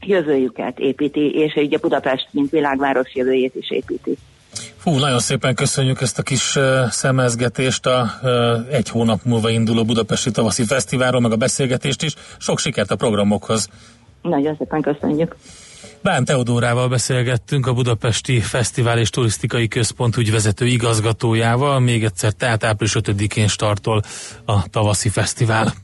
jövőjüket 0.00 0.78
építi, 0.78 1.34
és 1.34 1.56
így 1.56 1.74
a 1.74 1.78
Budapest, 1.78 2.28
mint 2.30 2.50
világváros 2.50 3.14
jövőjét 3.14 3.54
is 3.54 3.70
építi. 3.70 4.16
Fú, 4.76 4.98
nagyon 4.98 5.18
szépen 5.18 5.54
köszönjük 5.54 6.00
ezt 6.00 6.18
a 6.18 6.22
kis 6.22 6.56
uh, 6.56 6.90
szemezgetést 6.90 7.86
a 7.86 8.10
uh, 8.22 8.30
egy 8.70 8.88
hónap 8.88 9.20
múlva 9.24 9.50
induló 9.50 9.84
Budapesti 9.84 10.30
Tavaszi 10.30 10.64
Fesztiválról, 10.64 11.20
meg 11.20 11.32
a 11.32 11.36
beszélgetést 11.36 12.02
is. 12.02 12.14
Sok 12.38 12.58
sikert 12.58 12.90
a 12.90 12.96
programokhoz. 12.96 13.68
Nagyon 14.22 14.56
szépen 14.58 14.80
köszönjük. 14.80 15.36
Bán 16.02 16.24
Teodórával 16.24 16.88
beszélgettünk 16.88 17.66
a 17.66 17.72
Budapesti 17.72 18.40
Fesztivál 18.40 18.98
és 18.98 19.10
Turisztikai 19.10 19.68
Központ 19.68 20.16
ügyvezető 20.16 20.66
igazgatójával. 20.66 21.80
Még 21.80 22.04
egyszer, 22.04 22.32
tehát 22.32 22.64
április 22.64 22.96
5-én 22.98 23.48
startol 23.48 24.02
a 24.44 24.68
tavaszi 24.68 25.08
fesztivál. 25.08 25.74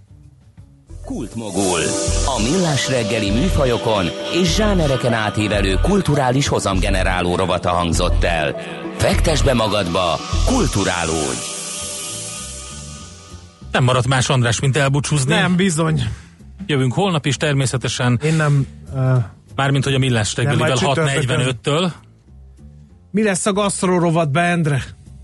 Kultmogul. 1.05 1.81
A 2.27 2.43
millás 2.43 2.89
reggeli 2.89 3.31
műfajokon 3.31 4.07
és 4.33 4.55
zsánereken 4.55 5.13
átívelő 5.13 5.79
kulturális 5.83 6.49
hozamgeneráló 6.49 7.37
rovata 7.37 7.71
hangzott 7.71 8.25
el. 8.25 8.57
Fektes 8.97 9.43
be 9.43 9.55
magadba, 9.55 10.19
kulturálódj! 10.47 11.39
Nem 13.73 13.85
maradt 13.85 14.07
más 14.09 14.29
András, 14.29 14.61
mint 14.61 14.77
elbúcsúzni. 14.77 15.35
Nem, 15.35 15.57
bizony. 15.57 16.03
Jövünk 16.67 16.93
holnap 16.93 17.27
is 17.27 17.37
természetesen, 17.37 18.21
Én 18.25 18.35
nem... 18.35 18.67
Uh, 18.93 19.25
mármint 19.57 19.85
hogy 19.85 19.95
a 19.95 19.99
millás 19.99 20.35
reggelivel 20.37 20.69
majd 20.69 20.79
csütörtökön. 20.79 21.55
6.45-től. 21.63 21.91
mi 23.11 23.23
lesz 23.23 23.47
a 23.47 23.53
gasztrórovat 23.53 24.31
be, 24.31 24.41
Endre? 24.41 24.83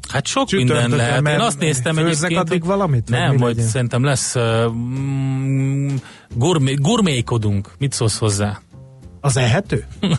Hát 0.08 0.26
sok 0.26 0.50
minden 0.50 0.90
lehet. 0.90 1.26
Én 1.26 1.40
azt 1.40 1.58
néztem 1.58 1.98
egyébként, 1.98 2.40
addig 2.40 2.64
valamit, 2.64 3.08
Nem, 3.08 3.36
majd 3.36 3.56
legyen? 3.56 3.70
szerintem 3.70 4.04
lesz 4.04 4.36
mm, 4.68 5.94
gurmé, 6.34 6.74
gurmékodunk. 6.74 7.70
Mit 7.78 7.92
szólsz 7.92 8.18
hozzá? 8.18 8.60
Az 9.20 9.36
ehető? 9.36 9.86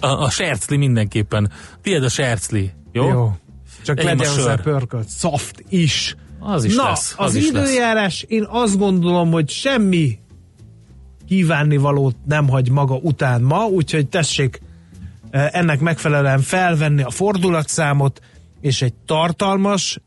a, 0.00 0.06
a 0.06 0.30
sercli 0.30 0.76
mindenképpen. 0.76 1.50
Tiéd 1.82 2.02
a 2.02 2.08
sercli, 2.08 2.72
jó? 2.92 3.08
Jó. 3.08 3.32
Csak 3.82 4.02
legyen 4.02 4.28
hozzá 4.28 4.54
pörkölt. 4.54 5.08
Soft 5.10 5.64
is. 5.68 6.16
Az 6.40 6.64
is 6.64 6.74
Na, 6.74 6.88
lesz. 6.88 7.14
Az 7.16 7.26
az 7.26 7.34
is 7.34 7.50
lesz. 7.50 7.68
időjárás, 7.68 8.24
én 8.28 8.46
azt 8.48 8.78
gondolom, 8.78 9.30
hogy 9.30 9.50
semmi 9.50 10.18
kívánnivalót 11.26 12.16
nem 12.24 12.48
hagy 12.48 12.70
maga 12.70 12.94
után 12.94 13.42
ma, 13.42 13.64
úgyhogy 13.64 14.08
tessék 14.08 14.60
ennek 15.30 15.80
megfelelően 15.80 16.40
felvenni 16.40 17.02
a 17.02 17.10
fordulatszámot, 17.10 18.20
és 18.66 18.82
egy 18.82 18.94
tartalmas, 18.94 20.00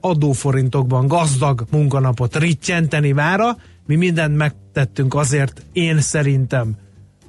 adóforintokban 0.00 1.06
gazdag 1.06 1.64
munkanapot 1.70 2.36
rittyenteni 2.36 3.12
vára. 3.12 3.56
Mi 3.86 3.96
mindent 3.96 4.36
megtettünk 4.36 5.14
azért, 5.14 5.62
én 5.72 6.00
szerintem, 6.00 6.76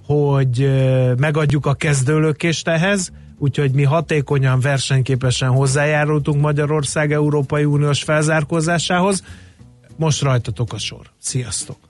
hogy 0.06 0.72
megadjuk 1.18 1.66
a 1.66 1.74
kezdőlökést 1.74 2.68
ehhez, 2.68 3.12
úgyhogy 3.38 3.72
mi 3.72 3.84
hatékonyan, 3.84 4.60
versenyképesen 4.60 5.50
hozzájárultunk 5.50 6.42
Magyarország 6.42 7.12
Európai 7.12 7.66
Uniós 7.66 8.04
felzárkózásához. 8.04 9.24
Most 9.96 10.22
rajtatok 10.22 10.74
a 10.74 10.78
sor. 10.78 11.12
Sziasztok! 11.20 11.83